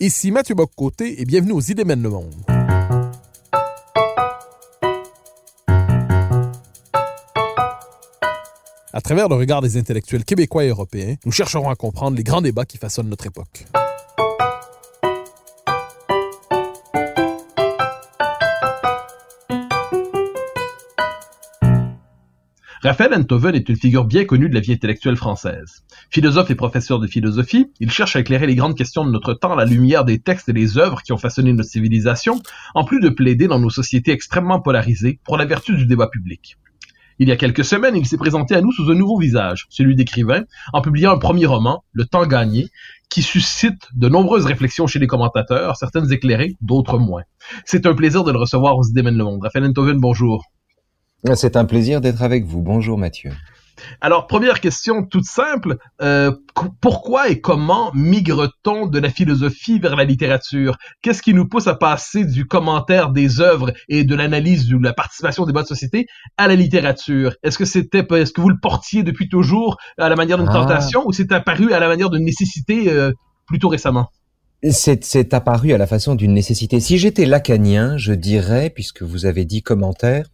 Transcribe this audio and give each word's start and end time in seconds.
Ici 0.00 0.32
Mathieu 0.32 0.56
Boccoté 0.56 1.20
et 1.20 1.24
bienvenue 1.24 1.52
aux 1.52 1.60
Idées 1.60 1.84
mènent 1.84 2.02
le 2.02 2.10
monde. 2.10 2.34
À 8.92 9.00
travers 9.00 9.28
le 9.28 9.36
regard 9.36 9.62
des 9.62 9.76
intellectuels 9.76 10.24
québécois 10.24 10.64
et 10.64 10.68
européens, 10.70 11.14
nous 11.24 11.30
chercherons 11.30 11.70
à 11.70 11.76
comprendre 11.76 12.16
les 12.16 12.24
grands 12.24 12.42
débats 12.42 12.64
qui 12.64 12.76
façonnent 12.76 13.08
notre 13.08 13.26
époque. 13.26 13.66
Raphaël 22.84 23.14
Enthoven 23.14 23.54
est 23.54 23.68
une 23.68 23.76
figure 23.76 24.04
bien 24.04 24.24
connue 24.24 24.48
de 24.48 24.54
la 24.54 24.60
vie 24.60 24.72
intellectuelle 24.72 25.14
française. 25.14 25.84
Philosophe 26.10 26.50
et 26.50 26.56
professeur 26.56 26.98
de 26.98 27.06
philosophie, 27.06 27.70
il 27.78 27.92
cherche 27.92 28.16
à 28.16 28.20
éclairer 28.20 28.48
les 28.48 28.56
grandes 28.56 28.76
questions 28.76 29.04
de 29.04 29.10
notre 29.12 29.34
temps 29.34 29.52
à 29.52 29.56
la 29.56 29.66
lumière 29.66 30.04
des 30.04 30.18
textes 30.18 30.48
et 30.48 30.52
des 30.52 30.78
œuvres 30.78 31.00
qui 31.02 31.12
ont 31.12 31.16
façonné 31.16 31.52
notre 31.52 31.68
civilisation, 31.68 32.40
en 32.74 32.82
plus 32.82 32.98
de 32.98 33.08
plaider 33.08 33.46
dans 33.46 33.60
nos 33.60 33.70
sociétés 33.70 34.10
extrêmement 34.10 34.60
polarisées 34.60 35.20
pour 35.22 35.36
la 35.36 35.44
vertu 35.44 35.76
du 35.76 35.86
débat 35.86 36.08
public. 36.08 36.58
Il 37.20 37.28
y 37.28 37.30
a 37.30 37.36
quelques 37.36 37.64
semaines, 37.64 37.94
il 37.94 38.04
s'est 38.04 38.16
présenté 38.16 38.56
à 38.56 38.60
nous 38.60 38.72
sous 38.72 38.90
un 38.90 38.96
nouveau 38.96 39.16
visage, 39.16 39.66
celui 39.70 39.94
d'écrivain, 39.94 40.42
en 40.72 40.80
publiant 40.80 41.12
un 41.12 41.18
premier 41.18 41.46
roman, 41.46 41.84
Le 41.92 42.04
temps 42.04 42.26
gagné, 42.26 42.66
qui 43.08 43.22
suscite 43.22 43.90
de 43.94 44.08
nombreuses 44.08 44.46
réflexions 44.46 44.88
chez 44.88 44.98
les 44.98 45.06
commentateurs, 45.06 45.76
certaines 45.76 46.10
éclairées, 46.10 46.56
d'autres 46.60 46.98
moins. 46.98 47.22
C'est 47.64 47.86
un 47.86 47.94
plaisir 47.94 48.24
de 48.24 48.32
le 48.32 48.38
recevoir 48.38 48.76
aux 48.76 48.88
Idées 48.88 49.04
mènent 49.04 49.18
le 49.18 49.22
monde. 49.22 49.42
Raphaël 49.44 49.66
Enthoven, 49.66 50.00
bonjour. 50.00 50.50
C'est 51.34 51.56
un 51.56 51.64
plaisir 51.64 52.00
d'être 52.00 52.22
avec 52.22 52.44
vous. 52.44 52.62
Bonjour 52.62 52.98
Mathieu. 52.98 53.30
Alors, 54.00 54.26
première 54.26 54.60
question 54.60 55.04
toute 55.04 55.24
simple, 55.24 55.76
euh, 56.02 56.30
pourquoi 56.80 57.30
et 57.30 57.40
comment 57.40 57.90
migre-t-on 57.94 58.86
de 58.86 58.98
la 58.98 59.08
philosophie 59.08 59.78
vers 59.78 59.96
la 59.96 60.04
littérature? 60.04 60.76
Qu'est-ce 61.00 61.22
qui 61.22 61.34
nous 61.34 61.48
pousse 61.48 61.66
à 61.66 61.74
passer 61.74 62.24
du 62.24 62.46
commentaire 62.46 63.10
des 63.10 63.40
œuvres 63.40 63.72
et 63.88 64.04
de 64.04 64.14
l'analyse 64.14 64.68
de 64.68 64.78
la 64.80 64.92
participation 64.92 65.46
des 65.46 65.52
bonnes 65.52 65.64
sociétés 65.64 66.06
à 66.36 66.48
la 66.48 66.54
littérature? 66.54 67.34
Est-ce 67.42 67.58
que 67.58 67.64
c'était, 67.64 68.06
est-ce 68.14 68.32
que 68.32 68.40
vous 68.40 68.50
le 68.50 68.58
portiez 68.60 69.02
depuis 69.02 69.28
toujours 69.28 69.78
à 69.98 70.08
la 70.08 70.16
manière 70.16 70.38
d'une 70.38 70.48
Ah. 70.50 70.52
tentation 70.52 71.02
ou 71.06 71.12
c'est 71.12 71.32
apparu 71.32 71.72
à 71.72 71.80
la 71.80 71.88
manière 71.88 72.10
d'une 72.10 72.24
nécessité 72.24 72.90
euh, 72.90 73.12
plutôt 73.46 73.68
récemment? 73.68 74.10
C'est 74.70 75.02
c'est 75.02 75.34
apparu 75.34 75.72
à 75.72 75.78
la 75.78 75.88
façon 75.88 76.14
d'une 76.14 76.34
nécessité. 76.34 76.78
Si 76.78 76.98
j'étais 76.98 77.26
lacanien, 77.26 77.96
je 77.96 78.12
dirais, 78.12 78.70
puisque 78.70 79.02
vous 79.02 79.26
avez 79.26 79.44
dit 79.44 79.60
commentaire, 79.62 80.26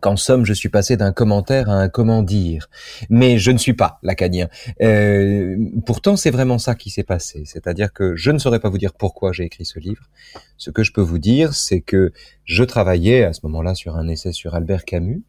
qu'en 0.00 0.16
somme, 0.16 0.44
je 0.44 0.52
suis 0.52 0.68
passé 0.68 0.96
d'un 0.96 1.12
commentaire 1.12 1.68
à 1.68 1.74
un 1.74 1.88
comment 1.88 2.22
dire. 2.22 2.68
Mais 3.08 3.38
je 3.38 3.50
ne 3.50 3.58
suis 3.58 3.74
pas 3.74 3.98
lacanien. 4.02 4.48
Euh, 4.82 5.56
pourtant, 5.86 6.16
c'est 6.16 6.30
vraiment 6.30 6.58
ça 6.58 6.74
qui 6.74 6.90
s'est 6.90 7.04
passé. 7.04 7.42
C'est-à-dire 7.46 7.92
que 7.92 8.16
je 8.16 8.30
ne 8.30 8.38
saurais 8.38 8.60
pas 8.60 8.68
vous 8.68 8.78
dire 8.78 8.92
pourquoi 8.92 9.32
j'ai 9.32 9.44
écrit 9.44 9.64
ce 9.64 9.78
livre. 9.78 10.08
Ce 10.56 10.70
que 10.70 10.82
je 10.82 10.92
peux 10.92 11.00
vous 11.00 11.18
dire, 11.18 11.54
c'est 11.54 11.80
que 11.80 12.12
je 12.44 12.64
travaillais 12.64 13.24
à 13.24 13.32
ce 13.32 13.40
moment-là 13.44 13.74
sur 13.74 13.96
un 13.96 14.08
essai 14.08 14.32
sur 14.32 14.54
Albert 14.54 14.84
Camus 14.84 15.22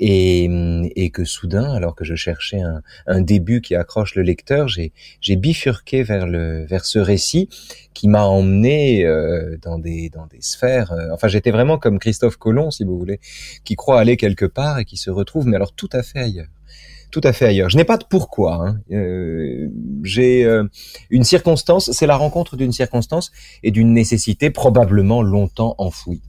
et, 0.00 0.48
et 0.96 1.10
que 1.10 1.24
soudain, 1.24 1.72
alors 1.72 1.94
que 1.94 2.04
je 2.04 2.14
cherchais 2.14 2.60
un, 2.60 2.82
un 3.06 3.20
début 3.20 3.60
qui 3.60 3.74
accroche 3.74 4.14
le 4.14 4.22
lecteur, 4.22 4.68
j'ai 4.68 5.36
bifurqué 5.36 6.02
vers 6.02 6.26
le 6.26 6.64
vers 6.66 6.84
ce 6.84 6.98
récit 6.98 7.48
qui 7.94 8.08
m'a 8.08 8.24
emmené 8.24 9.04
euh, 9.04 9.56
dans 9.62 9.78
des 9.78 10.10
dans 10.10 10.26
des 10.26 10.40
sphères. 10.40 10.92
euh, 10.92 11.08
enfin, 11.12 11.28
j'étais 11.28 11.50
vraiment 11.52 11.78
comme 11.78 11.98
Christophe 11.98 12.36
Colomb, 12.36 12.70
si 12.70 12.84
vous 12.84 12.98
voulez, 12.98 13.20
qui 13.64 13.76
croit 13.76 14.00
aller 14.00 14.16
quelque 14.16 14.46
part 14.46 14.78
et 14.78 14.84
qui 14.84 14.96
se 14.96 15.10
retrouve, 15.10 15.46
mais 15.46 15.56
alors 15.56 15.72
tout 15.72 15.90
à 15.92 16.02
fait 16.02 16.18
ailleurs. 16.20 16.48
Tout 17.10 17.20
à 17.22 17.32
fait 17.32 17.46
ailleurs. 17.46 17.70
Je 17.70 17.76
n'ai 17.76 17.84
pas 17.84 17.96
de 17.96 18.04
pourquoi. 18.10 18.54
Hein. 18.54 18.80
Euh, 18.90 19.68
J'ai 20.02 20.44
euh, 20.44 20.64
une 21.10 21.22
circonstance. 21.22 21.92
C'est 21.92 22.08
la 22.08 22.16
rencontre 22.16 22.56
d'une 22.56 22.72
circonstance 22.72 23.30
et 23.62 23.70
d'une 23.70 23.92
nécessité 23.92 24.50
probablement 24.50 25.22
longtemps 25.22 25.76
enfouie. 25.78 26.22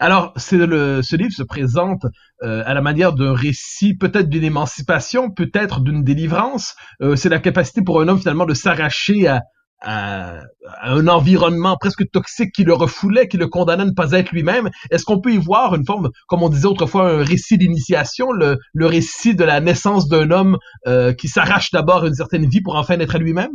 Alors, 0.00 0.34
le, 0.52 1.02
ce 1.02 1.16
livre 1.16 1.32
se 1.32 1.42
présente 1.42 2.02
euh, 2.42 2.62
à 2.66 2.74
la 2.74 2.80
manière 2.80 3.12
d'un 3.12 3.34
récit, 3.34 3.94
peut-être 3.96 4.28
d'une 4.28 4.44
émancipation, 4.44 5.30
peut-être 5.30 5.80
d'une 5.80 6.02
délivrance. 6.04 6.74
Euh, 7.02 7.16
c'est 7.16 7.28
la 7.28 7.38
capacité 7.38 7.82
pour 7.82 8.00
un 8.00 8.08
homme 8.08 8.18
finalement 8.18 8.46
de 8.46 8.54
s'arracher 8.54 9.26
à, 9.26 9.42
à, 9.80 10.40
à 10.80 10.92
un 10.92 11.08
environnement 11.08 11.76
presque 11.78 12.10
toxique 12.10 12.52
qui 12.54 12.64
le 12.64 12.72
refoulait, 12.72 13.28
qui 13.28 13.36
le 13.36 13.48
condamnait 13.48 13.82
à 13.82 13.86
ne 13.86 13.92
pas 13.92 14.12
être 14.12 14.32
lui-même. 14.32 14.70
Est-ce 14.90 15.04
qu'on 15.04 15.20
peut 15.20 15.32
y 15.32 15.38
voir 15.38 15.74
une 15.74 15.84
forme, 15.84 16.10
comme 16.28 16.42
on 16.42 16.48
disait 16.48 16.66
autrefois, 16.66 17.10
un 17.10 17.24
récit 17.24 17.58
d'initiation, 17.58 18.32
le, 18.32 18.58
le 18.72 18.86
récit 18.86 19.34
de 19.34 19.44
la 19.44 19.60
naissance 19.60 20.08
d'un 20.08 20.30
homme 20.30 20.58
euh, 20.86 21.12
qui 21.12 21.28
s'arrache 21.28 21.70
d'abord 21.70 22.04
à 22.04 22.06
une 22.08 22.14
certaine 22.14 22.48
vie 22.48 22.62
pour 22.62 22.76
enfin 22.76 22.96
naître 22.96 23.16
à 23.16 23.18
lui-même? 23.18 23.50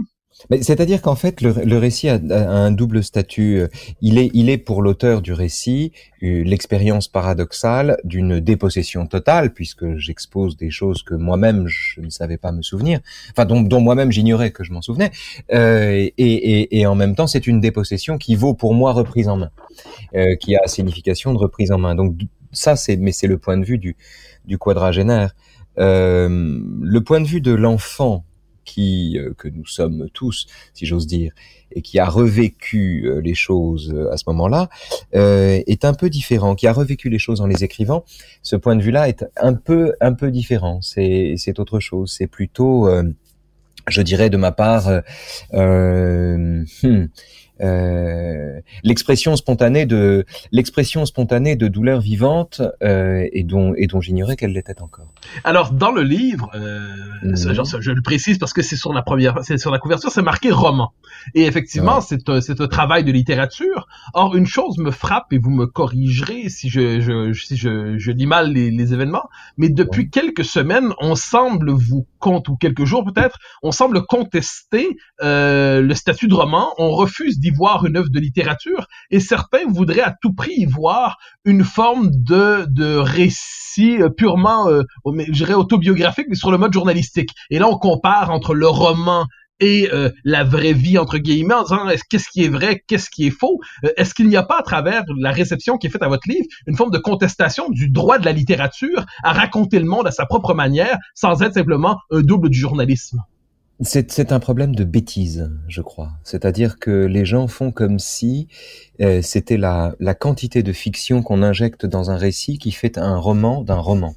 C'est-à-dire 0.61 1.01
qu'en 1.01 1.15
fait, 1.15 1.41
le, 1.41 1.77
récit 1.77 2.07
a, 2.07 2.19
un 2.31 2.71
double 2.71 3.03
statut. 3.03 3.63
Il 4.01 4.17
est, 4.17 4.31
il 4.33 4.49
est 4.49 4.57
pour 4.57 4.81
l'auteur 4.81 5.21
du 5.21 5.33
récit 5.33 5.91
euh, 6.21 6.43
l'expérience 6.43 7.07
paradoxale 7.07 7.97
d'une 8.03 8.41
dépossession 8.41 9.07
totale, 9.07 9.53
puisque 9.53 9.95
j'expose 9.97 10.57
des 10.57 10.69
choses 10.69 11.01
que 11.01 11.13
moi-même 11.13 11.65
je 11.67 12.01
ne 12.01 12.09
savais 12.09 12.35
pas 12.35 12.51
me 12.51 12.61
souvenir, 12.61 12.99
enfin 13.31 13.45
dont, 13.45 13.79
moi-même 13.79 14.11
j'ignorais 14.11 14.51
que 14.51 14.65
je 14.65 14.73
m'en 14.73 14.81
souvenais, 14.81 15.11
euh, 15.53 16.09
et, 16.17 16.85
en 16.85 16.95
même 16.95 17.15
temps, 17.15 17.27
c'est 17.27 17.47
une 17.47 17.61
dépossession 17.61 18.17
qui 18.17 18.35
vaut 18.35 18.53
pour 18.53 18.73
moi 18.73 18.91
reprise 18.91 19.29
en 19.29 19.37
main, 19.37 19.51
euh, 20.13 20.35
qui 20.35 20.57
a 20.57 20.67
signification 20.67 21.33
de 21.33 21.37
reprise 21.37 21.71
en 21.71 21.77
main. 21.77 21.95
Donc 21.95 22.15
ça, 22.51 22.75
c'est, 22.75 22.97
mais 22.97 23.13
c'est 23.13 23.27
le 23.27 23.37
point 23.37 23.57
de 23.57 23.63
vue 23.63 23.77
du, 23.77 23.95
quadragénaire. 24.57 25.35
Le 25.77 26.99
point 26.99 27.21
de 27.21 27.27
vue 27.27 27.39
de 27.39 27.53
l'enfant 27.53 28.25
qui 28.69 29.17
euh, 29.17 29.33
que 29.35 29.47
nous 29.47 29.65
sommes 29.65 30.09
tous, 30.13 30.45
si 30.73 30.85
j'ose 30.85 31.07
dire, 31.07 31.31
et 31.71 31.81
qui 31.81 31.97
a 31.97 32.05
revécu 32.05 33.05
euh, 33.05 33.19
les 33.19 33.33
choses 33.33 33.91
euh, 33.93 34.11
à 34.11 34.17
ce 34.17 34.25
moment-là, 34.27 34.69
est 35.11 35.85
un 35.85 35.93
peu 35.93 36.09
différent. 36.09 36.55
Qui 36.55 36.67
a 36.67 36.73
revécu 36.73 37.09
les 37.09 37.19
choses 37.19 37.41
en 37.41 37.47
les 37.47 37.63
écrivant, 37.63 38.03
ce 38.43 38.55
point 38.55 38.75
de 38.75 38.83
vue-là 38.83 39.09
est 39.09 39.25
un 39.37 39.53
peu 39.53 39.93
un 40.01 40.13
peu 40.13 40.29
différent. 40.29 40.81
C'est 40.81 41.33
c'est 41.37 41.59
autre 41.59 41.79
chose. 41.79 42.13
C'est 42.15 42.27
plutôt, 42.27 42.89
je 43.87 44.01
dirais 44.01 44.29
de 44.29 44.37
ma 44.37 44.51
part, 44.51 45.01
hmm, 45.51 46.63
euh, 47.61 48.59
l'expression 48.83 49.35
spontanée 49.35 49.85
de 49.85 50.25
l'expression 50.51 51.05
spontanée 51.05 51.55
de 51.55 51.67
douleur 51.67 51.99
vivante 52.01 52.61
euh, 52.83 53.27
et 53.33 53.43
dont 53.43 53.73
et 53.77 53.87
dont 53.87 54.01
j'ignorais 54.01 54.35
qu'elle 54.35 54.53
l'était 54.53 54.81
encore. 54.81 55.07
Alors, 55.43 55.71
dans 55.73 55.91
le 55.91 56.03
livre, 56.03 56.49
euh, 56.55 56.87
Mhm. 57.23 57.35
ça, 57.35 57.53
genre, 57.53 57.67
ça, 57.67 57.77
je 57.81 57.91
le 57.91 58.01
précise 58.01 58.37
parce 58.37 58.53
que 58.53 58.61
c'est 58.61 58.75
sur 58.77 58.93
la 58.93 59.01
première, 59.01 59.39
c'est 59.43 59.57
sur 59.57 59.71
la 59.71 59.79
couverture, 59.79 60.11
c'est 60.11 60.21
marqué 60.21 60.51
roman. 60.51 60.93
Et 61.35 61.43
effectivement, 61.45 61.97
Ouais. 61.97 62.05
c'est 62.07 62.29
un, 62.29 62.39
c'est 62.41 62.61
un 62.61 62.67
travail 62.67 63.03
de 63.03 63.11
littérature. 63.11 63.87
Or, 64.13 64.35
une 64.35 64.45
chose 64.45 64.77
me 64.77 64.91
frappe 64.91 65.31
et 65.33 65.37
vous 65.37 65.49
me 65.51 65.65
corrigerez 65.65 66.47
si 66.49 66.69
je, 66.69 67.01
je, 67.01 67.33
si 67.33 67.57
je, 67.57 67.97
je 67.97 68.11
lis 68.11 68.25
mal 68.25 68.53
les, 68.53 68.71
les 68.71 68.93
événements, 68.93 69.27
mais 69.57 69.69
depuis 69.69 70.09
quelques 70.09 70.45
semaines, 70.45 70.93
on 70.99 71.15
semble 71.15 71.71
vous 71.71 72.07
compte 72.19 72.47
ou 72.49 72.55
quelques 72.55 72.85
jours 72.85 73.03
peut-être, 73.05 73.37
on 73.63 73.71
semble 73.71 74.05
contester 74.05 74.87
le 75.21 75.93
statut 75.93 76.27
de 76.27 76.33
roman. 76.33 76.73
On 76.77 76.91
refuse 76.91 77.39
d'y 77.39 77.48
voir 77.49 77.85
une 77.85 77.97
œuvre 77.97 78.09
de 78.09 78.19
littérature 78.19 78.87
et 79.11 79.19
certains 79.19 79.67
voudraient 79.67 80.01
à 80.01 80.15
tout 80.21 80.33
prix 80.33 80.53
y 80.57 80.65
voir 80.65 81.17
une 81.45 81.63
forme 81.63 82.09
de, 82.11 82.65
de 82.69 82.95
récit 82.95 84.01
euh, 84.01 84.09
purement, 84.09 84.67
euh, 84.69 84.83
je 85.05 85.31
dirais 85.31 85.53
autobiographique, 85.53 86.27
mais 86.29 86.35
sur 86.35 86.51
le 86.51 86.57
mode 86.57 86.73
journalistique. 86.73 87.29
Et 87.49 87.59
là, 87.59 87.67
on 87.67 87.77
compare 87.77 88.31
entre 88.31 88.53
le 88.53 88.67
roman 88.67 89.25
et 89.59 89.89
euh, 89.93 90.09
la 90.23 90.43
vraie 90.43 90.73
vie 90.73 90.97
entre 90.97 91.17
guillemets 91.17 91.53
en 91.53 91.63
disant 91.63 91.87
est-ce 91.89 92.03
qu'est-ce 92.09 92.29
qui 92.29 92.43
est 92.43 92.49
vrai, 92.49 92.81
qu'est-ce 92.87 93.09
qui 93.09 93.27
est 93.27 93.31
faux? 93.31 93.59
Est-ce 93.97 94.13
qu'il 94.13 94.27
n'y 94.27 94.37
a 94.37 94.43
pas 94.43 94.59
à 94.59 94.63
travers 94.63 95.03
la 95.17 95.31
réception 95.31 95.77
qui 95.77 95.87
est 95.87 95.89
faite 95.89 96.03
à 96.03 96.07
votre 96.07 96.27
livre 96.27 96.45
une 96.67 96.77
forme 96.77 96.91
de 96.91 96.97
contestation 96.97 97.69
du 97.69 97.89
droit 97.89 98.19
de 98.19 98.25
la 98.25 98.31
littérature 98.31 99.05
à 99.23 99.33
raconter 99.33 99.79
le 99.79 99.85
monde 99.85 100.07
à 100.07 100.11
sa 100.11 100.25
propre 100.25 100.53
manière 100.53 100.97
sans 101.13 101.41
être 101.41 101.55
simplement 101.55 101.97
un 102.11 102.21
double 102.21 102.49
du 102.49 102.57
journalisme? 102.57 103.19
C'est 103.81 104.31
un 104.33 104.39
problème 104.39 104.75
de 104.75 104.83
bêtise, 104.83 105.49
je 105.69 105.81
crois. 105.81 106.11
C'est-à-dire 106.23 106.79
que 106.79 107.05
les 107.05 107.25
gens 107.25 107.47
font 107.47 107.71
comme 107.71 107.97
si 107.97 108.47
euh, 108.99 109.21
c'était 109.21 109.57
la, 109.57 109.95
la 109.99 110.13
quantité 110.13 110.63
de 110.63 110.73
fiction 110.73 111.23
qu'on 111.23 111.41
injecte 111.41 111.85
dans 111.85 112.11
un 112.11 112.17
récit 112.17 112.57
qui 112.57 112.71
fait 112.71 112.97
un 112.97 113.17
roman 113.17 113.63
d'un 113.63 113.79
roman. 113.79 114.15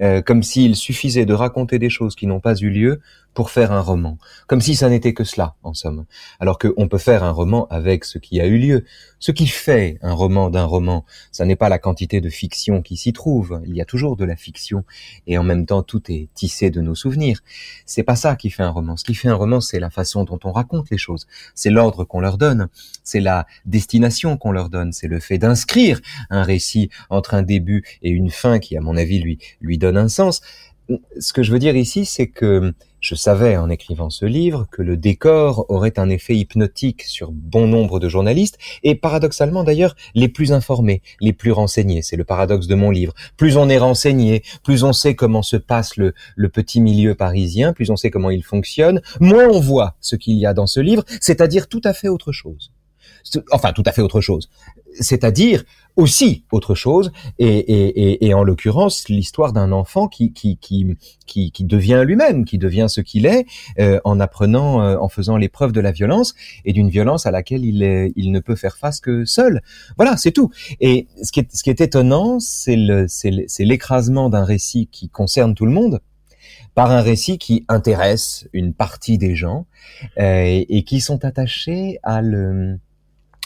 Euh, 0.00 0.22
comme 0.22 0.42
s'il 0.42 0.74
suffisait 0.74 1.26
de 1.26 1.34
raconter 1.34 1.78
des 1.78 1.90
choses 1.90 2.14
qui 2.14 2.26
n'ont 2.26 2.40
pas 2.40 2.54
eu 2.54 2.70
lieu 2.70 3.00
pour 3.34 3.50
faire 3.50 3.72
un 3.72 3.80
roman, 3.80 4.18
comme 4.46 4.60
si 4.60 4.74
ça 4.74 4.88
n'était 4.88 5.14
que 5.14 5.24
cela, 5.24 5.54
en 5.62 5.74
somme. 5.74 6.04
Alors 6.40 6.58
qu'on 6.58 6.88
peut 6.88 6.98
faire 6.98 7.24
un 7.24 7.30
roman 7.30 7.66
avec 7.68 8.04
ce 8.04 8.18
qui 8.18 8.40
a 8.40 8.46
eu 8.46 8.58
lieu. 8.58 8.84
Ce 9.18 9.30
qui 9.30 9.46
fait 9.46 9.98
un 10.02 10.12
roman 10.12 10.50
d'un 10.50 10.64
roman, 10.64 11.04
ça 11.30 11.44
n'est 11.44 11.56
pas 11.56 11.68
la 11.68 11.78
quantité 11.78 12.20
de 12.20 12.28
fiction 12.28 12.82
qui 12.82 12.96
s'y 12.96 13.12
trouve. 13.12 13.62
Il 13.64 13.76
y 13.76 13.80
a 13.80 13.84
toujours 13.84 14.16
de 14.16 14.24
la 14.24 14.36
fiction, 14.36 14.84
et 15.26 15.38
en 15.38 15.44
même 15.44 15.64
temps 15.64 15.82
tout 15.82 16.02
est 16.10 16.28
tissé 16.34 16.70
de 16.70 16.80
nos 16.80 16.94
souvenirs. 16.94 17.40
C'est 17.86 18.02
pas 18.02 18.16
ça 18.16 18.36
qui 18.36 18.50
fait 18.50 18.64
un 18.64 18.70
roman. 18.70 18.96
Ce 18.96 19.04
qui 19.04 19.14
fait 19.14 19.28
un 19.28 19.34
roman, 19.34 19.60
c'est 19.60 19.80
la 19.80 19.90
façon 19.90 20.24
dont 20.24 20.40
on 20.44 20.52
raconte 20.52 20.90
les 20.90 20.98
choses. 20.98 21.26
C'est 21.54 21.70
l'ordre 21.70 22.04
qu'on 22.04 22.20
leur 22.20 22.36
donne. 22.36 22.68
C'est 23.04 23.20
la 23.20 23.46
destination 23.64 24.36
qu'on 24.36 24.52
leur 24.52 24.68
donne. 24.68 24.92
C'est 24.92 25.08
le 25.08 25.20
fait 25.20 25.38
d'inscrire 25.38 26.00
un 26.30 26.42
récit 26.42 26.90
entre 27.08 27.34
un 27.34 27.42
début 27.42 27.84
et 28.02 28.10
une 28.10 28.30
fin 28.30 28.58
qui, 28.58 28.76
à 28.76 28.80
mon 28.80 28.96
avis, 28.96 29.20
lui, 29.20 29.38
lui 29.60 29.78
donne 29.78 29.96
un 29.96 30.08
sens. 30.08 30.42
Ce 31.18 31.32
que 31.32 31.42
je 31.42 31.52
veux 31.52 31.58
dire 31.58 31.76
ici, 31.76 32.04
c'est 32.04 32.28
que 32.28 32.74
je 33.02 33.16
savais 33.16 33.56
en 33.56 33.68
écrivant 33.68 34.10
ce 34.10 34.24
livre 34.24 34.66
que 34.70 34.80
le 34.80 34.96
décor 34.96 35.66
aurait 35.68 35.98
un 35.98 36.08
effet 36.08 36.36
hypnotique 36.36 37.02
sur 37.02 37.32
bon 37.32 37.66
nombre 37.66 37.98
de 37.98 38.08
journalistes 38.08 38.58
et 38.84 38.94
paradoxalement 38.94 39.64
d'ailleurs 39.64 39.96
les 40.14 40.28
plus 40.28 40.52
informés, 40.52 41.02
les 41.20 41.32
plus 41.32 41.50
renseignés. 41.50 42.02
C'est 42.02 42.16
le 42.16 42.24
paradoxe 42.24 42.68
de 42.68 42.76
mon 42.76 42.90
livre. 42.90 43.12
Plus 43.36 43.56
on 43.56 43.68
est 43.68 43.78
renseigné, 43.78 44.44
plus 44.62 44.84
on 44.84 44.92
sait 44.92 45.16
comment 45.16 45.42
se 45.42 45.56
passe 45.56 45.96
le, 45.96 46.14
petit 46.48 46.80
milieu 46.80 47.14
parisien, 47.16 47.72
plus 47.72 47.90
on 47.90 47.96
sait 47.96 48.10
comment 48.10 48.30
il 48.30 48.44
fonctionne, 48.44 49.02
moins 49.20 49.48
on 49.48 49.58
voit 49.58 49.96
ce 50.00 50.14
qu'il 50.14 50.38
y 50.38 50.46
a 50.46 50.54
dans 50.54 50.68
ce 50.68 50.78
livre, 50.78 51.04
c'est-à-dire 51.20 51.68
tout 51.68 51.80
à 51.84 51.94
fait 51.94 52.08
autre 52.08 52.30
chose. 52.30 52.72
Enfin, 53.50 53.72
tout 53.72 53.82
à 53.86 53.92
fait 53.92 54.02
autre 54.02 54.20
chose 54.20 54.48
c'est-à-dire 55.00 55.64
aussi 55.96 56.44
autre 56.50 56.74
chose, 56.74 57.12
et, 57.38 57.46
et, 57.46 58.26
et, 58.26 58.34
en 58.34 58.42
l'occurrence 58.44 59.08
l'histoire 59.08 59.52
d'un 59.52 59.72
enfant 59.72 60.08
qui, 60.08 60.32
qui, 60.32 60.56
qui, 60.56 60.96
qui, 61.26 61.64
devient 61.64 62.02
lui-même, 62.06 62.44
qui 62.44 62.56
devient 62.56 62.86
ce 62.88 63.00
qu'il 63.00 63.26
est, 63.26 63.44
euh, 63.78 64.00
en 64.04 64.18
apprenant, 64.18 64.82
euh, 64.82 64.96
en 64.96 65.08
faisant 65.08 65.36
l'épreuve 65.36 65.72
de 65.72 65.80
la 65.80 65.92
violence, 65.92 66.34
et 66.64 66.72
d'une 66.72 66.88
violence 66.88 67.26
à 67.26 67.30
laquelle 67.30 67.64
il, 67.64 67.82
est, 67.82 68.12
il 68.16 68.32
ne 68.32 68.40
peut 68.40 68.56
faire 68.56 68.76
face 68.78 69.00
que 69.00 69.24
seul. 69.26 69.60
Voilà, 69.96 70.16
c'est 70.16 70.32
tout. 70.32 70.50
Et 70.80 71.08
ce 71.22 71.30
qui 71.30 71.40
est, 71.40 71.54
ce 71.54 71.62
qui 71.62 71.70
est 71.70 71.80
étonnant, 71.80 72.40
c'est 72.40 72.76
l'écrasement 73.58 74.30
d'un 74.30 74.44
récit 74.44 74.88
qui 74.90 75.10
concerne 75.10 75.54
tout 75.54 75.66
le 75.66 75.72
monde, 75.72 76.00
par 76.74 76.90
un 76.90 77.02
récit 77.02 77.36
qui 77.36 77.66
intéresse 77.68 78.48
une 78.54 78.72
partie 78.72 79.18
des 79.18 79.34
gens, 79.34 79.66
euh, 80.18 80.64
et 80.66 80.84
qui 80.84 81.00
sont 81.00 81.22
attachés 81.26 81.98
à 82.02 82.22
le 82.22 82.78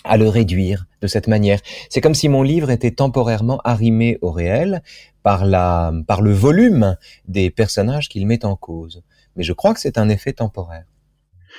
à 0.06 0.16
le 0.16 0.28
réduire 0.28 0.86
de 1.00 1.06
cette 1.06 1.28
manière. 1.28 1.60
C'est 1.90 2.00
comme 2.00 2.14
si 2.14 2.28
mon 2.28 2.42
livre 2.42 2.70
était 2.70 2.90
temporairement 2.90 3.60
arrimé 3.64 4.18
au 4.22 4.30
réel 4.30 4.82
par 5.22 5.44
la, 5.44 5.92
par 6.06 6.22
le 6.22 6.32
volume 6.32 6.96
des 7.26 7.50
personnages 7.50 8.08
qu'il 8.08 8.26
met 8.26 8.44
en 8.44 8.56
cause. 8.56 9.02
Mais 9.36 9.42
je 9.42 9.52
crois 9.52 9.74
que 9.74 9.80
c'est 9.80 9.98
un 9.98 10.08
effet 10.08 10.32
temporaire. 10.32 10.84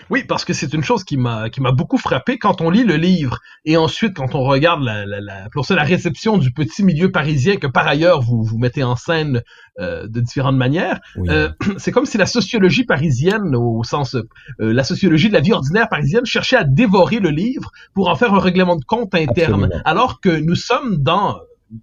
Oui, 0.09 0.23
parce 0.23 0.45
que 0.45 0.53
c'est 0.53 0.73
une 0.73 0.83
chose 0.83 1.03
qui 1.03 1.17
m'a 1.17 1.49
qui 1.49 1.61
m'a 1.61 1.71
beaucoup 1.71 1.97
frappé 1.97 2.37
quand 2.37 2.61
on 2.61 2.69
lit 2.69 2.83
le 2.83 2.95
livre 2.95 3.39
et 3.65 3.77
ensuite 3.77 4.15
quand 4.15 4.35
on 4.35 4.43
regarde 4.43 4.83
la 4.83 5.05
la, 5.05 5.19
la, 5.19 5.47
la 5.69 5.83
réception 5.83 6.37
du 6.37 6.51
petit 6.51 6.83
milieu 6.83 7.11
parisien 7.11 7.57
que 7.57 7.67
par 7.67 7.87
ailleurs 7.87 8.21
vous 8.21 8.43
vous 8.43 8.57
mettez 8.57 8.83
en 8.83 8.95
scène 8.95 9.41
euh, 9.79 10.07
de 10.07 10.19
différentes 10.21 10.57
manières. 10.57 10.99
Euh, 11.17 11.49
c'est 11.77 11.91
comme 11.91 12.05
si 12.05 12.17
la 12.17 12.25
sociologie 12.25 12.83
parisienne, 12.83 13.55
au 13.55 13.83
sens 13.83 14.15
euh, 14.15 14.23
la 14.59 14.83
sociologie 14.83 15.29
de 15.29 15.33
la 15.33 15.41
vie 15.41 15.53
ordinaire 15.53 15.89
parisienne, 15.89 16.25
cherchait 16.25 16.57
à 16.57 16.63
dévorer 16.63 17.19
le 17.19 17.29
livre 17.29 17.71
pour 17.93 18.09
en 18.09 18.15
faire 18.15 18.33
un 18.33 18.39
règlement 18.39 18.75
de 18.75 18.85
compte 18.85 19.13
interne, 19.15 19.69
alors 19.85 20.19
que 20.21 20.29
nous 20.29 20.55
sommes 20.55 20.97
dans 20.97 21.37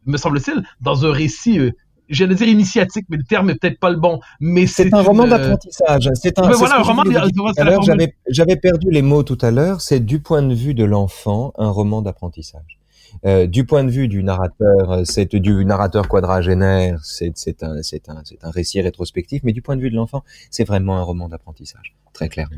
me 0.07 0.17
semble-t-il, 0.17 0.63
dans 0.81 1.05
un 1.05 1.13
récit 1.13 1.61
j'allais 2.09 2.35
dire 2.35 2.49
initiatique, 2.49 3.07
mais 3.09 3.17
le 3.17 3.25
terme 3.25 3.51
est 3.51 3.55
peut-être 3.55 3.79
pas 3.79 3.91
le 3.91 3.97
bon. 3.97 4.21
Mais 4.41 4.67
c'est 4.67 4.93
un 4.93 5.03
roman 5.03 5.27
d'apprentissage. 5.27 6.11
C'est 6.15 6.39
un. 6.39 6.51
voilà, 6.51 6.79
un 6.79 6.83
roman. 6.83 7.03
J'avais 8.29 8.57
perdu 8.57 8.91
les 8.91 9.03
mots 9.03 9.23
tout 9.23 9.39
à 9.41 9.51
l'heure. 9.51 9.81
C'est 9.81 10.01
du 10.01 10.21
point 10.21 10.43
de 10.43 10.55
vue 10.55 10.75
de 10.75 10.85
l'enfant 10.85 11.53
un 11.57 11.71
roman 11.71 12.03
d'apprentissage. 12.03 12.79
Euh, 13.25 13.47
du 13.47 13.65
point 13.65 13.85
de 13.85 13.91
vue 13.91 14.09
du 14.09 14.23
narrateur, 14.23 15.03
c'est 15.05 15.35
du 15.35 15.65
narrateur 15.65 16.09
quadragénaire, 16.09 16.99
c'est 17.03 17.63
un, 17.63 17.77
un, 17.77 18.23
un 18.43 18.51
récit 18.51 18.81
rétrospectif, 18.81 19.43
mais 19.45 19.53
du 19.53 19.63
point 19.63 19.77
de 19.77 19.81
vue 19.81 19.91
de 19.91 19.97
l'enfant, 19.97 20.25
c'est 20.51 20.65
vraiment 20.65 20.99
un 20.99 21.03
roman 21.03 21.29
d'apprentissage 21.29 21.95
très 22.15 22.29
clairement. 22.29 22.57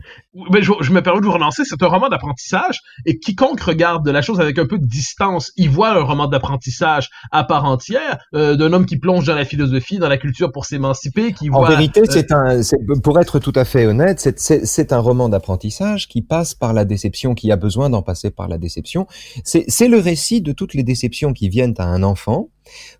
Mais 0.52 0.62
je, 0.62 0.92
me 0.92 1.00
permets 1.00 1.20
de 1.20 1.24
vous 1.24 1.32
relancer, 1.32 1.62
c'est 1.64 1.82
un 1.82 1.88
roman 1.88 2.08
d'apprentissage 2.08 2.82
et 3.06 3.18
quiconque 3.18 3.60
regarde 3.60 4.06
la 4.08 4.22
chose 4.22 4.38
avec 4.38 4.58
un 4.58 4.66
peu 4.66 4.78
de 4.78 4.86
distance, 4.86 5.50
il 5.56 5.70
voit 5.70 5.90
un 5.90 6.02
roman 6.02 6.28
d'apprentissage 6.28 7.08
à 7.32 7.42
part 7.42 7.64
entière 7.64 8.18
euh, 8.34 8.54
d'un 8.54 8.72
homme 8.72 8.86
qui 8.86 8.98
plonge 8.98 9.26
dans 9.26 9.34
la 9.34 9.44
philosophie, 9.44 9.98
dans 9.98 10.08
la 10.08 10.18
culture 10.18 10.52
pour 10.52 10.66
s'émanciper, 10.66 11.32
qui 11.32 11.50
En 11.50 11.64
vérité, 11.64 12.02
euh, 12.02 12.06
c'est 12.08 12.30
un, 12.32 12.60
pour 13.02 13.18
être 13.18 13.38
tout 13.38 13.52
à 13.56 13.64
fait 13.64 13.86
honnête, 13.86 14.28
c'est 14.36 14.92
un 14.92 14.98
roman 14.98 15.28
d'apprentissage 15.28 16.06
qui 16.06 16.22
passe 16.22 16.54
par 16.54 16.72
la 16.72 16.84
déception, 16.84 17.34
qui 17.34 17.50
a 17.50 17.56
besoin 17.56 17.90
d'en 17.90 18.02
passer 18.02 18.30
par 18.30 18.48
la 18.48 18.58
déception. 18.58 19.06
C'est 19.42 19.88
le 19.88 19.98
récit 19.98 20.42
de 20.46 20.52
toutes 20.52 20.74
les 20.74 20.82
déceptions 20.82 21.32
qui 21.32 21.48
viennent 21.48 21.74
à 21.78 21.84
un 21.84 22.02
enfant 22.02 22.48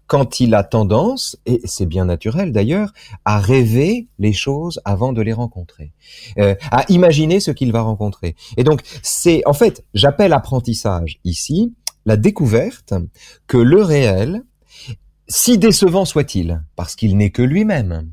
quand 0.07 0.41
il 0.41 0.55
a 0.55 0.63
tendance, 0.63 1.39
et 1.47 1.61
c'est 1.65 1.87
bien 1.87 2.05
naturel 2.05 2.53
d'ailleurs, 2.53 2.93
à 3.25 3.41
rêver 3.41 4.09
les 4.19 4.33
choses 4.33 4.81
avant 4.85 5.13
de 5.13 5.23
les 5.23 5.33
rencontrer, 5.33 5.93
euh, 6.39 6.55
à 6.71 6.85
imaginer 6.91 7.41
ce 7.41 7.51
qu'il 7.51 7.73
va 7.73 7.81
rencontrer. 7.81 8.37
Et 8.57 8.65
donc, 8.65 8.83
c'est 9.03 9.43
en 9.47 9.53
fait, 9.53 9.85
j'appelle 9.95 10.33
apprentissage 10.33 11.19
ici 11.25 11.75
la 12.05 12.17
découverte 12.17 12.95
que 13.47 13.57
le 13.57 13.83
réel, 13.83 14.45
si 15.29 15.59
décevant 15.59 16.05
soit-il, 16.05 16.63
parce 16.77 16.95
qu'il 16.95 17.17
n'est 17.17 17.31
que 17.31 17.43
lui-même, 17.43 18.09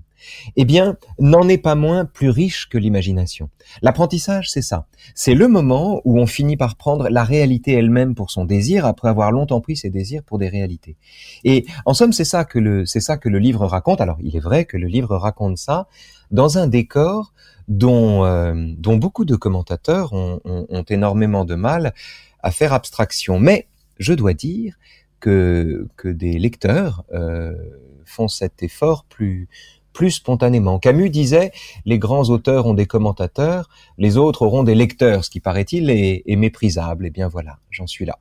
eh 0.56 0.66
bien, 0.66 0.98
n'en 1.20 1.48
est 1.48 1.58
pas 1.58 1.76
moins 1.76 2.06
plus 2.06 2.30
riche 2.30 2.70
que 2.70 2.78
l'imagination. 2.78 3.50
L'apprentissage, 3.82 4.50
c'est 4.50 4.62
ça. 4.62 4.88
C'est 5.16 5.34
le 5.34 5.48
moment 5.48 6.02
où 6.06 6.20
on 6.20 6.26
finit 6.26 6.58
par 6.58 6.76
prendre 6.76 7.10
la 7.10 7.24
réalité 7.24 7.74
elle-même 7.74 8.16
pour 8.16 8.32
son 8.32 8.46
désir 8.46 8.86
après 8.86 9.10
avoir 9.10 9.32
longtemps 9.32 9.62
pris 9.62 9.76
ses 9.76 9.90
désirs 9.90 10.24
pour 10.24 10.38
des 10.38 10.50
réalités. 10.50 10.96
Et 11.44 11.66
en 11.86 11.94
somme, 11.94 12.14
c'est 12.14 12.26
ça 12.26 12.46
que 12.46 12.60
le, 12.60 12.86
c'est 12.86 13.00
ça 13.00 13.18
que 13.18 13.30
le 13.30 13.40
livre 13.40 13.66
raconte. 13.66 14.02
Alors, 14.02 14.18
il 14.22 14.36
est 14.36 14.42
vrai 14.42 14.66
que 14.66 14.78
le 14.78 14.88
livre 14.88 15.16
raconte 15.16 15.58
ça 15.58 15.88
dans 16.32 16.58
un 16.58 16.68
décor 16.68 17.34
dont, 17.68 18.26
euh, 18.26 18.54
dont 18.78 18.98
beaucoup 18.98 19.26
de 19.26 19.36
commentateurs 19.36 20.14
ont, 20.14 20.40
énormément 20.90 21.46
de 21.46 21.56
mal 21.56 21.94
à 22.42 22.52
faire 22.52 22.74
abstraction. 22.74 23.40
Mais 23.40 23.68
je 24.00 24.14
dois 24.14 24.34
dire 24.34 24.76
que, 25.20 25.88
que 25.96 26.10
des 26.10 26.38
lecteurs 26.38 27.06
euh, 27.14 27.54
font 28.06 28.28
cet 28.28 28.64
effort 28.64 29.06
plus 29.06 29.48
plus 29.94 30.12
spontanément. 30.12 30.80
Camus 30.80 31.10
disait 31.10 31.52
les 31.86 32.00
grands 32.00 32.30
auteurs 32.30 32.66
ont 32.66 32.74
des 32.74 32.86
commentateurs, 32.86 33.70
les 33.98 34.18
autres 34.18 34.42
auront 34.42 34.64
des 34.64 34.76
lecteurs, 34.76 35.24
ce 35.24 35.30
qui 35.30 35.40
paraît-il 35.40 35.90
est, 35.90 36.24
méprisable. 36.36 37.06
Et 37.06 37.08
eh 37.08 37.12
bien 37.12 37.28
voilà, 37.28 37.60
j'en 37.70 37.88
suis 37.88 38.06
là. 38.06 38.18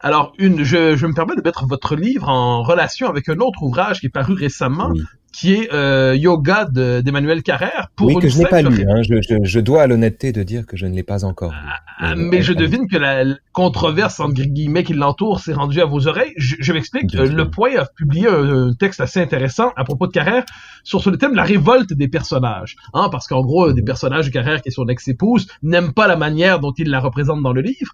Alors, 0.00 0.32
une, 0.38 0.62
je, 0.62 0.96
je, 0.96 1.06
me 1.06 1.14
permets 1.14 1.36
de 1.36 1.42
mettre 1.42 1.66
votre 1.66 1.96
livre 1.96 2.28
en 2.28 2.62
relation 2.62 3.08
avec 3.08 3.28
un 3.28 3.38
autre 3.38 3.62
ouvrage 3.62 4.00
qui 4.00 4.06
est 4.06 4.10
paru 4.10 4.34
récemment, 4.34 4.92
qui 5.32 5.54
est 5.54 5.72
euh, 5.72 6.14
Yoga 6.14 6.66
d'Emmanuel 6.66 7.42
Carrère. 7.42 7.88
Pour 7.96 8.08
oui, 8.08 8.16
que 8.16 8.28
je 8.28 8.38
n'ai 8.38 8.44
pas 8.44 8.62
lu. 8.62 8.84
Hein. 8.86 9.02
Je, 9.02 9.14
je, 9.22 9.36
je, 9.42 9.60
dois 9.60 9.82
à 9.82 9.86
l'honnêteté 9.86 10.30
de 10.32 10.42
dire 10.42 10.66
que 10.66 10.76
je 10.76 10.86
ne 10.86 10.94
l'ai 10.94 11.02
pas 11.02 11.24
encore 11.24 11.52
lu. 11.52 11.58
Ah, 11.60 11.78
ah, 11.98 12.14
mais, 12.16 12.42
je 12.42 12.52
devine 12.52 12.86
que 12.86 12.98
la 12.98 13.24
controverse, 13.52 14.20
entre 14.20 14.42
guillemets, 14.42 14.84
qui 14.84 14.92
l'entoure 14.92 15.40
s'est 15.40 15.54
rendue 15.54 15.80
à 15.80 15.86
vos 15.86 16.06
oreilles. 16.06 16.34
Je, 16.36 16.72
m'explique. 16.72 17.14
Euh, 17.14 17.26
le 17.26 17.50
Point 17.50 17.76
a 17.76 17.86
publié 17.86 18.28
un, 18.28 18.72
texte 18.74 19.00
assez 19.00 19.20
intéressant 19.20 19.72
à 19.76 19.84
propos 19.84 20.06
de 20.06 20.12
Carrère 20.12 20.44
sur, 20.84 21.00
sur 21.00 21.10
le 21.10 21.16
thème 21.16 21.32
de 21.32 21.36
la 21.36 21.44
révolte 21.44 21.92
des 21.94 22.08
personnages. 22.08 22.76
Hein, 22.92 23.08
parce 23.10 23.26
qu'en 23.26 23.40
gros, 23.40 23.72
des 23.72 23.80
mhm. 23.80 23.86
personnages 23.86 24.26
de 24.26 24.32
Carrère 24.32 24.60
qui 24.60 24.68
est 24.68 24.72
son 24.72 24.86
ex-épouse 24.86 25.46
n'aiment 25.62 25.92
pas 25.92 26.06
la 26.06 26.16
manière 26.16 26.60
dont 26.60 26.72
il 26.76 26.90
la 26.90 27.00
représente 27.00 27.42
dans 27.42 27.52
le 27.52 27.62
livre 27.62 27.92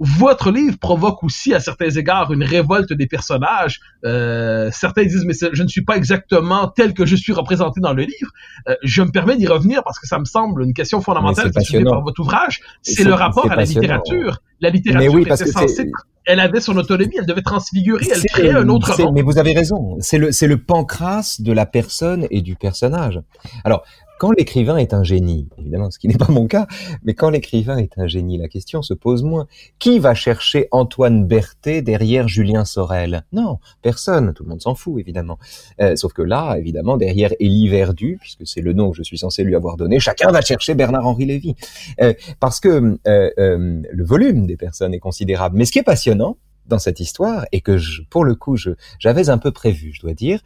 votre 0.00 0.50
livre 0.50 0.78
provoque 0.78 1.22
aussi 1.24 1.54
à 1.54 1.60
certains 1.60 1.90
égards 1.90 2.32
une 2.32 2.44
révolte 2.44 2.92
des 2.92 3.06
personnages. 3.06 3.80
Euh, 4.04 4.70
certains 4.72 5.04
disent 5.04 5.24
mais 5.24 5.34
je 5.52 5.62
ne 5.62 5.68
suis 5.68 5.84
pas 5.84 5.96
exactement 5.96 6.68
tel 6.68 6.94
que 6.94 7.06
je 7.06 7.16
suis 7.16 7.32
représenté 7.32 7.80
dans 7.80 7.92
le 7.92 8.02
livre. 8.02 8.30
Euh, 8.68 8.74
je 8.82 9.02
me 9.02 9.10
permets 9.10 9.36
d'y 9.36 9.46
revenir 9.46 9.82
parce 9.84 9.98
que 9.98 10.06
ça 10.06 10.18
me 10.18 10.24
semble 10.24 10.62
une 10.62 10.74
question 10.74 11.00
fondamentale 11.00 11.50
par 11.52 12.02
votre 12.02 12.20
ouvrage. 12.20 12.60
C'est 12.82 13.04
le 13.04 13.14
rapport 13.14 13.50
à 13.50 13.56
la 13.56 13.64
littérature. 13.64 14.38
La 14.60 14.70
littérature 14.70 15.14
oui, 15.14 15.24
parce 15.24 15.40
était 15.42 15.90
elle 16.28 16.40
avait 16.40 16.60
son 16.60 16.76
autonomie, 16.76 17.14
elle 17.18 17.26
devait 17.26 17.42
transfigurer, 17.42 18.06
elle 18.12 18.22
créait 18.24 18.52
un 18.52 18.68
autre 18.68 19.00
monde. 19.00 19.14
Mais 19.14 19.22
vous 19.22 19.38
avez 19.38 19.54
raison, 19.54 19.96
c'est 20.00 20.18
le, 20.18 20.30
c'est 20.30 20.46
le 20.46 20.58
pancras 20.58 21.36
de 21.38 21.52
la 21.52 21.64
personne 21.64 22.26
et 22.30 22.42
du 22.42 22.54
personnage. 22.54 23.18
Alors, 23.64 23.82
quand 24.18 24.32
l'écrivain 24.32 24.76
est 24.76 24.94
un 24.94 25.04
génie, 25.04 25.48
évidemment, 25.58 25.90
ce 25.90 25.98
qui 25.98 26.08
n'est 26.08 26.16
pas 26.16 26.30
mon 26.30 26.46
cas, 26.46 26.66
mais 27.02 27.14
quand 27.14 27.30
l'écrivain 27.30 27.78
est 27.78 27.98
un 27.98 28.06
génie, 28.06 28.38
la 28.38 28.48
question 28.48 28.82
se 28.82 28.94
pose 28.94 29.22
moins. 29.22 29.46
Qui 29.78 29.98
va 29.98 30.14
chercher 30.14 30.68
Antoine 30.70 31.26
Berthet 31.26 31.82
derrière 31.82 32.28
Julien 32.28 32.64
Sorel? 32.64 33.24
Non, 33.32 33.58
personne. 33.82 34.34
Tout 34.34 34.44
le 34.44 34.50
monde 34.50 34.62
s'en 34.62 34.74
fout, 34.74 35.00
évidemment. 35.00 35.38
Euh, 35.80 35.96
sauf 35.96 36.12
que 36.12 36.22
là, 36.22 36.56
évidemment, 36.56 36.96
derrière 36.96 37.32
Élie 37.40 37.68
Verdu, 37.68 38.18
puisque 38.20 38.46
c'est 38.46 38.60
le 38.60 38.72
nom 38.72 38.90
que 38.90 38.96
je 38.96 39.02
suis 39.02 39.18
censé 39.18 39.44
lui 39.44 39.54
avoir 39.54 39.76
donné, 39.76 40.00
chacun 40.00 40.30
va 40.30 40.40
chercher 40.40 40.74
Bernard-Henri 40.74 41.26
Lévy. 41.26 41.54
Euh, 42.00 42.14
parce 42.40 42.60
que 42.60 42.68
euh, 43.06 43.30
euh, 43.38 43.82
le 43.90 44.04
volume 44.04 44.46
des 44.46 44.56
personnes 44.56 44.94
est 44.94 44.98
considérable. 44.98 45.56
Mais 45.56 45.64
ce 45.64 45.72
qui 45.72 45.78
est 45.78 45.84
passionnant, 45.84 46.36
dans 46.68 46.78
cette 46.78 47.00
histoire 47.00 47.46
et 47.52 47.60
que 47.60 47.78
je, 47.78 48.02
pour 48.02 48.24
le 48.24 48.34
coup 48.34 48.56
j'avais 48.98 49.30
un 49.30 49.38
peu 49.38 49.50
prévu, 49.50 49.92
je 49.92 50.00
dois 50.00 50.14
dire, 50.14 50.40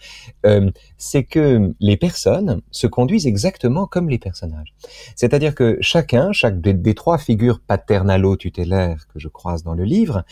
euh, 0.46 0.70
c'est 0.96 1.24
que 1.24 1.74
les 1.80 1.96
personnes 1.96 2.62
se 2.70 2.86
conduisent 2.86 3.26
exactement 3.26 3.86
comme 3.86 4.08
les 4.08 4.18
personnages. 4.18 4.74
C'est-à-dire 5.16 5.54
que 5.54 5.78
chacun, 5.80 6.32
chaque 6.32 6.60
des, 6.60 6.94
trois 6.94 7.18
figures 7.18 7.60
paternalo-tutélaires 7.60 9.06
que 9.12 9.18
je 9.18 9.28
croise 9.28 9.62
dans 9.62 9.74
le 9.74 9.84
livre, 9.84 10.24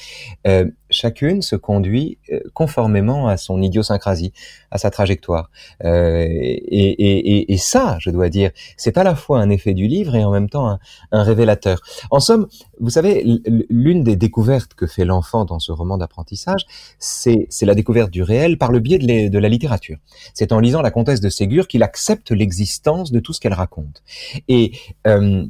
euh, 0.46 0.66
chacune 0.90 1.42
se 1.42 1.56
conduit 1.56 2.18
euh, 2.30 2.40
conformément 2.54 3.28
à 3.28 3.36
son 3.36 3.60
idiosyncrasie, 3.62 4.32
à 4.70 4.78
sa 4.78 4.90
trajectoire. 4.90 5.50
Et, 5.82 7.56
ça, 7.58 7.98
je 8.00 8.10
dois 8.10 8.30
dire, 8.30 8.50
c'est 8.76 8.96
à 8.96 9.04
la 9.04 9.14
fois 9.14 9.40
un 9.40 9.50
effet 9.50 9.74
du 9.74 9.86
livre 9.86 10.14
et 10.14 10.24
en 10.24 10.30
même 10.30 10.48
temps 10.48 10.78
un 11.12 11.22
révélateur. 11.22 11.80
En 12.10 12.20
somme, 12.20 12.46
vous 12.80 12.90
savez, 12.90 13.22
l'une 13.68 14.02
des 14.02 14.16
découvertes 14.16 14.74
que 14.74 14.86
fait 14.86 15.04
l'enfant 15.04 15.44
dans 15.44 15.58
ce 15.58 15.72
roman 15.80 15.98
d'apprentissage, 15.98 16.66
c'est 16.98 17.48
la 17.62 17.74
découverte 17.74 18.10
du 18.10 18.22
réel 18.22 18.58
par 18.58 18.70
le 18.72 18.80
biais 18.80 18.98
de, 18.98 19.38
la 19.38 19.48
littérature. 19.48 19.98
C'est 20.34 20.52
en 20.52 20.60
lisant 20.60 20.82
La 20.82 20.90
Comtesse 20.90 21.20
de 21.20 21.28
Ségur 21.28 21.66
qu'il 21.68 21.82
accepte 21.82 22.30
l'existence 22.30 23.10
de 23.12 23.20
tout 23.20 23.32
ce 23.32 23.40
qu'elle 23.40 23.54
raconte. 23.54 24.02
Et 24.48 24.72
euh, 25.06 25.44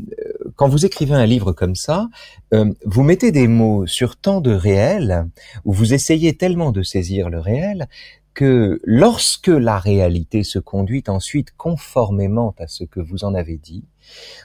quand 0.57 0.69
vous 0.69 0.87
écrivez 0.87 1.15
un 1.15 1.27
livre 1.27 1.53
comme 1.53 1.75
ça, 1.75 2.09
euh, 2.55 2.73
vous 2.85 3.03
mettez 3.03 3.33
des 3.33 3.49
mots 3.49 3.87
sur 3.87 4.17
tant 4.17 4.41
de 4.41 4.53
réel, 4.53 5.27
où 5.65 5.73
vous 5.73 5.95
essayez 5.95 6.37
tellement 6.37 6.73
de 6.73 6.83
saisir 6.83 7.31
le 7.31 7.41
réel, 7.41 7.89
que 8.35 8.81
lorsque 8.85 9.49
la 9.49 9.79
réalité 9.79 10.45
se 10.45 10.59
conduit 10.59 11.05
ensuite 11.09 11.55
conformément 11.57 12.55
à 12.59 12.69
ce 12.69 12.85
que 12.85 13.01
vous 13.01 13.25
en 13.25 13.35
avez 13.35 13.57
dit, 13.57 13.85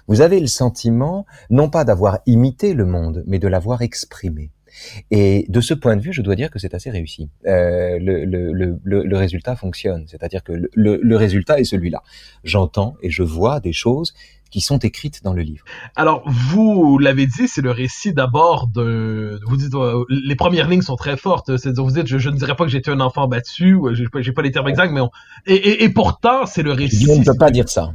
vous 0.08 0.22
avez 0.22 0.39
le 0.39 0.48
sentiment 0.48 1.25
non 1.50 1.70
pas 1.70 1.84
d'avoir 1.84 2.20
imité 2.25 2.74
le 2.74 2.86
monde, 2.86 3.24
mais 3.27 3.39
de 3.39 3.48
l'avoir 3.48 3.82
exprimé. 3.82 4.51
Et 5.12 5.46
de 5.50 5.62
ce 5.62 5.74
point 5.74 5.96
de 5.96 6.01
vue, 6.01 6.13
je 6.13 6.22
dois 6.22 6.36
dire 6.36 6.50
que 6.50 6.60
c'est 6.60 6.74
assez 6.74 6.89
réussi. 6.89 7.29
Euh, 7.46 7.98
le, 8.00 8.25
le, 8.25 8.51
le, 8.51 8.79
le, 8.84 9.17
résultat 9.17 9.55
fonctionne, 9.55 10.05
c'est-à-dire 10.08 10.44
que 10.44 10.53
le, 10.74 11.15
résultat 11.15 11.60
est 11.60 11.63
celui-là. 11.63 12.03
J'entends 12.44 12.96
et 13.01 13.10
je 13.10 13.24
vois 13.24 13.60
des 13.60 13.74
choses 13.74 14.13
qui 14.51 14.62
sont 14.62 14.77
écrites 14.77 15.24
dans 15.24 15.34
le 15.34 15.41
livre. 15.41 15.65
Alors, 15.96 16.24
vous 16.27 16.98
l'avez 17.00 17.27
dit, 17.27 17.48
c'est 17.48 17.62
le 17.62 17.72
récit 17.72 18.13
d'abord 18.13 18.67
de... 18.67 19.39
Vous 19.48 19.58
dites, 19.58 19.74
euh, 19.74 20.05
les 20.10 20.36
premières 20.36 20.70
lignes 20.70 20.82
sont 20.82 20.96
très 20.96 21.17
fortes. 21.17 21.58
C'est 21.58 21.77
vous 21.77 21.91
dites, 21.91 22.08
je, 22.08 22.17
je, 22.17 22.29
ne 22.29 22.38
dirais 22.38 22.55
pas 22.55 22.63
que 22.63 22.72
j'étais 22.72 22.91
un 22.91 23.01
enfant 23.01 23.27
battu, 23.27 23.77
j'ai 23.94 24.05
pas, 24.05 24.22
pas 24.34 24.41
les 24.41 24.51
termes 24.51 24.67
exacts, 24.70 24.94
mais 24.94 25.01
on... 25.01 25.10
et, 25.46 25.55
et, 25.55 25.84
et, 25.84 25.89
pourtant, 25.89 26.46
c'est 26.46 26.63
le 26.63 26.72
récit... 26.72 27.05
On 27.10 27.20
ne 27.20 27.25
peut 27.25 27.38
pas 27.38 27.51
dire 27.51 27.67
ça. 27.67 27.91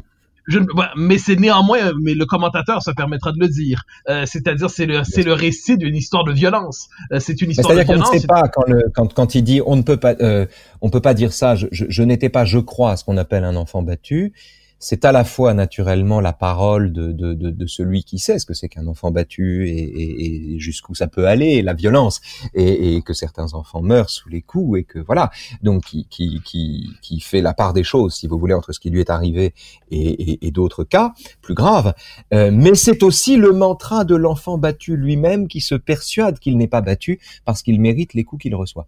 Je, 0.46 0.58
mais 0.96 1.18
c'est 1.18 1.36
néanmoins, 1.36 1.92
mais 2.00 2.14
le 2.14 2.26
commentateur 2.26 2.82
se 2.82 2.90
permettra 2.90 3.32
de 3.32 3.38
le 3.38 3.48
dire. 3.48 3.84
Euh, 4.08 4.24
C'est-à-dire, 4.26 4.70
c'est 4.70 4.86
le, 4.86 5.04
c'est 5.04 5.22
le 5.22 5.32
récit 5.32 5.76
d'une 5.76 5.96
histoire 5.96 6.24
de 6.24 6.32
violence. 6.32 6.88
Euh, 7.12 7.20
c'est 7.20 7.40
une 7.42 7.50
histoire 7.50 7.74
de 7.74 7.82
violence. 7.82 8.08
C'est-à-dire 8.08 8.08
qu'on 8.08 8.14
ne 8.16 8.20
sait 8.20 8.26
pas 8.26 8.48
quand, 8.48 8.64
le, 8.66 8.90
quand, 8.94 9.12
quand 9.14 9.34
il 9.34 9.42
dit 9.42 9.60
on 9.64 9.76
ne 9.76 9.82
peut 9.82 9.96
pas, 9.98 10.14
euh, 10.20 10.46
on 10.80 10.90
peut 10.90 11.00
pas 11.00 11.14
dire 11.14 11.32
ça. 11.32 11.54
Je, 11.54 11.66
je, 11.72 11.84
je 11.88 12.02
n'étais 12.02 12.28
pas, 12.28 12.44
je 12.44 12.58
crois, 12.58 12.92
à 12.92 12.96
ce 12.96 13.04
qu'on 13.04 13.16
appelle 13.16 13.44
un 13.44 13.56
enfant 13.56 13.82
battu 13.82 14.32
c'est 14.80 15.04
à 15.04 15.12
la 15.12 15.24
fois 15.24 15.52
naturellement 15.52 16.20
la 16.20 16.32
parole 16.32 16.92
de, 16.92 17.12
de, 17.12 17.34
de, 17.34 17.50
de 17.50 17.66
celui 17.66 18.02
qui 18.02 18.18
sait 18.18 18.38
ce 18.38 18.46
que 18.46 18.54
c'est 18.54 18.68
qu'un 18.68 18.86
enfant 18.86 19.10
battu 19.10 19.68
et, 19.68 19.78
et, 19.78 20.54
et 20.54 20.58
jusqu'où 20.58 20.94
ça 20.94 21.06
peut 21.06 21.26
aller, 21.26 21.60
la 21.60 21.74
violence, 21.74 22.20
et, 22.54 22.96
et, 22.96 23.02
que 23.02 23.12
certains 23.12 23.52
enfants 23.52 23.82
meurent 23.82 24.08
sous 24.08 24.30
les 24.30 24.40
coups, 24.40 24.80
et 24.80 24.84
que 24.84 24.98
voilà, 24.98 25.30
donc 25.62 25.84
qui, 25.84 26.06
qui, 26.08 26.40
qui, 26.44 26.90
qui, 27.02 27.20
fait 27.20 27.42
la 27.42 27.52
part 27.52 27.74
des 27.74 27.84
choses, 27.84 28.14
si 28.14 28.26
vous 28.26 28.38
voulez, 28.38 28.54
entre 28.54 28.72
ce 28.72 28.80
qui 28.80 28.88
lui 28.88 29.00
est 29.00 29.10
arrivé 29.10 29.54
et, 29.90 30.46
et 30.46 30.50
d'autres 30.50 30.84
cas 30.84 31.12
plus 31.42 31.54
graves. 31.54 31.94
Euh, 32.32 32.50
mais 32.52 32.74
c'est 32.74 33.02
aussi 33.02 33.36
le 33.36 33.52
mantra 33.52 34.04
de 34.04 34.16
l'enfant 34.16 34.56
battu 34.56 34.96
lui-même 34.96 35.46
qui 35.46 35.60
se 35.60 35.74
persuade 35.74 36.38
qu'il 36.38 36.56
n'est 36.56 36.68
pas 36.68 36.80
battu 36.80 37.20
parce 37.44 37.62
qu'il 37.62 37.80
mérite 37.80 38.14
les 38.14 38.24
coups 38.24 38.42
qu'il 38.42 38.54
reçoit. 38.54 38.86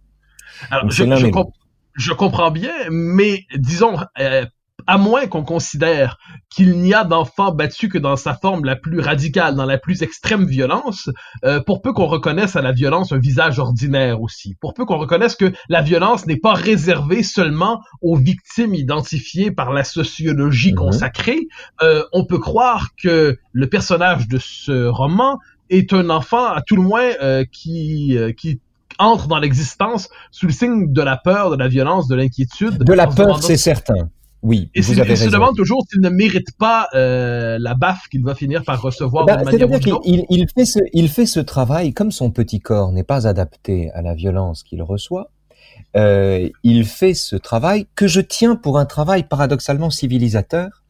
Alors, 0.71 0.89
je, 0.89 1.03
je, 1.03 1.27
comp 1.27 1.53
je, 1.93 2.13
comprends 2.13 2.51
bien, 2.51 2.73
mais 2.89 3.45
disons, 3.55 3.97
euh, 4.19 4.45
à 4.87 4.97
moins 4.97 5.27
qu'on 5.27 5.43
considère 5.43 6.17
qu'il 6.49 6.77
n'y 6.79 6.93
a 6.93 7.03
d'enfant 7.03 7.51
battu 7.51 7.89
que 7.89 7.97
dans 7.97 8.15
sa 8.15 8.33
forme 8.33 8.65
la 8.65 8.75
plus 8.75 8.99
radicale, 8.99 9.55
dans 9.55 9.65
la 9.65 9.77
plus 9.77 10.01
extrême 10.01 10.45
violence, 10.45 11.09
euh, 11.45 11.61
pour 11.61 11.81
peu 11.81 11.93
qu'on 11.93 12.05
reconnaisse 12.05 12.55
à 12.55 12.61
la 12.61 12.71
violence 12.71 13.11
un 13.11 13.19
visage 13.19 13.59
ordinaire 13.59 14.21
aussi, 14.21 14.55
pour 14.59 14.73
peu 14.73 14.85
qu'on 14.85 14.97
reconnaisse 14.97 15.35
que 15.35 15.53
la 15.69 15.81
violence 15.81 16.25
n'est 16.25 16.39
pas 16.39 16.53
réservée 16.53 17.23
seulement 17.23 17.81
aux 18.01 18.17
victimes 18.17 18.73
identifiées 18.73 19.51
par 19.51 19.71
la 19.71 19.83
sociologie 19.83 20.71
mhm. 20.71 20.77
consacrée, 20.79 21.47
euh, 21.81 22.03
on 22.11 22.25
peut 22.25 22.39
croire 22.39 22.89
que 23.01 23.37
le 23.51 23.69
personnage 23.69 24.27
de 24.27 24.37
ce 24.39 24.87
roman 24.87 25.39
est 25.69 25.93
un 25.93 26.09
enfant, 26.09 26.45
à 26.51 26.61
tout 26.61 26.75
le 26.75 26.83
moins, 26.83 27.09
euh, 27.21 27.45
qui, 27.51 28.17
qui 28.37 28.59
entre 28.99 29.27
dans 29.27 29.39
l'existence 29.39 30.09
sous 30.29 30.45
le 30.45 30.51
signe 30.51 30.93
de 30.93 31.01
la 31.01 31.17
peur, 31.17 31.49
de 31.49 31.55
la 31.55 31.67
violence, 31.67 32.07
de 32.07 32.15
l'inquiétude. 32.15 32.83
De 32.83 32.93
la 32.93 33.07
peur, 33.07 33.41
c'est 33.41 33.57
certain. 33.57 34.09
Oui, 34.43 34.69
et 34.75 34.81
vous 34.81 34.99
avez 34.99 35.15
se 35.15 35.29
demande 35.29 35.55
toujours 35.55 35.85
s'il 35.89 36.01
ne 36.01 36.09
mérite 36.09 36.55
pas 36.57 36.89
euh, 36.93 37.57
la 37.61 37.75
baffe 37.75 38.09
qu'il 38.11 38.23
va 38.23 38.35
finir 38.35 38.63
par 38.65 38.81
recevoir 38.81 39.25
bah, 39.25 39.41
manière 39.41 39.71
ou 39.71 40.01
il, 40.03 40.25
il, 40.29 40.47
fait 40.53 40.65
ce, 40.65 40.79
il 40.91 41.07
fait 41.07 41.25
ce 41.25 41.39
travail 41.39 41.93
comme 41.93 42.11
son 42.11 42.29
petit 42.29 42.59
corps 42.59 42.91
n'est 42.91 43.05
pas 43.05 43.25
adapté 43.25 43.89
à 43.91 44.01
la 44.01 44.13
violence 44.13 44.63
qu'il 44.63 44.83
reçoit. 44.83 45.31
Euh, 45.95 46.49
il 46.63 46.83
fait 46.83 47.13
ce 47.13 47.37
travail 47.37 47.87
que 47.95 48.05
je 48.05 48.19
tiens 48.19 48.57
pour 48.57 48.77
un 48.77 48.85
travail 48.85 49.23
paradoxalement 49.23 49.89
civilisateur, 49.89 50.83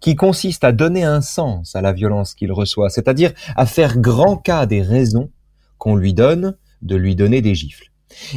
qui 0.00 0.14
consiste 0.14 0.64
à 0.64 0.72
donner 0.72 1.04
un 1.04 1.20
sens 1.22 1.76
à 1.76 1.80
la 1.80 1.92
violence 1.92 2.34
qu'il 2.34 2.52
reçoit, 2.52 2.90
c'est-à-dire 2.90 3.32
à 3.56 3.66
faire 3.66 3.98
grand 3.98 4.36
cas 4.36 4.66
des 4.66 4.82
raisons 4.82 5.30
qu'on 5.78 5.94
lui 5.94 6.12
donne 6.12 6.56
de 6.82 6.96
lui 6.96 7.14
donner 7.14 7.42
des 7.42 7.54
gifles. 7.54 7.90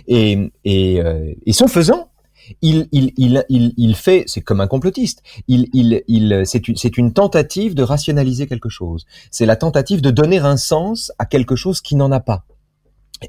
Et, 0.08 0.52
et, 0.66 1.02
euh, 1.02 1.34
et 1.46 1.54
son 1.54 1.68
faisant, 1.68 2.10
il, 2.62 2.88
il, 2.92 3.12
il, 3.18 3.46
il, 3.50 3.74
il 3.78 3.96
fait, 3.96 4.24
c'est 4.28 4.42
comme 4.42 4.62
un 4.62 4.68
complotiste. 4.68 5.22
Il, 5.48 5.68
il, 5.74 6.04
il, 6.08 6.44
c'est 6.46 6.68
une, 6.68 6.76
c'est 6.76 6.98
une 6.98 7.14
tentative 7.14 7.76
de 7.76 7.84
rationaliser 7.84 8.48
quelque 8.48 8.70
chose. 8.70 9.06
C'est 9.32 9.46
la 9.46 9.56
tentative 9.56 10.02
de 10.02 10.12
donner 10.12 10.40
un 10.40 10.58
sens 10.58 11.12
à 11.20 11.26
quelque 11.26 11.56
chose 11.56 11.82
qui 11.82 11.96
n'en 11.96 12.12
a 12.12 12.20
pas. 12.20 12.46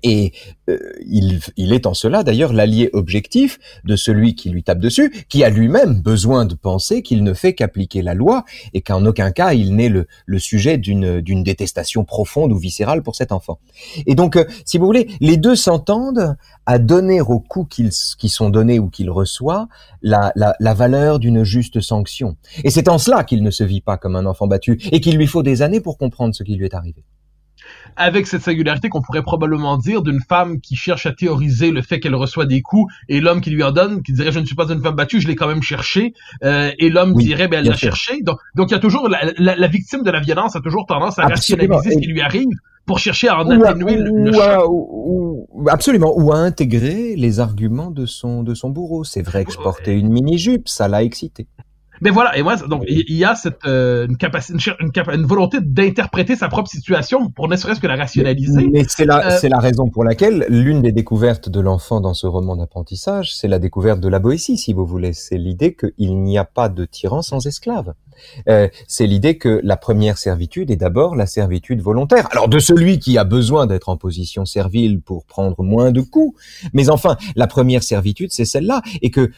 Et 0.02 0.32
euh, 0.68 0.78
il, 1.06 1.40
il, 1.56 1.72
est 1.72 1.86
en 1.86 1.94
cela 1.94 2.22
d'ailleurs 2.22 2.52
l'allié 2.52 2.90
objectif 2.92 3.58
de 3.84 3.96
celui 3.96 4.34
qui 4.34 4.50
lui 4.50 4.62
tape 4.62 4.78
dessus, 4.78 5.12
qui 5.28 5.44
a 5.44 5.50
lui-même 5.50 6.00
besoin 6.00 6.44
de 6.46 6.54
penser 6.54 7.02
qu'il 7.02 7.22
ne 7.22 7.34
fait 7.34 7.54
qu'appliquer 7.54 8.02
la 8.02 8.14
loi 8.14 8.44
et 8.72 8.80
qu'en 8.80 9.04
aucun 9.06 9.30
cas 9.30 9.52
il 9.52 9.76
n'est 9.76 9.88
le, 9.88 10.06
le 10.26 10.38
sujet 10.38 10.78
d'une, 10.78 11.22
détestation 11.42 12.04
profonde 12.04 12.52
ou 12.52 12.56
viscérale 12.56 13.02
pour 13.02 13.16
cet 13.16 13.32
enfant. 13.32 13.58
Et 14.06 14.14
donc, 14.14 14.36
euh, 14.36 14.44
si 14.64 14.78
vous 14.78 14.86
voulez, 14.86 15.08
les 15.20 15.36
deux 15.36 15.56
s'entendent 15.56 16.36
à 16.66 16.78
donner 16.78 17.20
aux 17.20 17.40
coups 17.40 17.76
qu'ils, 17.76 17.90
qui 18.18 18.28
sont 18.28 18.50
donnés 18.50 18.78
ou 18.78 18.88
qu'il 18.88 19.10
reçoit 19.10 19.68
la, 20.02 20.32
la, 20.36 20.54
la 20.58 20.74
valeur 20.74 21.18
d'une 21.18 21.44
juste 21.44 21.80
sanction. 21.80 22.36
Et 22.62 22.70
c'est 22.70 22.88
en 22.88 22.98
cela 22.98 23.24
qu'il 23.24 23.42
ne 23.42 23.50
se 23.50 23.64
vit 23.64 23.80
pas 23.80 23.96
comme 23.96 24.16
un 24.16 24.26
enfant 24.26 24.46
battu 24.46 24.78
et 24.92 25.00
qu'il 25.00 25.16
lui 25.16 25.26
faut 25.26 25.42
des 25.42 25.62
années 25.62 25.80
pour 25.80 25.98
comprendre 25.98 26.34
ce 26.34 26.42
qui 26.42 26.56
lui 26.56 26.64
est 26.64 26.74
arrivé 26.74 27.04
avec 27.96 28.26
cette 28.26 28.42
singularité 28.42 28.88
qu'on 28.88 29.02
pourrait 29.02 29.22
probablement 29.22 29.76
dire 29.76 30.02
d'une 30.02 30.20
femme 30.20 30.60
qui 30.60 30.76
cherche 30.76 31.06
à 31.06 31.12
théoriser 31.12 31.70
le 31.70 31.82
fait 31.82 32.00
qu'elle 32.00 32.14
reçoit 32.14 32.46
des 32.46 32.62
coups 32.62 32.92
et 33.08 33.20
l'homme 33.20 33.40
qui 33.40 33.50
lui 33.50 33.62
en 33.62 33.72
donne, 33.72 34.02
qui 34.02 34.12
dirait 34.12 34.32
je 34.32 34.40
ne 34.40 34.44
suis 34.44 34.56
pas 34.56 34.68
une 34.68 34.82
femme 34.82 34.94
battue, 34.94 35.20
je 35.20 35.28
l'ai 35.28 35.36
quand 35.36 35.48
même 35.48 35.62
cherché, 35.62 36.14
euh, 36.42 36.70
et 36.78 36.90
l'homme 36.90 37.14
dirait 37.14 37.48
ben 37.48 37.60
elle 37.60 37.70
l'a 37.70 37.76
cherché. 37.76 38.20
Donc, 38.22 38.38
donc 38.54 38.70
il 38.70 38.72
y 38.72 38.76
a 38.76 38.80
toujours 38.80 39.08
la, 39.08 39.32
la, 39.38 39.56
la, 39.56 39.66
victime 39.68 40.02
de 40.02 40.10
la 40.10 40.20
violence 40.20 40.56
a 40.56 40.60
toujours 40.60 40.86
tendance 40.86 41.18
à 41.18 41.24
absolument. 41.24 41.76
rationaliser 41.76 41.94
ce 41.94 42.06
qui 42.06 42.12
lui 42.12 42.20
arrive 42.20 42.48
pour 42.86 42.98
chercher 42.98 43.28
à 43.28 43.40
en 43.40 43.48
atténuer 43.48 43.96
le, 43.96 44.10
le 44.10 44.68
ou, 44.68 45.46
ou, 45.50 45.68
absolument 45.68 46.12
ou 46.16 46.32
à 46.32 46.36
intégrer 46.36 47.16
les 47.16 47.40
arguments 47.40 47.90
de 47.90 48.06
son 48.06 48.42
de 48.42 48.54
son 48.54 48.70
bourreau. 48.70 49.04
C'est 49.04 49.22
vrai 49.22 49.44
que 49.44 49.52
je 49.52 49.58
portais 49.58 49.98
une 49.98 50.10
mini 50.10 50.38
jupe, 50.38 50.68
ça 50.68 50.88
l'a 50.88 51.02
excité. 51.02 51.46
Mais 52.00 52.10
voilà, 52.10 52.36
et 52.36 52.42
moi, 52.42 52.56
donc 52.56 52.84
il 52.88 53.14
y 53.14 53.24
a 53.24 53.34
cette 53.34 53.64
euh, 53.66 54.06
une 54.06 54.16
capacité, 54.16 54.58
une, 54.80 54.90
une, 55.12 55.26
volonté 55.26 55.58
d'interpréter 55.60 56.36
sa 56.36 56.48
propre 56.48 56.68
situation 56.68 57.30
pour 57.30 57.48
ne 57.48 57.56
serait-ce 57.56 57.80
que 57.80 57.86
la 57.86 57.96
rationaliser. 57.96 58.68
Mais, 58.72 58.84
c'est 58.88 59.04
la, 59.04 59.26
euh, 59.26 59.38
c'est 59.40 59.48
la 59.48 59.58
raison 59.58 59.88
pour 59.88 60.04
laquelle 60.04 60.46
l'une 60.48 60.82
des 60.82 60.92
découvertes 60.92 61.48
de 61.48 61.60
l'enfant 61.60 62.00
dans 62.00 62.14
ce 62.14 62.26
roman 62.26 62.56
d'apprentissage, 62.56 63.34
c'est 63.34 63.48
la 63.48 63.58
découverte 63.58 64.00
de 64.00 64.08
la 64.08 64.18
Boétie, 64.18 64.58
si 64.58 64.72
vous 64.72 64.86
voulez. 64.86 65.12
C'est 65.12 65.38
l'idée 65.38 65.74
qu'il 65.74 66.22
n'y 66.22 66.38
a 66.38 66.44
pas 66.44 66.68
de 66.68 66.84
tyran 66.84 67.22
sans 67.22 67.46
esclave. 67.46 67.94
Euh, 68.48 68.68
c'est 68.86 69.06
l'idée 69.06 69.38
que 69.38 69.60
la 69.62 69.76
première 69.76 70.18
servitude 70.18 70.70
est 70.70 70.76
d'abord 70.76 71.16
la 71.16 71.26
servitude 71.26 71.80
volontaire. 71.80 72.28
Alors 72.30 72.48
de 72.48 72.58
celui 72.58 72.98
qui 72.98 73.18
a 73.18 73.24
besoin 73.24 73.66
d'être 73.66 73.88
en 73.88 73.96
position 73.96 74.44
servile 74.44 75.00
pour 75.00 75.24
prendre 75.24 75.62
moins 75.62 75.92
de 75.92 76.00
coups, 76.00 76.38
mais 76.72 76.90
enfin 76.90 77.16
la 77.36 77.46
première 77.46 77.82
servitude 77.82 78.32
c'est 78.32 78.44
celle-là 78.44 78.82
et 79.02 79.10
que 79.10 79.30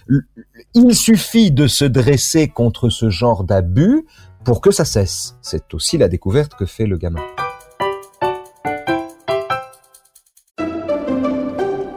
il 0.74 0.94
suffit 0.94 1.50
de 1.50 1.66
se 1.66 1.84
dresser 1.84 2.48
contre 2.48 2.88
ce 2.88 3.10
genre 3.10 3.44
d'abus 3.44 4.06
pour 4.44 4.60
que 4.60 4.70
ça 4.70 4.84
cesse. 4.84 5.34
C'est 5.42 5.74
aussi 5.74 5.98
la 5.98 6.08
découverte 6.08 6.54
que 6.54 6.66
fait 6.66 6.86
le 6.86 6.96
gamin. 6.96 7.22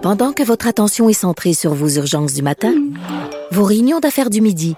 Pendant 0.01 0.33
que 0.33 0.43
votre 0.43 0.65
attention 0.65 1.07
est 1.07 1.13
centrée 1.13 1.53
sur 1.53 1.73
vos 1.73 1.89
urgences 1.89 2.33
du 2.33 2.41
matin, 2.41 2.73
vos 3.51 3.63
réunions 3.63 3.99
d'affaires 3.99 4.31
du 4.31 4.41
midi, 4.41 4.75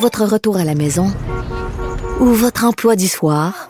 votre 0.00 0.24
retour 0.24 0.56
à 0.56 0.64
la 0.64 0.74
maison 0.74 1.06
ou 2.20 2.26
votre 2.26 2.64
emploi 2.64 2.96
du 2.96 3.08
soir, 3.08 3.69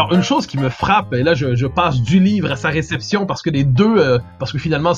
Alors, 0.00 0.14
une 0.14 0.22
chose 0.22 0.46
qui 0.46 0.56
me 0.56 0.70
frappe, 0.70 1.12
et 1.12 1.22
là, 1.22 1.34
je, 1.34 1.54
je, 1.54 1.66
passe 1.66 2.00
du 2.00 2.20
livre 2.20 2.50
à 2.50 2.56
sa 2.56 2.70
réception 2.70 3.26
parce 3.26 3.42
que 3.42 3.50
les 3.50 3.64
deux, 3.64 3.98
euh, 3.98 4.18
parce 4.38 4.50
que 4.50 4.56
finalement, 4.56 4.94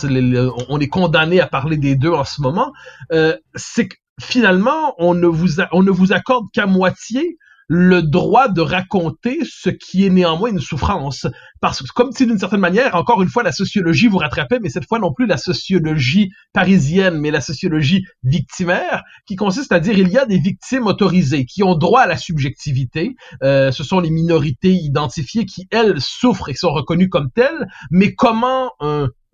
on 0.69 0.79
est 0.79 0.87
condamné 0.87 1.41
à 1.41 1.49
parler 1.49 1.77
des 1.77 1.97
deux 1.97 2.13
en 2.13 2.23
ce 2.23 2.41
moment, 2.41 2.73
euh, 3.11 3.37
c'est 3.57 3.89
que 3.89 3.97
finalement, 4.21 4.95
on 4.99 5.15
ne 5.15 5.27
vous, 5.27 5.61
on 5.73 5.83
ne 5.83 5.91
vous 5.91 6.13
accorde 6.13 6.47
qu'à 6.53 6.67
moitié 6.67 7.37
le 7.75 8.03
droit 8.03 8.49
de 8.49 8.61
raconter 8.61 9.39
ce 9.51 9.71
qui 9.71 10.05
est 10.05 10.11
néanmoins 10.11 10.51
une 10.51 10.61
souffrance. 10.61 11.27
Parce 11.63 11.81
que 11.81 11.87
comme 11.95 12.13
si 12.13 12.27
d'une 12.27 12.39
certaine 12.39 12.61
manière, 12.61 12.95
encore 12.95 13.23
une 13.23 13.31
fois, 13.31 13.43
la 13.43 13.51
sociologie 13.51 14.09
vous 14.09 14.19
rattrapait, 14.19 14.59
mais 14.61 14.69
cette 14.69 14.87
fois 14.87 14.99
non 14.99 15.15
plus 15.15 15.25
la 15.25 15.39
sociologie 15.39 16.29
parisienne, 16.53 17.17
mais 17.17 17.31
la 17.31 17.41
sociologie 17.41 18.05
victimaire, 18.25 19.03
qui 19.25 19.37
consiste 19.37 19.73
à 19.73 19.81
dire 19.81 19.97
il 19.97 20.09
y 20.09 20.19
a 20.19 20.27
des 20.27 20.39
victimes 20.39 20.87
autorisées 20.87 21.47
qui 21.47 21.63
ont 21.63 21.75
droit 21.75 22.03
à 22.03 22.07
la 22.07 22.19
subjectivité. 22.19 23.15
Euh, 23.43 23.73
ce 23.73 23.85
sont 23.85 24.01
les 24.01 24.11
minorités 24.11 24.75
identifiées 24.75 25.47
qui, 25.47 25.67
elles, 25.71 25.99
souffrent 25.99 26.51
et 26.51 26.55
sont 26.55 26.73
reconnues 26.73 27.09
comme 27.09 27.31
telles, 27.31 27.69
mais 27.91 28.15
comment 28.15 28.73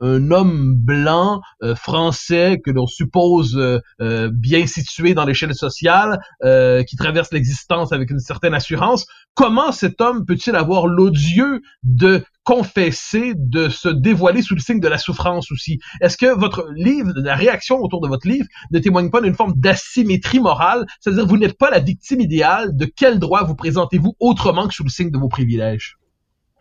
un 0.00 0.30
homme 0.30 0.74
blanc 0.74 1.40
euh, 1.62 1.74
français 1.74 2.60
que 2.64 2.70
l'on 2.70 2.86
suppose 2.86 3.56
euh, 3.56 3.80
euh, 4.00 4.30
bien 4.32 4.66
situé 4.66 5.14
dans 5.14 5.24
l'échelle 5.24 5.54
sociale, 5.54 6.20
qui 6.86 6.96
traverse 6.96 7.32
l'existence 7.32 7.92
avec 7.92 8.10
une 8.10 8.18
certaine 8.18 8.54
assurance, 8.54 9.06
comment 9.34 9.72
cet 9.72 10.00
homme 10.00 10.24
peut-il 10.24 10.54
avoir 10.56 10.86
l'odieux 10.86 11.60
de 11.82 12.24
confesser, 12.44 13.34
de 13.36 13.68
se 13.68 13.88
dévoiler 13.88 14.42
sous 14.42 14.54
le 14.54 14.60
signe 14.60 14.80
de 14.80 14.88
la 14.88 14.98
souffrance 14.98 15.50
aussi? 15.52 15.78
Est-ce 16.00 16.16
que 16.16 16.38
votre 16.38 16.68
livre, 16.74 17.12
la 17.16 17.34
réaction 17.34 17.76
autour 17.78 18.00
de 18.00 18.08
votre 18.08 18.26
livre 18.26 18.46
ne 18.70 18.78
témoigne 18.78 19.10
pas 19.10 19.20
d'une 19.20 19.34
forme 19.34 19.54
d'asymétrie 19.56 20.40
morale? 20.40 20.86
C'est-à-dire, 21.00 21.26
vous 21.26 21.38
n'êtes 21.38 21.58
pas 21.58 21.70
la 21.70 21.80
victime 21.80 22.20
idéale, 22.20 22.76
de 22.76 22.86
quel 22.86 23.18
droit 23.18 23.44
vous 23.44 23.54
présentez-vous 23.54 24.14
autrement 24.20 24.68
que 24.68 24.74
sous 24.74 24.84
le 24.84 24.90
signe 24.90 25.10
de 25.10 25.18
vos 25.18 25.28
privilèges? 25.28 25.97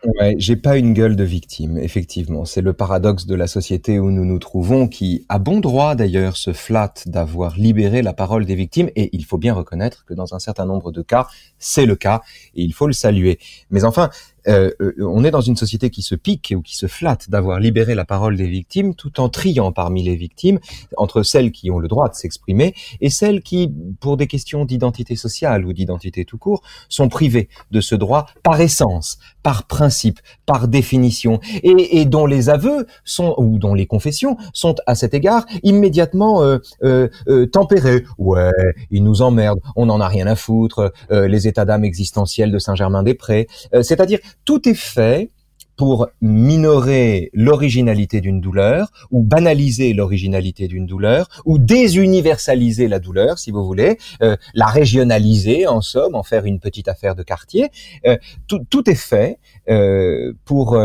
Ouais, 0.03 0.35
j'ai 0.37 0.55
pas 0.55 0.77
une 0.77 0.93
gueule 0.93 1.15
de 1.15 1.23
victime, 1.23 1.79
effectivement. 1.79 2.45
C'est 2.45 2.61
le 2.61 2.73
paradoxe 2.73 3.25
de 3.25 3.33
la 3.33 3.47
société 3.47 3.99
où 3.99 4.11
nous 4.11 4.25
nous 4.25 4.37
trouvons, 4.37 4.87
qui, 4.87 5.25
à 5.27 5.39
bon 5.39 5.59
droit 5.59 5.95
d'ailleurs, 5.95 6.37
se 6.37 6.53
flatte 6.53 7.07
d'avoir 7.07 7.57
libéré 7.57 8.03
la 8.03 8.13
parole 8.13 8.45
des 8.45 8.53
victimes, 8.53 8.91
et 8.95 9.09
il 9.11 9.25
faut 9.25 9.39
bien 9.39 9.55
reconnaître 9.55 10.05
que 10.05 10.13
dans 10.13 10.35
un 10.35 10.39
certain 10.39 10.65
nombre 10.65 10.91
de 10.91 11.01
cas, 11.01 11.25
c'est 11.57 11.87
le 11.87 11.95
cas, 11.95 12.21
et 12.53 12.61
il 12.61 12.73
faut 12.75 12.85
le 12.85 12.93
saluer. 12.93 13.39
Mais 13.71 13.85
enfin, 13.85 14.11
euh, 14.47 14.71
euh, 14.81 14.93
on 14.99 15.23
est 15.23 15.31
dans 15.31 15.41
une 15.41 15.55
société 15.55 15.89
qui 15.89 16.01
se 16.01 16.15
pique 16.15 16.53
ou 16.55 16.61
qui 16.61 16.75
se 16.75 16.87
flatte 16.87 17.29
d'avoir 17.29 17.59
libéré 17.59 17.95
la 17.95 18.05
parole 18.05 18.37
des 18.37 18.47
victimes 18.47 18.95
tout 18.95 19.19
en 19.19 19.29
triant 19.29 19.71
parmi 19.71 20.03
les 20.03 20.15
victimes 20.15 20.59
entre 20.95 21.23
celles 21.23 21.51
qui 21.51 21.69
ont 21.71 21.79
le 21.79 21.87
droit 21.87 22.09
de 22.09 22.15
s'exprimer 22.15 22.73
et 23.01 23.09
celles 23.09 23.41
qui, 23.41 23.71
pour 23.99 24.17
des 24.17 24.27
questions 24.27 24.65
d'identité 24.65 25.15
sociale 25.15 25.65
ou 25.65 25.73
d'identité 25.73 26.25
tout 26.25 26.37
court, 26.37 26.61
sont 26.89 27.09
privées 27.09 27.49
de 27.71 27.81
ce 27.81 27.95
droit 27.95 28.27
par 28.43 28.59
essence, 28.61 29.17
par 29.43 29.67
principe, 29.67 30.19
par 30.45 30.67
définition 30.67 31.39
et, 31.63 32.05
dont 32.05 32.25
les 32.25 32.49
aveux 32.49 32.87
sont 33.03 33.35
ou 33.37 33.57
dont 33.59 33.73
les 33.73 33.85
confessions 33.85 34.37
sont 34.53 34.75
à 34.85 34.95
cet 34.95 35.13
égard 35.13 35.45
immédiatement 35.63 36.41
euh, 36.43 36.59
euh, 36.83 37.45
tempérés. 37.47 38.05
Ouais, 38.17 38.51
ils 38.91 39.03
nous 39.03 39.21
emmerdent, 39.21 39.59
on 39.75 39.87
n'en 39.87 39.99
a 39.99 40.07
rien 40.07 40.27
à 40.27 40.35
foutre, 40.35 40.93
les 41.09 41.47
états 41.47 41.65
d'âme 41.65 41.83
existentiels 41.83 42.51
de 42.51 42.59
Saint-Germain-des-Prés, 42.59 43.47
c'est-à-dire 43.81 44.19
tout 44.45 44.67
est 44.67 44.75
fait 44.75 45.29
pour 45.77 46.07
minorer 46.21 47.29
l'originalité 47.33 48.19
d'une 48.19 48.41
douleur, 48.41 48.91
ou 49.11 49.21
banaliser 49.21 49.93
l'originalité 49.93 50.67
d'une 50.67 50.87
douleur, 50.87 51.29
ou 51.45 51.59
désuniversaliser 51.59 52.87
la 52.87 52.99
douleur, 52.99 53.37
si 53.37 53.51
vous 53.51 53.63
voulez, 53.63 53.97
euh, 54.23 54.35
la 54.55 54.65
régionaliser, 54.65 55.67
en 55.67 55.81
somme, 55.81 56.15
en 56.15 56.23
faire 56.23 56.45
une 56.45 56.59
petite 56.59 56.87
affaire 56.87 57.15
de 57.15 57.21
quartier. 57.21 57.69
Euh, 58.07 58.17
tout, 58.47 58.89
est 58.89 58.95
fait 58.95 59.37
euh, 59.69 60.33
pour, 60.45 60.77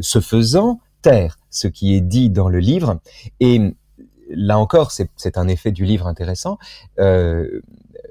ce 0.00 0.20
faisant, 0.20 0.80
taire 1.02 1.38
ce 1.50 1.68
qui 1.68 1.94
est 1.94 2.00
dit 2.00 2.30
dans 2.30 2.48
le 2.48 2.60
livre. 2.60 2.98
Et 3.40 3.60
là 4.30 4.58
encore, 4.58 4.90
c'est 4.90 5.36
un 5.36 5.48
effet 5.48 5.70
du 5.70 5.84
livre 5.84 6.06
intéressant 6.06 6.58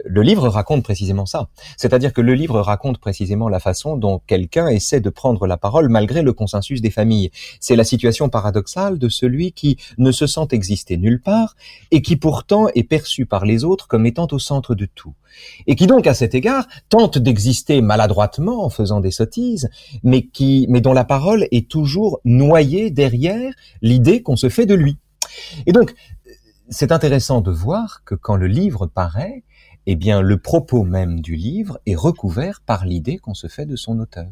le 0.06 0.22
livre 0.22 0.48
raconte 0.48 0.84
précisément 0.84 1.26
ça. 1.26 1.50
C'est-à-dire 1.78 2.14
que 2.14 2.22
le 2.22 2.34
livre 2.34 2.60
raconte 2.62 3.00
précisément 3.00 3.50
la 3.50 3.60
façon 3.60 3.98
dont 3.98 4.22
quelqu'un 4.28 4.68
essaie 4.68 5.02
de 5.02 5.10
prendre 5.10 5.48
la 5.48 5.58
parole 5.58 5.90
malgré 5.90 6.22
le 6.22 6.34
consensus 6.34 6.82
des 6.82 6.92
familles. 6.92 7.32
C'est 7.60 7.76
la 7.76 7.84
situation 7.84 8.30
paradoxale 8.30 8.98
de 8.98 9.10
celui 9.10 9.52
qui 9.52 9.78
ne 9.98 10.12
se 10.12 10.28
sent 10.28 10.48
exister 10.52 10.98
nulle 10.98 11.22
part 11.22 11.56
et 11.92 12.02
qui 12.02 12.16
pourtant 12.16 12.68
est 12.76 12.84
perçu 12.84 13.26
par 13.26 13.46
les 13.46 13.64
autres 13.64 13.88
comme 13.88 14.06
étant 14.06 14.28
au 14.32 14.40
centre 14.40 14.76
de 14.76 14.86
tout. 14.86 15.14
Et 15.68 15.76
qui 15.76 15.88
donc, 15.88 16.08
à 16.08 16.14
cet 16.14 16.36
égard, 16.36 16.68
tente 16.90 17.18
d'exister 17.18 17.82
maladroitement 17.82 18.64
en 18.64 18.70
faisant 18.70 19.00
des 19.00 19.12
sottises, 19.12 19.70
mais 20.04 20.24
qui, 20.24 20.66
mais 20.70 20.82
dont 20.82 20.94
la 20.94 21.06
parole 21.06 21.48
est 21.52 21.70
toujours 21.70 22.20
noyée 22.26 22.90
derrière 22.90 23.54
l'idée 23.82 24.22
qu'on 24.22 24.36
se 24.36 24.50
fait 24.50 24.66
de 24.66 24.74
lui. 24.74 24.98
Et 25.66 25.72
donc, 25.72 25.94
c'est 26.70 26.92
intéressant 26.92 27.42
de 27.42 27.52
voir 27.52 28.04
que 28.06 28.16
quand 28.16 28.36
le 28.36 28.48
livre 28.48 28.86
paraît, 28.86 29.44
eh 29.91 29.95
bien, 29.95 30.21
le 30.21 30.38
propos 30.38 30.84
même 30.84 31.19
du 31.19 31.36
livre 31.36 31.80
est 31.88 31.95
recouvert 31.95 32.62
par 32.63 32.86
l'idée 32.86 33.17
qu'on 33.17 33.34
se 33.34 33.47
fait 33.47 33.65
de 33.65 33.75
son 33.75 33.97
auteur. 33.97 34.28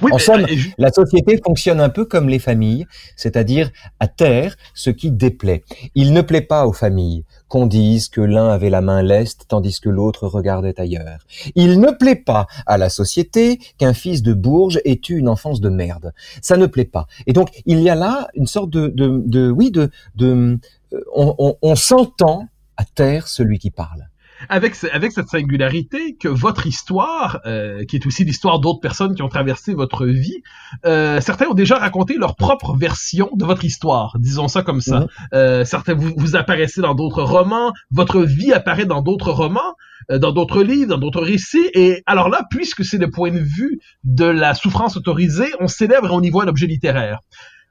en 0.00 0.16
somme, 0.16 0.46
euh, 0.50 0.56
la 0.78 0.90
société 0.90 1.38
fonctionne 1.44 1.78
un 1.78 1.90
peu 1.90 2.06
comme 2.06 2.30
les 2.30 2.38
familles, 2.38 2.86
c'est-à-dire 3.16 3.70
à 4.00 4.08
terre 4.08 4.56
ce 4.72 4.88
qui 4.88 5.10
déplaît. 5.10 5.62
Il 5.94 6.14
ne 6.14 6.22
plaît 6.22 6.40
pas 6.40 6.66
aux 6.66 6.72
familles 6.72 7.26
qu'on 7.48 7.66
dise 7.66 8.08
que 8.08 8.22
l'un 8.22 8.48
avait 8.48 8.70
la 8.70 8.80
main 8.80 9.02
leste 9.02 9.44
tandis 9.46 9.78
que 9.78 9.90
l'autre 9.90 10.26
regardait 10.26 10.80
ailleurs. 10.80 11.26
Il 11.54 11.78
ne 11.78 11.90
plaît 11.90 12.16
pas 12.16 12.46
à 12.64 12.78
la 12.78 12.88
société 12.88 13.58
qu'un 13.76 13.92
fils 13.92 14.22
de 14.22 14.32
Bourges 14.32 14.80
ait 14.86 15.02
eu 15.10 15.18
une 15.18 15.28
enfance 15.28 15.60
de 15.60 15.68
merde. 15.68 16.14
Ça 16.40 16.56
ne 16.56 16.64
plaît 16.64 16.86
pas. 16.86 17.08
Et 17.26 17.34
donc 17.34 17.50
il 17.66 17.80
y 17.80 17.90
a 17.90 17.94
là 17.94 18.28
une 18.32 18.46
sorte 18.46 18.70
de, 18.70 18.88
de, 18.88 19.50
oui, 19.50 19.70
de, 19.70 19.90
de 20.14 20.58
euh, 20.94 21.00
on, 21.14 21.58
on 21.60 21.76
s'entend 21.76 22.48
à 22.78 22.86
terre 22.86 23.28
celui 23.28 23.58
qui 23.58 23.70
parle 23.70 24.08
avec, 24.48 24.74
avec 24.92 25.12
cette 25.12 25.28
singularité 25.28 26.16
que 26.16 26.28
votre 26.28 26.66
histoire, 26.66 27.40
euh, 27.46 27.84
qui 27.84 27.96
est 27.96 28.06
aussi 28.06 28.24
l'histoire 28.24 28.60
d'autres 28.60 28.80
personnes 28.80 29.14
qui 29.14 29.22
ont 29.22 29.28
traversé 29.28 29.74
votre 29.74 30.06
vie, 30.06 30.42
euh, 30.84 31.20
certains 31.20 31.46
ont 31.46 31.54
déjà 31.54 31.76
raconté 31.78 32.16
leur 32.16 32.36
propre 32.36 32.76
version 32.76 33.30
de 33.34 33.44
votre 33.44 33.64
histoire, 33.64 34.16
disons 34.18 34.48
ça 34.48 34.62
comme 34.62 34.80
ça. 34.80 35.00
Mhm. 35.00 35.06
Euh, 35.34 35.64
certains 35.64 35.94
vous, 35.94 36.12
vous 36.16 36.36
apparaissez 36.36 36.80
dans 36.80 36.94
d'autres 36.94 37.22
romans, 37.22 37.72
votre 37.90 38.22
vie 38.22 38.52
apparaît 38.52 38.86
dans 38.86 39.02
d'autres 39.02 39.32
romans, 39.32 39.74
euh, 40.10 40.18
dans 40.18 40.32
d'autres 40.32 40.62
livres, 40.62 40.90
dans 40.90 40.98
d'autres 40.98 41.22
récits. 41.22 41.68
Et 41.74 42.02
alors 42.06 42.28
là, 42.28 42.42
puisque 42.50 42.84
c'est 42.84 42.98
le 42.98 43.10
point 43.10 43.30
de 43.30 43.38
vue 43.38 43.80
de 44.04 44.26
la 44.26 44.54
souffrance 44.54 44.96
autorisée, 44.96 45.52
on 45.60 45.66
célèbre 45.66 46.08
et 46.08 46.12
on 46.12 46.22
y 46.22 46.30
voit 46.30 46.44
l'objet 46.44 46.66
littéraire. 46.66 47.20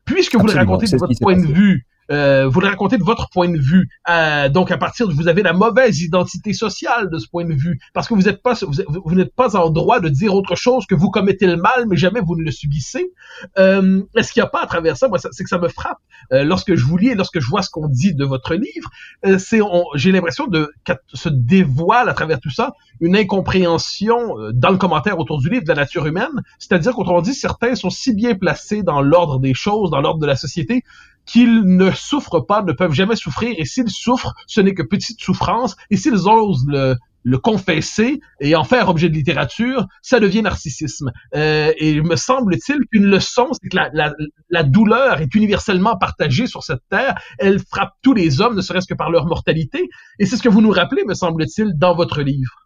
Puisque 0.06 0.36
vous 0.36 0.46
le 0.46 0.54
racontez 0.54 0.86
de 0.88 0.98
votre 0.98 1.20
point 1.20 1.36
de 1.36 1.46
vue 1.46 1.86
euh, 2.12 2.48
vous 2.48 2.60
le 2.60 2.68
racontez 2.68 2.98
de 2.98 3.04
votre 3.04 3.30
point 3.30 3.50
de 3.50 3.60
vue. 3.60 3.90
Euh, 4.10 4.50
donc 4.50 4.72
à 4.72 4.78
partir 4.78 5.08
de 5.08 5.14
vous 5.14 5.28
avez 5.28 5.44
la 5.44 5.54
mauvaise 5.54 6.02
identité 6.02 6.54
sociale 6.54 7.10
de 7.10 7.18
ce 7.18 7.28
point 7.28 7.46
de 7.46 7.54
vue 7.54 7.80
parce 7.94 8.08
que 8.08 8.14
vous 8.14 8.24
n'êtes 8.24 8.42
pas 8.42 8.54
vous, 8.54 9.16
n'êtes 9.16 9.34
pas 9.34 9.56
en 9.56 9.70
droit 9.70 10.00
de 10.00 10.10
dire 10.10 10.36
autre 10.36 10.56
chose 10.56 10.86
que 10.86 10.96
vous 10.96 11.10
commettez 11.10 11.48
le 11.48 11.58
mal 11.58 11.86
mais 11.88 11.98
jamais 11.98 12.22
vous 12.22 12.36
ne 12.36 12.44
le 12.44 12.52
subissez. 12.52 13.12
Euh, 13.58 14.04
Est-ce 14.16 14.32
qu'il 14.32 14.42
n'y 14.42 14.48
a 14.48 14.50
pas 14.50 14.64
à 14.64 14.68
travers 14.68 14.98
ça 14.98 15.08
moi 15.08 15.18
c'est 15.20 15.44
que 15.44 15.50
ça 15.50 15.58
me 15.58 15.68
frappe 15.68 15.98
euh, 16.32 16.44
lorsque 16.44 16.76
je 16.76 16.86
vous 16.86 16.98
lis 16.98 17.10
et 17.10 17.16
lorsque 17.16 17.40
je 17.40 17.48
vois 17.48 17.62
ce 17.62 17.70
qu'on 17.70 17.88
dit 17.88 18.14
de 18.14 18.26
votre 18.26 18.56
livre 18.56 18.90
euh, 19.26 19.38
c'est 19.38 19.60
j'ai 19.96 20.12
l'impression 20.12 20.48
de 20.48 20.72
se 21.14 21.30
dévoile 21.30 22.10
à 22.10 22.14
travers 22.14 22.40
tout 22.40 22.52
ça 22.52 22.74
une 23.02 23.16
incompréhension 23.16 24.36
dans 24.54 24.70
le 24.70 24.78
commentaire 24.78 25.20
autour 25.20 25.40
du 25.40 25.50
livre 25.50 25.64
de 25.64 25.70
la 25.70 25.76
nature 25.76 26.06
humaine 26.06 26.42
c'est-à-dire 26.60 26.94
qu'autrement 26.94 27.22
dit 27.22 27.34
certains 27.34 27.76
sont 27.76 27.90
si 27.90 28.14
bien 28.14 28.36
placés 28.36 28.84
dans 28.84 29.02
l'ordre 29.02 29.40
des 29.40 29.54
choses 29.54 29.92
dans 29.92 30.02
l'ordre 30.02 30.20
de 30.20 30.28
la 30.28 30.36
société 30.36 30.84
qu'ils 31.26 31.62
ne 31.64 31.92
souffrent 31.92 32.46
pas, 32.46 32.62
ne 32.62 32.74
peuvent 32.74 32.94
jamais 32.94 33.16
souffrir, 33.16 33.54
et 33.58 33.66
s'ils 33.66 33.90
souffrent, 33.90 34.34
ce 34.48 34.62
n'est 34.62 34.74
que 34.74 34.84
petite 34.84 35.20
souffrance, 35.22 35.76
et 35.90 35.98
s'ils 35.98 36.28
osent 36.28 36.66
le, 36.68 36.96
le 37.26 37.40
confesser 37.40 38.22
et 38.40 38.56
en 38.56 38.64
faire 38.64 38.88
objet 38.88 39.10
de 39.10 39.16
littérature, 39.16 39.88
ça 40.02 40.20
devient 40.20 40.44
narcissisme. 40.44 41.12
Euh, 41.36 41.74
et 41.78 42.00
me 42.02 42.16
semble-t-il 42.16 42.78
qu'une 42.92 43.08
leçon, 43.08 43.50
c'est 43.52 43.70
que 43.70 43.76
la, 43.76 43.90
la, 43.94 44.14
la, 44.50 44.64
douleur 44.64 45.20
est 45.22 45.34
universellement 45.34 45.98
partagée 45.98 46.46
sur 46.46 46.64
cette 46.64 46.84
terre. 46.90 47.20
Elle 47.40 47.60
frappe 47.60 47.94
tous 48.04 48.14
les 48.14 48.42
hommes, 48.42 48.56
ne 48.56 48.62
serait-ce 48.62 48.88
que 48.88 48.94
par 48.94 49.10
leur 49.10 49.26
mortalité. 49.26 49.90
Et 50.20 50.26
c'est 50.28 50.38
ce 50.38 50.44
que 50.44 50.50
vous 50.50 50.62
nous 50.62 50.72
rappelez, 50.72 51.04
me 51.06 51.16
semble-t-il, 51.16 51.74
dans 51.78 51.96
votre 51.96 52.22
livre. 52.22 52.65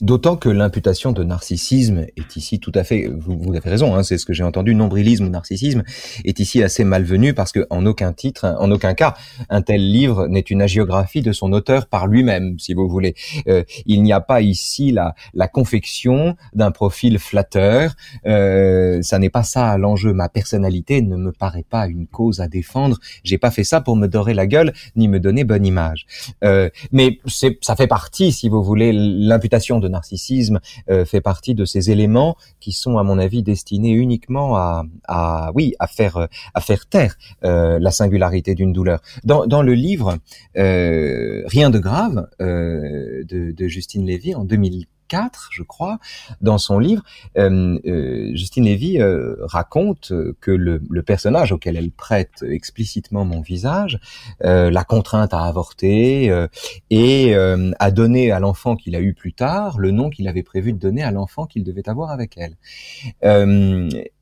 D'autant 0.00 0.36
que 0.36 0.48
l'imputation 0.48 1.12
de 1.12 1.24
narcissisme 1.24 2.06
est 2.16 2.36
ici 2.36 2.60
tout 2.60 2.72
à 2.74 2.84
fait, 2.84 3.08
vous, 3.08 3.54
avez 3.54 3.70
raison, 3.70 3.94
hein, 3.94 4.02
c'est 4.02 4.18
ce 4.18 4.26
que 4.26 4.32
j'ai 4.32 4.44
entendu, 4.44 4.74
nombrilisme 4.74 5.26
ou 5.26 5.30
narcissisme 5.30 5.82
est 6.24 6.38
ici 6.40 6.62
assez 6.62 6.84
malvenu 6.84 7.34
parce 7.34 7.52
que 7.52 7.66
en 7.70 7.86
aucun 7.86 8.12
titre, 8.12 8.56
en 8.58 8.70
aucun 8.70 8.94
cas, 8.94 9.14
un 9.48 9.62
tel 9.62 9.90
livre 9.90 10.26
n'est 10.28 10.40
une 10.40 10.62
agiographie 10.62 11.22
de 11.22 11.32
son 11.32 11.52
auteur 11.52 11.86
par 11.86 12.06
lui-même, 12.06 12.58
si 12.58 12.74
vous 12.74 12.88
voulez. 12.88 13.14
Euh, 13.48 13.64
il 13.86 14.02
n'y 14.02 14.12
a 14.12 14.20
pas 14.20 14.40
ici 14.40 14.92
la, 14.92 15.14
la 15.34 15.48
confection 15.48 16.36
d'un 16.54 16.70
profil 16.70 17.18
flatteur. 17.18 17.94
Euh, 18.26 19.00
ça 19.02 19.18
n'est 19.18 19.30
pas 19.30 19.42
ça 19.42 19.76
l'enjeu. 19.78 20.12
Ma 20.12 20.28
personnalité 20.28 21.02
ne 21.02 21.16
me 21.16 21.32
paraît 21.32 21.64
pas 21.68 21.86
une 21.86 22.06
cause 22.06 22.40
à 22.40 22.48
défendre. 22.48 22.98
J'ai 23.24 23.38
pas 23.38 23.50
fait 23.50 23.64
ça 23.64 23.80
pour 23.80 23.96
me 23.96 24.06
dorer 24.06 24.34
la 24.34 24.46
gueule 24.46 24.72
ni 24.96 25.08
me 25.08 25.20
donner 25.20 25.44
bonne 25.44 25.66
image. 25.66 26.06
Euh, 26.44 26.70
mais 26.92 27.18
ça 27.60 27.76
fait 27.76 27.86
partie, 27.86 28.32
si 28.32 28.48
vous 28.48 28.62
voulez, 28.62 28.92
l'imputation 28.92 29.78
de 29.78 29.85
narcissisme 29.88 30.60
euh, 30.90 31.04
fait 31.04 31.20
partie 31.20 31.54
de 31.54 31.64
ces 31.64 31.90
éléments 31.90 32.36
qui 32.60 32.72
sont, 32.72 32.98
à 32.98 33.02
mon 33.02 33.18
avis, 33.18 33.42
destinés 33.42 33.92
uniquement 33.92 34.56
à, 34.56 35.52
oui, 35.54 35.74
à 35.78 35.86
faire, 35.86 36.28
à 36.54 36.60
faire 36.60 36.86
taire 36.86 37.16
euh, 37.44 37.78
la 37.78 37.90
singularité 37.90 38.54
d'une 38.54 38.72
douleur. 38.72 39.00
Dans, 39.24 39.62
le 39.62 39.74
livre 39.74 40.18
euh, 40.56 41.42
Rien 41.46 41.70
de 41.70 41.78
grave 41.78 42.28
de, 42.40 43.24
de 43.52 43.68
Justine 43.68 44.06
Lévy 44.06 44.34
en 44.34 44.44
2000 44.44 44.86
4, 45.08 45.48
je 45.52 45.62
crois, 45.62 45.98
dans 46.40 46.58
son 46.58 46.78
livre, 46.78 47.02
euh, 47.38 47.78
euh, 47.86 48.30
Justine 48.34 48.64
Lévy 48.64 49.00
euh, 49.00 49.36
raconte 49.40 50.12
que 50.40 50.50
le, 50.50 50.80
personnage 51.02 51.52
auquel 51.52 51.76
elle 51.76 51.92
prête 51.92 52.44
explicitement 52.48 53.24
mon 53.24 53.40
visage 53.40 54.00
la 54.40 54.84
contrainte 54.84 55.32
à 55.32 55.42
avorter 55.42 56.46
et 56.90 57.34
a 57.34 57.90
donné 57.92 58.32
à 58.32 58.40
l'enfant 58.40 58.74
qu'il 58.74 58.96
a 58.96 59.00
eu 59.00 59.14
plus 59.14 59.32
tard 59.32 59.78
le 59.78 59.92
nom 59.92 60.10
qu'il 60.10 60.26
avait 60.26 60.42
prévu 60.42 60.72
de 60.72 60.78
donner 60.78 61.04
à 61.04 61.12
l'enfant 61.12 61.46
qu'il 61.46 61.62
devait 61.62 61.88
avoir 61.88 62.10
avec 62.10 62.36
elle. 62.36 62.56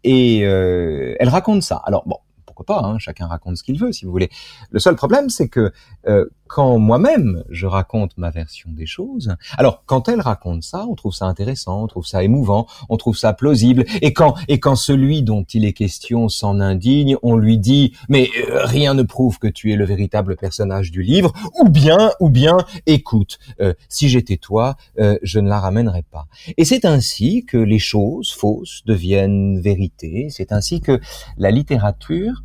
et 0.04 0.38
elle 0.40 1.28
raconte 1.28 1.62
ça. 1.62 1.80
Alors 1.86 2.06
bon, 2.06 2.18
pourquoi 2.54 2.76
pas, 2.76 2.86
hein, 2.86 2.98
chacun 2.98 3.26
raconte 3.26 3.56
ce 3.56 3.62
qu'il 3.62 3.78
veut, 3.78 3.92
si 3.92 4.04
vous 4.04 4.10
voulez. 4.10 4.30
Le 4.70 4.78
seul 4.78 4.94
problème, 4.96 5.28
c'est 5.28 5.48
que 5.48 5.72
euh, 6.06 6.26
quand 6.46 6.78
moi-même 6.78 7.42
je 7.50 7.66
raconte 7.66 8.16
ma 8.16 8.30
version 8.30 8.70
des 8.70 8.86
choses, 8.86 9.34
alors 9.58 9.82
quand 9.86 10.08
elle 10.08 10.20
raconte 10.20 10.62
ça, 10.62 10.86
on 10.88 10.94
trouve 10.94 11.14
ça 11.14 11.26
intéressant, 11.26 11.82
on 11.82 11.86
trouve 11.86 12.06
ça 12.06 12.22
émouvant, 12.22 12.66
on 12.88 12.96
trouve 12.96 13.16
ça 13.16 13.32
plausible, 13.32 13.84
et 14.02 14.12
quand 14.12 14.34
et 14.48 14.60
quand 14.60 14.76
celui 14.76 15.22
dont 15.22 15.42
il 15.42 15.64
est 15.64 15.72
question 15.72 16.28
s'en 16.28 16.60
indigne, 16.60 17.16
on 17.22 17.36
lui 17.36 17.58
dit 17.58 17.94
mais 18.08 18.28
euh, 18.48 18.64
rien 18.64 18.94
ne 18.94 19.02
prouve 19.02 19.38
que 19.38 19.48
tu 19.48 19.72
es 19.72 19.76
le 19.76 19.84
véritable 19.84 20.36
personnage 20.36 20.90
du 20.90 21.02
livre, 21.02 21.32
ou 21.60 21.68
bien 21.68 22.12
ou 22.20 22.30
bien 22.30 22.58
écoute, 22.86 23.38
euh, 23.60 23.74
si 23.88 24.08
j'étais 24.08 24.36
toi, 24.36 24.76
je 25.22 25.38
ne 25.40 25.48
la 25.48 25.60
ramènerais 25.60 26.04
pas. 26.10 26.26
Et 26.56 26.64
c'est 26.64 26.84
ainsi 26.84 27.44
que 27.44 27.56
les 27.56 27.78
choses 27.78 28.32
fausses 28.32 28.82
deviennent 28.86 29.60
vérité. 29.60 30.28
C'est 30.30 30.52
ainsi 30.52 30.80
que 30.80 31.00
la 31.36 31.50
littérature 31.50 32.43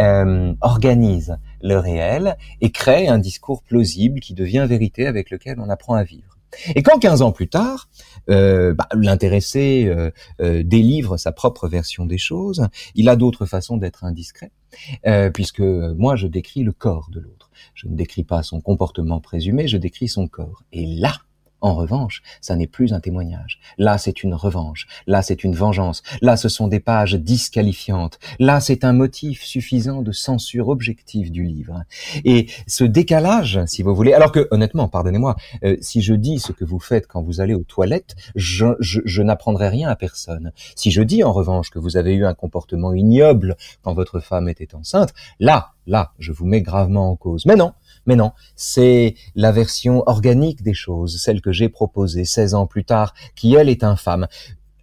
euh, 0.00 0.54
organise 0.60 1.38
le 1.62 1.78
réel 1.78 2.36
et 2.60 2.70
crée 2.70 3.08
un 3.08 3.18
discours 3.18 3.62
plausible 3.62 4.20
qui 4.20 4.34
devient 4.34 4.66
vérité 4.68 5.06
avec 5.06 5.30
lequel 5.30 5.58
on 5.60 5.68
apprend 5.68 5.94
à 5.94 6.04
vivre. 6.04 6.36
Et 6.74 6.82
quand 6.82 6.98
15 6.98 7.22
ans 7.22 7.32
plus 7.32 7.48
tard, 7.48 7.88
euh, 8.30 8.74
bah, 8.74 8.88
l'intéressé 8.94 9.86
euh, 9.86 10.10
euh, 10.40 10.62
délivre 10.62 11.16
sa 11.16 11.32
propre 11.32 11.68
version 11.68 12.06
des 12.06 12.18
choses, 12.18 12.66
il 12.94 13.08
a 13.08 13.16
d'autres 13.16 13.46
façons 13.46 13.76
d'être 13.76 14.04
indiscret, 14.04 14.50
puisque 15.32 15.60
moi 15.60 16.16
je 16.16 16.26
décris 16.26 16.62
le 16.62 16.72
corps 16.72 17.08
de 17.10 17.20
l'autre. 17.20 17.50
Je 17.74 17.88
ne 17.88 17.94
décris 17.94 18.24
pas 18.24 18.42
son 18.42 18.60
comportement 18.60 19.20
présumé, 19.20 19.68
je 19.68 19.76
décris 19.76 20.08
son 20.08 20.28
corps. 20.28 20.62
Et 20.72 20.86
là, 20.86 21.14
en 21.60 21.74
revanche, 21.74 22.22
ça 22.40 22.56
n'est 22.56 22.66
plus 22.66 22.92
un 22.92 23.00
témoignage. 23.00 23.58
Là, 23.78 23.98
c'est 23.98 24.22
une 24.22 24.34
revanche. 24.34 24.86
Là, 25.06 25.22
c'est 25.22 25.44
une 25.44 25.54
vengeance. 25.54 26.02
Là, 26.20 26.36
ce 26.36 26.48
sont 26.48 26.68
des 26.68 26.80
pages 26.80 27.14
disqualifiantes. 27.14 28.18
Là, 28.38 28.60
c'est 28.60 28.84
un 28.84 28.92
motif 28.92 29.42
suffisant 29.42 30.02
de 30.02 30.12
censure 30.12 30.68
objective 30.68 31.30
du 31.30 31.44
livre. 31.44 31.82
Et 32.24 32.48
ce 32.66 32.84
décalage, 32.84 33.60
si 33.66 33.82
vous 33.82 33.94
voulez, 33.94 34.12
alors 34.12 34.32
que, 34.32 34.48
honnêtement, 34.50 34.88
pardonnez-moi, 34.88 35.36
euh, 35.64 35.76
si 35.80 36.02
je 36.02 36.14
dis 36.14 36.38
ce 36.38 36.52
que 36.52 36.64
vous 36.64 36.78
faites 36.78 37.06
quand 37.06 37.22
vous 37.22 37.40
allez 37.40 37.54
aux 37.54 37.64
toilettes, 37.64 38.16
je, 38.34 38.66
je, 38.80 39.00
je 39.04 39.22
n'apprendrai 39.22 39.68
rien 39.68 39.88
à 39.88 39.96
personne. 39.96 40.52
Si 40.74 40.90
je 40.90 41.02
dis, 41.02 41.24
en 41.24 41.32
revanche, 41.32 41.70
que 41.70 41.78
vous 41.78 41.96
avez 41.96 42.14
eu 42.14 42.26
un 42.26 42.34
comportement 42.34 42.92
ignoble 42.92 43.56
quand 43.82 43.94
votre 43.94 44.20
femme 44.20 44.48
était 44.48 44.74
enceinte, 44.74 45.14
là, 45.40 45.72
là, 45.86 46.12
je 46.18 46.32
vous 46.32 46.46
mets 46.46 46.62
gravement 46.62 47.10
en 47.10 47.16
cause. 47.16 47.46
Mais 47.46 47.56
non, 47.56 47.72
mais 48.06 48.16
non, 48.16 48.32
c'est 48.54 49.14
la 49.34 49.52
version 49.52 50.02
organique 50.06 50.62
des 50.62 50.74
choses, 50.74 51.20
celle 51.20 51.40
que 51.40 51.52
j'ai 51.52 51.68
proposée 51.68 52.24
16 52.24 52.54
ans 52.54 52.66
plus 52.66 52.84
tard, 52.84 53.14
qui 53.34 53.54
elle 53.54 53.68
est 53.68 53.84
infâme. 53.84 54.26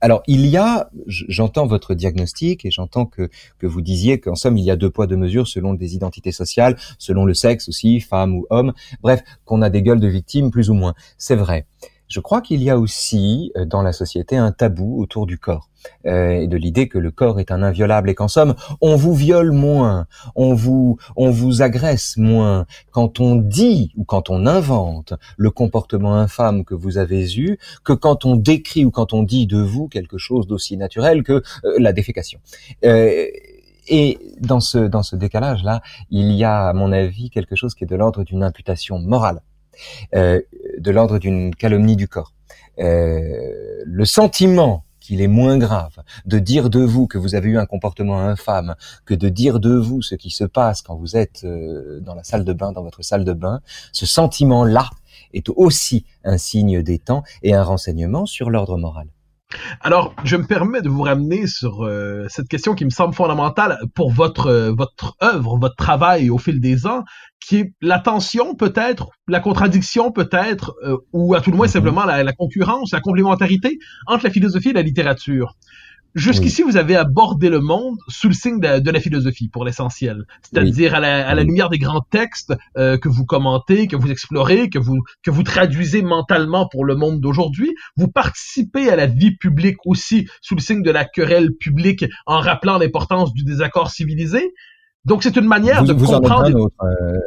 Alors, 0.04 0.22
il 0.28 0.46
y 0.48 0.58
a, 0.58 0.90
j'entends 1.08 1.66
votre 1.66 1.96
diagnostic 1.96 2.66
et 2.66 2.72
j'entends 2.72 3.06
que, 3.06 3.30
que 3.58 3.66
vous 3.66 3.80
disiez 3.80 4.20
qu'en 4.20 4.36
somme, 4.36 4.58
il 4.58 4.66
y 4.66 4.70
a 4.70 4.76
deux 4.76 4.90
poids, 4.90 5.08
deux 5.08 5.16
mesures 5.16 5.48
selon 5.48 5.74
des 5.74 5.96
identités 5.96 6.34
sociales, 6.34 6.76
selon 7.00 7.24
le 7.24 7.34
sexe 7.34 7.70
aussi, 7.70 8.02
femme 8.02 8.36
ou 8.36 8.46
homme, 8.50 8.74
bref, 9.02 9.24
qu'on 9.46 9.62
a 9.62 9.70
des 9.70 9.82
gueules 9.82 10.02
de 10.02 10.10
victimes 10.10 10.52
plus 10.52 10.70
ou 10.70 10.74
moins. 10.74 10.94
C'est 11.18 11.38
vrai. 11.38 11.68
Je 12.14 12.20
crois 12.20 12.42
qu'il 12.42 12.62
y 12.62 12.70
a 12.70 12.78
aussi 12.78 13.52
euh, 13.58 13.66
dans 13.66 13.82
la 13.82 13.92
société 13.92 14.38
un 14.38 14.52
tabou 14.52 15.02
autour 15.02 15.26
du 15.26 15.40
corps 15.40 15.72
euh, 16.06 16.42
et 16.42 16.48
de 16.48 16.58
l'idée 16.58 16.88
que 16.88 17.00
le 17.00 17.10
corps 17.10 17.40
est 17.40 17.50
un 17.50 17.64
inviolable 17.64 18.08
et 18.08 18.14
qu'en 18.14 18.28
somme 18.28 18.54
on 18.82 18.96
vous 18.96 19.16
viole 19.16 19.52
moins, 19.52 20.06
on 20.36 20.54
vous 20.54 21.00
on 21.16 21.32
vous 21.32 21.64
agresse 21.64 22.16
moins 22.18 22.68
quand 22.92 23.20
on 23.20 23.36
dit 23.36 23.92
ou 23.98 24.04
quand 24.04 24.30
on 24.30 24.46
invente 24.46 25.16
le 25.38 25.50
comportement 25.50 26.14
infâme 26.14 26.66
que 26.66 26.76
vous 26.76 27.00
avez 27.00 27.36
eu 27.36 27.58
que 27.84 27.94
quand 27.94 28.26
on 28.26 28.36
décrit 28.36 28.86
ou 28.86 28.92
quand 28.92 29.14
on 29.14 29.24
dit 29.24 29.48
de 29.48 29.58
vous 29.58 29.88
quelque 29.88 30.20
chose 30.20 30.46
d'aussi 30.46 30.78
naturel 30.78 31.24
que 31.24 31.42
euh, 31.66 31.80
la 31.80 31.94
défécation. 31.94 32.40
et 32.84 34.20
dans 34.40 34.60
ce 34.60 34.78
dans 34.78 35.02
ce 35.02 35.16
décalage 35.16 35.64
là, 35.64 35.82
il 36.12 36.32
y 36.34 36.44
a 36.44 36.68
à 36.68 36.74
mon 36.74 36.92
avis 36.92 37.32
quelque 37.32 37.56
chose 37.56 37.74
qui 37.74 37.86
est 37.86 37.88
de 37.88 37.96
l'ordre 37.96 38.24
d'une 38.24 38.44
imputation 38.44 39.00
morale 39.00 39.42
euh, 39.42 39.53
de 40.14 40.92
l'ordre 40.92 41.20
d'une 41.20 41.56
calomnie 41.56 41.96
du 41.96 42.08
corps. 42.08 42.34
Euh, 42.80 43.84
le 43.86 44.06
sentiment 44.06 44.84
qu'il 45.00 45.22
est 45.22 45.28
moins 45.28 45.58
grave 45.58 46.00
de 46.26 46.40
dire 46.40 46.72
de 46.72 46.80
vous 46.80 47.08
que 47.08 47.20
vous 47.20 47.36
avez 47.36 47.50
eu 47.50 47.58
un 47.60 47.68
comportement 47.68 48.20
infâme 48.20 48.76
que 49.06 49.14
de 49.14 49.30
dire 49.30 49.60
de 49.60 49.76
vous 49.76 50.02
ce 50.02 50.16
qui 50.16 50.32
se 50.32 50.44
passe 50.44 50.82
quand 50.82 50.96
vous 50.96 51.16
êtes 51.16 51.44
euh, 51.44 52.00
dans 52.00 52.16
la 52.16 52.24
salle 52.24 52.46
de 52.46 52.54
bain, 52.54 52.72
dans 52.72 52.82
votre 52.82 53.04
salle 53.04 53.26
de 53.26 53.34
bain, 53.34 53.62
ce 53.92 54.08
sentiment-là 54.08 54.90
est 55.34 55.50
aussi 55.50 56.06
un 56.24 56.38
signe 56.38 56.82
des 56.82 56.98
temps 56.98 57.24
et 57.44 57.54
un 57.54 57.64
renseignement 57.64 58.26
sur 58.26 58.50
l'ordre 58.50 58.78
moral. 58.78 59.08
Alors, 59.82 60.14
je 60.24 60.36
me 60.36 60.46
permets 60.46 60.82
de 60.82 60.90
vous 60.90 61.02
ramener 61.02 61.48
sur 61.48 61.84
euh, 61.84 62.26
cette 62.30 62.48
question 62.48 62.76
qui 62.76 62.86
me 62.86 62.90
semble 62.90 63.14
fondamentale 63.14 63.78
pour 63.96 64.12
votre 64.12 64.48
euh, 64.48 64.72
votre 64.72 65.16
œuvre, 65.22 65.58
votre 65.58 65.76
travail 65.76 66.30
au 66.30 66.38
fil 66.38 66.60
des 66.60 66.88
ans, 66.88 67.04
qui 67.40 67.58
est 67.58 67.74
la 67.82 68.00
tension 68.00 68.56
peut-être, 68.56 69.10
la 69.28 69.40
contradiction 69.40 70.12
peut-être, 70.12 70.74
euh, 70.84 70.98
ou 71.12 71.34
à 71.36 71.42
tout 71.42 71.52
le 71.52 71.58
moins 71.58 71.68
mm-hmm. 71.68 71.72
simplement 71.72 72.06
la, 72.06 72.24
la, 72.24 72.34
concurrence, 72.34 72.92
la 72.92 73.02
complémentarité 73.02 73.78
entre 74.08 74.26
la 74.26 74.32
philosophie 74.32 74.70
et 74.70 74.74
la 74.74 74.82
littérature. 74.82 75.56
Jusqu'ici, 76.16 76.62
vous 76.62 76.78
avez 76.78 76.96
abordé 76.96 77.50
le 77.50 77.60
monde 77.60 77.98
sous 78.08 78.28
le 78.28 78.34
signe 78.34 78.60
de, 78.60 78.92
la 78.92 79.00
philosophie, 79.00 79.50
pour 79.50 79.66
l'essentiel. 79.66 80.26
C'est-à-dire 80.44 80.94
à, 80.94 81.00
la, 81.00 81.44
lumière 81.44 81.70
des 81.70 81.80
grands 81.80 82.02
textes 82.02 82.54
euh, 82.78 82.98
que 82.98 83.10
vous 83.10 83.26
commentez, 83.26 83.88
que 83.88 83.96
vous 83.96 84.12
explorez, 84.12 84.70
que 84.70 84.78
vous, 84.78 85.02
que 85.24 85.32
vous 85.32 85.44
traduisez 85.44 86.04
mentalement 86.04 86.68
pour 86.68 86.86
le 86.86 86.96
monde 86.96 87.20
d'aujourd'hui. 87.20 87.74
Vous 87.98 88.08
participez 88.08 88.90
à 88.90 88.96
la 88.96 89.08
vie 89.08 89.36
publique 89.36 89.78
aussi 89.86 90.28
sous 90.42 90.56
le 90.56 90.62
signe 90.62 90.84
de 90.84 90.92
la 90.92 91.06
querelle 91.06 91.54
publique 91.54 92.06
en 92.28 92.40
rappelant 92.40 92.78
l'importance 92.78 93.34
du 93.34 93.44
désaccord 93.44 93.90
civilisé. 93.90 94.54
Donc 95.06 95.24
c'est 95.24 95.36
une 95.36 95.48
manière 95.48 95.82
vous, 95.82 95.88
de 95.88 95.94
vous 95.94 96.06
comprendre. 96.06 96.56
Autre, 96.56 96.76
euh, 96.84 97.18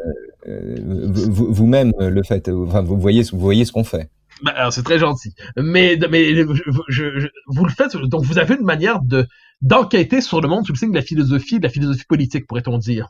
euh, 0.49 0.77
vous- 1.11 1.53
vous-même 1.53 1.92
le 1.99 2.22
faites. 2.22 2.49
Enfin, 2.49 2.83
vous 2.83 2.99
voyez, 2.99 3.22
vous 3.33 3.38
voyez 3.38 3.64
ce 3.64 3.72
qu'on 3.72 3.85
fait. 3.85 4.09
Alors, 4.44 4.72
c'est 4.72 4.83
très 4.83 4.99
gentil. 4.99 5.35
Mais, 5.57 5.99
mais 6.11 6.35
je, 6.35 6.44
je- 6.88 7.18
je- 7.20 7.29
vous 7.46 7.64
le 7.64 7.70
faites, 7.70 7.96
donc 7.96 8.25
vous 8.25 8.38
avez 8.38 8.55
une 8.57 8.64
manière 8.64 9.01
de 9.01 9.27
d'enquêter 9.62 10.21
sur 10.21 10.40
le 10.40 10.49
monde 10.49 10.66
sous 10.66 10.73
le 10.73 10.79
signe 10.79 10.90
de 10.90 10.97
la 10.97 11.03
philosophie, 11.03 11.59
de 11.59 11.64
la 11.64 11.71
philosophie 11.71 12.05
politique, 12.09 12.47
pourrait-on 12.47 12.79
dire. 12.79 13.09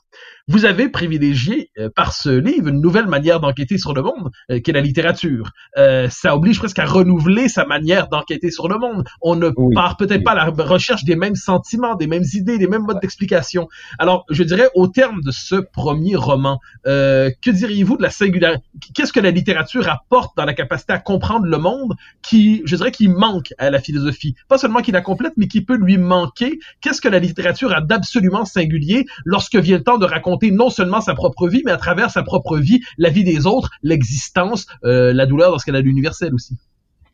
Vous 0.48 0.64
avez 0.64 0.88
privilégié 0.88 1.70
euh, 1.78 1.90
par 1.94 2.12
ce 2.12 2.28
livre 2.28 2.68
une 2.68 2.80
nouvelle 2.80 3.06
manière 3.06 3.40
d'enquêter 3.40 3.78
sur 3.78 3.94
le 3.94 4.02
monde, 4.02 4.30
euh, 4.50 4.60
qui 4.60 4.70
est 4.70 4.74
la 4.74 4.80
littérature. 4.80 5.50
Euh, 5.76 6.08
ça 6.08 6.36
oblige 6.36 6.58
presque 6.58 6.78
à 6.78 6.84
renouveler 6.84 7.48
sa 7.48 7.64
manière 7.66 8.08
d'enquêter 8.08 8.50
sur 8.50 8.68
le 8.68 8.78
monde. 8.78 9.04
On 9.20 9.34
ne 9.34 9.50
Oui, 9.56 9.74
part 9.74 9.96
peut-être 9.96 10.18
oui. 10.18 10.24
pas 10.24 10.32
à 10.32 10.34
la 10.34 10.44
recherche 10.64 11.04
des 11.04 11.16
mêmes 11.16 11.34
sentiments, 11.34 11.96
des 11.96 12.06
mêmes 12.06 12.24
idées, 12.32 12.58
des 12.58 12.68
mêmes 12.68 12.82
modes 12.82 13.00
d'explication. 13.00 13.68
Alors, 13.98 14.24
je 14.30 14.42
dirais, 14.44 14.68
au 14.74 14.86
terme 14.86 15.20
de 15.22 15.32
ce 15.32 15.56
premier 15.56 16.14
roman, 16.14 16.60
euh, 16.86 17.30
que 17.42 17.50
diriez-vous 17.50 17.96
de 17.96 18.02
la 18.02 18.10
singularité 18.10 18.62
Qu'est-ce 18.94 19.12
que 19.12 19.20
la 19.20 19.30
littérature 19.30 19.88
apporte 19.88 20.36
dans 20.36 20.44
la 20.44 20.54
capacité 20.54 20.92
à 20.92 20.98
comprendre 20.98 21.46
le 21.46 21.58
monde 21.58 21.94
qui, 22.22 22.62
je 22.64 22.76
dirais, 22.76 22.92
qui 22.92 23.08
manque 23.08 23.52
à 23.58 23.70
la 23.70 23.80
philosophie? 23.80 24.34
Pas 24.48 24.58
seulement 24.58 24.80
qui 24.80 24.92
la 24.92 25.00
complète, 25.00 25.32
mais 25.36 25.48
qui 25.48 25.62
peut 25.62 25.76
lui 25.76 25.98
manquer. 25.98 26.35
Qu'est-ce 26.36 27.00
que 27.00 27.08
la 27.08 27.18
littérature 27.18 27.72
a 27.72 27.80
d'absolument 27.80 28.44
singulier 28.44 29.06
lorsque 29.24 29.56
vient 29.56 29.78
le 29.78 29.84
temps 29.84 29.98
de 29.98 30.06
raconter 30.06 30.50
non 30.50 30.70
seulement 30.70 31.00
sa 31.00 31.14
propre 31.14 31.48
vie, 31.48 31.62
mais 31.64 31.72
à 31.72 31.76
travers 31.76 32.10
sa 32.10 32.22
propre 32.22 32.58
vie, 32.58 32.80
la 32.98 33.10
vie 33.10 33.24
des 33.24 33.46
autres, 33.46 33.70
l'existence, 33.82 34.66
euh, 34.84 35.12
la 35.12 35.26
douleur 35.26 35.50
dans 35.50 35.58
ce 35.58 35.64
qu'elle 35.64 35.76
a 35.76 35.80
l'universel 35.80 36.34
aussi? 36.34 36.56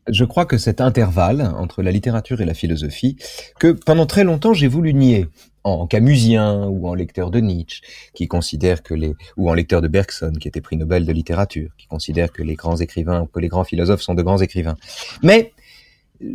Je 0.07 0.25
crois 0.25 0.45
que 0.45 0.57
cet 0.57 0.81
intervalle 0.81 1.41
entre 1.57 1.81
la 1.81 1.91
littérature 1.91 2.41
et 2.41 2.45
la 2.45 2.53
philosophie, 2.53 3.15
que 3.57 3.71
pendant 3.71 4.05
très 4.05 4.25
longtemps 4.25 4.53
j'ai 4.53 4.67
voulu 4.67 4.93
nier, 4.93 5.27
en 5.63 5.87
camusien 5.87 6.65
ou 6.65 6.87
en 6.87 6.93
lecteur 6.93 7.31
de 7.31 7.39
Nietzsche, 7.39 7.81
qui 8.13 8.27
considère 8.27 8.83
que 8.83 8.93
les, 8.93 9.15
ou 9.37 9.49
en 9.49 9.53
lecteur 9.53 9.81
de 9.81 9.87
Bergson, 9.87 10.33
qui 10.39 10.47
était 10.47 10.61
prix 10.61 10.77
Nobel 10.77 11.05
de 11.05 11.11
littérature, 11.13 11.71
qui 11.77 11.87
considère 11.87 12.31
que 12.31 12.43
les 12.43 12.55
grands 12.55 12.77
écrivains, 12.77 13.27
que 13.33 13.39
les 13.39 13.47
grands 13.47 13.63
philosophes 13.63 14.01
sont 14.01 14.13
de 14.13 14.21
grands 14.21 14.39
écrivains. 14.39 14.75
Mais, 15.21 15.53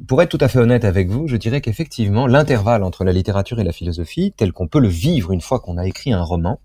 pour 0.06 0.22
être 0.22 0.30
tout 0.30 0.38
à 0.40 0.48
fait 0.48 0.58
honnête 0.58 0.84
avec 0.84 1.08
vous, 1.08 1.28
je 1.28 1.36
dirais 1.36 1.60
qu'effectivement, 1.60 2.26
l'intervalle 2.26 2.82
entre 2.82 3.04
la 3.04 3.12
littérature 3.12 3.60
et 3.60 3.64
la 3.64 3.72
philosophie, 3.72 4.32
tel 4.36 4.52
qu'on 4.52 4.68
peut 4.68 4.80
le 4.80 4.88
vivre 4.88 5.32
une 5.32 5.40
fois 5.40 5.60
qu'on 5.60 5.78
a 5.78 5.86
écrit 5.86 6.12
un 6.12 6.22
roman, 6.22 6.60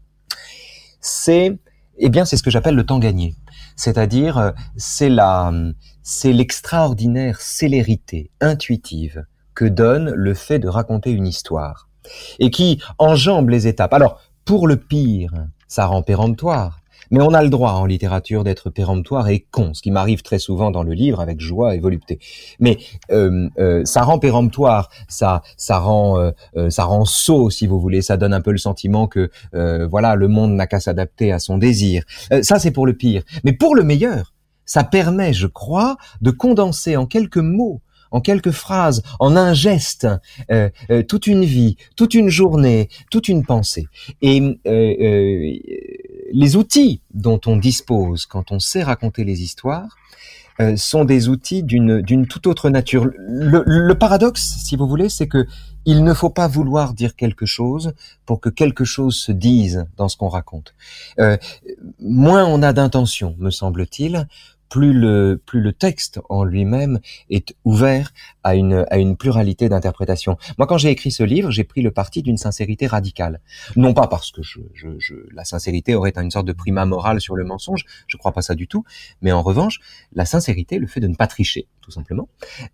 c'est, 0.99 1.57
eh 1.97 2.09
bien, 2.09 2.25
c'est 2.25 2.37
ce 2.37 2.43
que 2.43 2.51
j'appelle 2.51 2.75
le 2.75 2.85
temps 2.85 2.99
gagné. 2.99 3.35
C'est-à-dire, 3.75 4.37
euh, 4.37 4.51
c'est 4.77 5.09
la, 5.09 5.51
c'est 6.01 6.33
l'extraordinaire 6.33 7.41
célérité 7.41 8.31
intuitive 8.41 9.25
que 9.55 9.65
donne 9.65 10.11
le 10.11 10.33
fait 10.33 10.59
de 10.59 10.67
raconter 10.67 11.11
une 11.11 11.27
histoire 11.27 11.89
et 12.39 12.51
qui 12.51 12.81
enjambe 12.97 13.49
les 13.49 13.67
étapes. 13.67 13.93
Alors, 13.93 14.21
pour 14.45 14.67
le 14.67 14.77
pire, 14.77 15.31
ça 15.67 15.85
rend 15.85 16.03
péremptoire. 16.03 16.81
Mais 17.13 17.21
on 17.21 17.31
a 17.35 17.43
le 17.43 17.49
droit 17.49 17.73
en 17.73 17.85
littérature 17.85 18.43
d'être 18.43 18.71
péremptoire 18.71 19.29
et 19.29 19.45
con, 19.51 19.75
ce 19.75 19.83
qui 19.83 19.91
m'arrive 19.91 20.23
très 20.23 20.39
souvent 20.39 20.71
dans 20.71 20.81
le 20.81 20.93
livre 20.93 21.19
avec 21.19 21.39
joie 21.39 21.75
et 21.75 21.79
volupté. 21.79 22.17
Mais 22.59 22.79
euh, 23.11 23.49
euh, 23.59 23.85
ça 23.85 24.01
rend 24.01 24.17
péremptoire, 24.17 24.89
ça, 25.07 25.43
ça 25.55 25.77
rend, 25.77 26.17
euh, 26.17 26.31
euh, 26.57 26.71
ça 26.71 26.85
rend 26.85 27.05
sot 27.05 27.51
si 27.51 27.67
vous 27.67 27.79
voulez. 27.79 28.01
Ça 28.01 28.17
donne 28.17 28.33
un 28.33 28.41
peu 28.41 28.51
le 28.51 28.57
sentiment 28.57 29.05
que 29.05 29.29
euh, 29.53 29.85
voilà, 29.85 30.15
le 30.15 30.27
monde 30.27 30.53
n'a 30.53 30.65
qu'à 30.65 30.79
s'adapter 30.79 31.31
à 31.31 31.37
son 31.37 31.59
désir. 31.59 32.03
Euh, 32.31 32.41
ça, 32.41 32.57
c'est 32.57 32.71
pour 32.71 32.87
le 32.87 32.93
pire. 32.93 33.21
Mais 33.43 33.53
pour 33.53 33.75
le 33.75 33.83
meilleur, 33.83 34.33
ça 34.65 34.83
permet, 34.83 35.33
je 35.33 35.45
crois, 35.45 35.97
de 36.21 36.31
condenser 36.31 36.97
en 36.97 37.05
quelques 37.05 37.37
mots, 37.37 37.81
en 38.13 38.21
quelques 38.21 38.51
phrases, 38.51 39.03
en 39.19 39.35
un 39.35 39.53
geste, 39.53 40.07
euh, 40.51 40.69
euh, 40.89 41.03
toute 41.03 41.27
une 41.27 41.43
vie, 41.43 41.75
toute 41.97 42.13
une 42.13 42.29
journée, 42.29 42.87
toute 43.11 43.27
une 43.27 43.43
pensée. 43.43 43.87
Et 44.21 44.39
euh, 44.65 45.53
les 46.31 46.55
outils 46.55 47.01
dont 47.13 47.41
on 47.47 47.57
dispose 47.57 48.25
quand 48.25 48.51
on 48.51 48.59
sait 48.59 48.83
raconter 48.83 49.25
les 49.25 49.41
histoires 49.41 49.97
sont 50.75 51.03
des 51.03 51.29
outils 51.29 51.63
d'une 51.63 52.27
toute 52.27 52.45
autre 52.45 52.69
nature. 52.69 53.09
Le, 53.17 53.93
paradoxe, 53.93 54.59
si 54.63 54.75
vous 54.75 54.87
voulez, 54.87 55.09
c'est 55.09 55.27
que 55.27 55.47
il 55.85 56.03
ne 56.03 56.13
faut 56.13 56.29
pas 56.29 56.47
vouloir 56.47 56.93
dire 56.93 57.15
quelque 57.15 57.47
chose 57.47 57.93
pour 58.27 58.39
que 58.39 58.49
quelque 58.49 58.85
chose 58.85 59.15
se 59.15 59.31
dise 59.31 59.87
dans 59.97 60.09
ce 60.09 60.15
qu'on 60.15 60.29
raconte. 60.29 60.75
Moins 61.99 62.45
on 62.45 62.61
a 62.61 62.71
d'intention, 62.71 63.35
me 63.39 63.49
semble-t-il, 63.49 64.27
plus 64.69 64.93
le 64.93 65.41
plus 65.45 65.61
le 65.61 65.73
texte 65.73 66.19
en 66.29 66.43
lui-même 66.43 66.99
est 67.29 67.55
ouvert 67.63 68.11
à 68.43 68.55
une 68.55 68.85
à 68.89 68.97
une 68.97 69.17
pluralité 69.17 69.69
d'interprétations. 69.69 70.37
Moi, 70.57 70.67
quand 70.67 70.77
j'ai 70.77 70.89
écrit 70.89 71.11
ce 71.11 71.23
livre, 71.23 71.51
j'ai 71.51 71.63
pris 71.63 71.81
le 71.81 71.91
parti 71.91 72.21
d'une 72.23 72.37
sincérité 72.37 72.87
radicale. 72.87 73.39
Non 73.75 73.93
pas 73.93 74.07
parce 74.07 74.31
que 74.31 74.41
je, 74.41 74.59
je, 74.73 74.87
je 74.99 75.15
la 75.33 75.43
sincérité 75.43 75.95
aurait 75.95 76.13
une 76.15 76.31
sorte 76.31 76.45
de 76.45 76.53
prima 76.53 76.85
morale 76.85 77.19
sur 77.21 77.35
le 77.35 77.43
mensonge, 77.43 77.85
je 78.07 78.17
crois 78.17 78.31
pas 78.31 78.41
ça 78.41 78.55
du 78.55 78.67
tout. 78.67 78.83
Mais 79.21 79.31
en 79.31 79.41
revanche, 79.41 79.79
la 80.13 80.25
sincérité, 80.25 80.77
le 80.77 80.87
fait 80.87 80.99
de 80.99 81.07
ne 81.07 81.15
pas 81.15 81.27
tricher, 81.27 81.67
tout 81.81 81.91
simplement, 81.91 82.29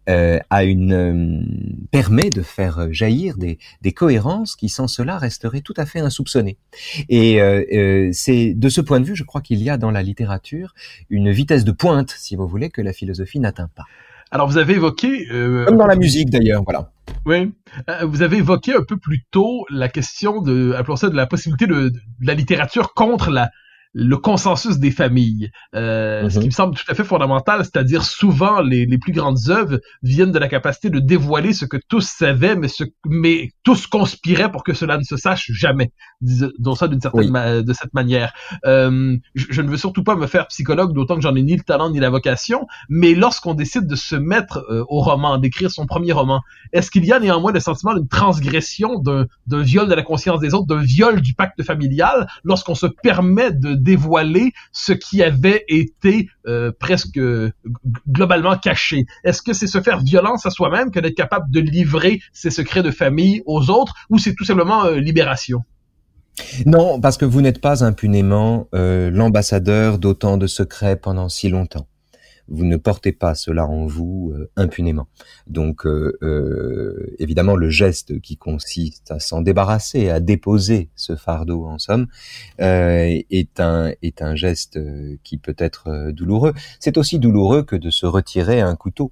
euh, 0.09 0.39
a 0.49 0.63
une 0.63 0.93
euh, 0.93 1.41
permet 1.91 2.29
de 2.29 2.41
faire 2.41 2.91
jaillir 2.91 3.37
des 3.37 3.57
des 3.81 3.91
cohérences 3.91 4.55
qui 4.55 4.69
sans 4.69 4.87
cela 4.87 5.17
resteraient 5.17 5.61
tout 5.61 5.73
à 5.77 5.85
fait 5.85 5.99
insoupçonnées. 5.99 6.57
Et 7.07 7.41
euh, 7.41 7.63
euh, 7.73 8.09
c'est 8.13 8.53
de 8.53 8.69
ce 8.69 8.81
point 8.81 8.99
de 8.99 9.05
vue, 9.05 9.15
je 9.15 9.23
crois 9.23 9.41
qu'il 9.41 9.61
y 9.61 9.69
a 9.69 9.77
dans 9.77 9.91
la 9.91 10.03
littérature 10.03 10.73
une 11.09 11.31
vitesse 11.31 11.63
de 11.63 11.71
pointe, 11.79 12.13
si 12.17 12.35
vous 12.35 12.47
voulez, 12.47 12.69
que 12.69 12.81
la 12.81 12.93
philosophie 12.93 13.39
n'atteint 13.39 13.69
pas. 13.75 13.85
Alors, 14.31 14.47
vous 14.47 14.57
avez 14.57 14.73
évoqué... 14.75 15.27
euh, 15.31 15.65
Comme 15.65 15.77
dans 15.77 15.87
la 15.87 15.95
musique 15.95 16.29
d'ailleurs, 16.29 16.63
voilà. 16.63 16.91
Oui. 17.25 17.51
Euh, 17.89 18.05
vous 18.05 18.21
avez 18.21 18.37
évoqué 18.37 18.75
un 18.75 18.83
peu 18.83 18.97
plus 18.97 19.23
tôt 19.31 19.65
la 19.71 19.89
question 19.89 20.41
de, 20.41 20.73
appelons 20.73 20.97
ça, 20.97 21.09
de 21.09 21.15
la 21.15 21.25
possibilité 21.25 21.65
de, 21.65 21.89
de 21.89 21.99
la 22.21 22.35
littérature 22.35 22.93
contre 22.93 23.31
la, 23.31 23.49
le 23.93 24.17
consensus 24.17 24.77
des 24.77 24.91
familles. 24.91 25.49
Euh, 25.75 26.29
Ce 26.29 26.35
Mhm. 26.35 26.41
qui 26.41 26.47
me 26.49 26.51
semble 26.53 26.75
tout 26.75 26.83
à 26.87 26.93
fait 26.93 27.03
fondamental, 27.03 27.63
c'est-à-dire 27.63 28.03
souvent 28.03 28.61
les, 28.61 28.85
les 28.85 28.97
plus 28.99 29.11
grandes 29.13 29.49
œuvres 29.49 29.79
viennent 30.03 30.31
de 30.31 30.37
la 30.39 30.47
capacité 30.47 30.89
de 30.89 30.99
dévoiler 30.99 31.53
ce 31.53 31.65
que 31.65 31.77
tous 31.87 32.05
savaient, 32.07 32.55
mais, 32.55 32.67
ce, 32.67 32.83
mais 33.05 33.49
tous 33.63 33.87
conspiraient 33.87 34.51
pour 34.51 34.63
que 34.63 34.73
cela 34.73 34.97
ne 34.97 35.03
se 35.03 35.17
sache 35.17 35.49
jamais. 35.51 35.91
Disons 36.21 36.75
ça 36.75 36.87
d'une 36.87 37.01
certaine 37.01 37.31
Oui. 37.35 37.63
de 37.63 37.73
cette 37.73 37.93
manière. 37.93 38.33
Euh, 38.65 39.17
je, 39.33 39.45
je 39.49 39.61
ne 39.61 39.69
veux 39.69 39.77
surtout 39.77 40.03
pas 40.03 40.15
me 40.15 40.27
faire 40.27 40.47
psychologue, 40.47 40.93
d'autant 40.93 41.15
que 41.15 41.21
j'en 41.21 41.35
ai 41.35 41.41
ni 41.41 41.55
le 41.55 41.63
talent 41.63 41.89
ni 41.89 41.99
la 41.99 42.09
vocation, 42.11 42.67
mais 42.89 43.15
lorsqu'on 43.15 43.53
décide 43.55 43.87
de 43.87 43.95
se 43.95 44.15
mettre 44.15 44.65
euh, 44.69 44.83
au 44.87 44.99
roman, 45.01 45.37
d'écrire 45.39 45.71
son 45.71 45.87
premier 45.87 46.11
roman, 46.11 46.41
est-ce 46.73 46.91
qu'il 46.91 47.05
y 47.05 47.11
a 47.11 47.19
néanmoins 47.19 47.51
le 47.51 47.59
sentiment 47.59 47.93
d'une 47.95 48.07
transgression, 48.07 48.99
d'un 48.99 49.25
d'un 49.47 49.61
viol 49.61 49.87
de 49.87 49.95
la 49.95 50.03
conscience 50.03 50.39
des 50.39 50.53
autres, 50.53 50.67
d'un 50.67 50.81
viol 50.81 51.21
du 51.21 51.33
pacte 51.33 51.63
familial, 51.63 52.27
lorsqu'on 52.43 52.75
se 52.75 52.85
permet 52.85 53.51
de 53.51 53.73
dévoiler 53.79 54.53
ce 54.71 54.93
qui 54.93 55.23
avait 55.23 55.65
été 55.67 56.29
euh, 56.47 56.71
presque 56.77 57.19
globalement 58.07 58.57
caché 58.57 59.05
Est-ce 59.23 59.41
que 59.41 59.53
c'est 59.53 59.67
se 59.67 59.81
faire 59.81 59.99
violence 60.01 60.45
à 60.45 60.49
soi-même 60.49 60.91
que 60.91 60.99
d'être 60.99 61.15
capable 61.15 61.51
de 61.51 61.59
livrer 61.59 62.21
ses 62.33 62.51
secrets 62.51 62.83
de 62.83 62.91
famille 62.91 63.41
aux 63.45 63.69
autres, 63.69 63.93
ou 64.09 64.17
c'est 64.17 64.35
tout 64.35 64.45
simplement 64.45 64.85
euh, 64.85 64.99
libération? 64.99 65.63
Non, 66.65 66.99
parce 67.01 67.17
que 67.17 67.25
vous 67.25 67.41
n'êtes 67.41 67.61
pas 67.61 67.83
impunément 67.83 68.67
euh, 68.73 69.09
l'ambassadeur 69.11 69.99
d'autant 69.99 70.37
de 70.37 70.47
secrets 70.47 70.95
pendant 70.95 71.29
si 71.29 71.49
longtemps. 71.49 71.87
Vous 72.49 72.65
ne 72.65 72.77
portez 72.77 73.11
pas 73.11 73.35
cela 73.35 73.65
en 73.65 73.85
vous 73.85 74.33
euh, 74.35 74.49
impunément. 74.55 75.07
Donc, 75.47 75.85
euh, 75.85 76.17
euh, 76.23 77.15
évidemment, 77.19 77.55
le 77.55 77.69
geste 77.69 78.19
qui 78.21 78.37
consiste 78.37 79.11
à 79.11 79.19
s'en 79.19 79.41
débarrasser, 79.41 80.09
à 80.09 80.19
déposer 80.19 80.89
ce 80.95 81.15
fardeau, 81.15 81.65
en 81.65 81.77
somme, 81.77 82.07
euh, 82.59 83.21
est 83.29 83.59
un 83.59 83.91
est 84.01 84.21
un 84.21 84.35
geste 84.35 84.77
euh, 84.77 85.17
qui 85.23 85.37
peut 85.37 85.55
être 85.57 86.11
douloureux. 86.11 86.53
C'est 86.79 86.97
aussi 86.97 87.19
douloureux 87.19 87.63
que 87.63 87.75
de 87.75 87.89
se 87.89 88.05
retirer 88.05 88.61
un 88.61 88.75
couteau. 88.75 89.11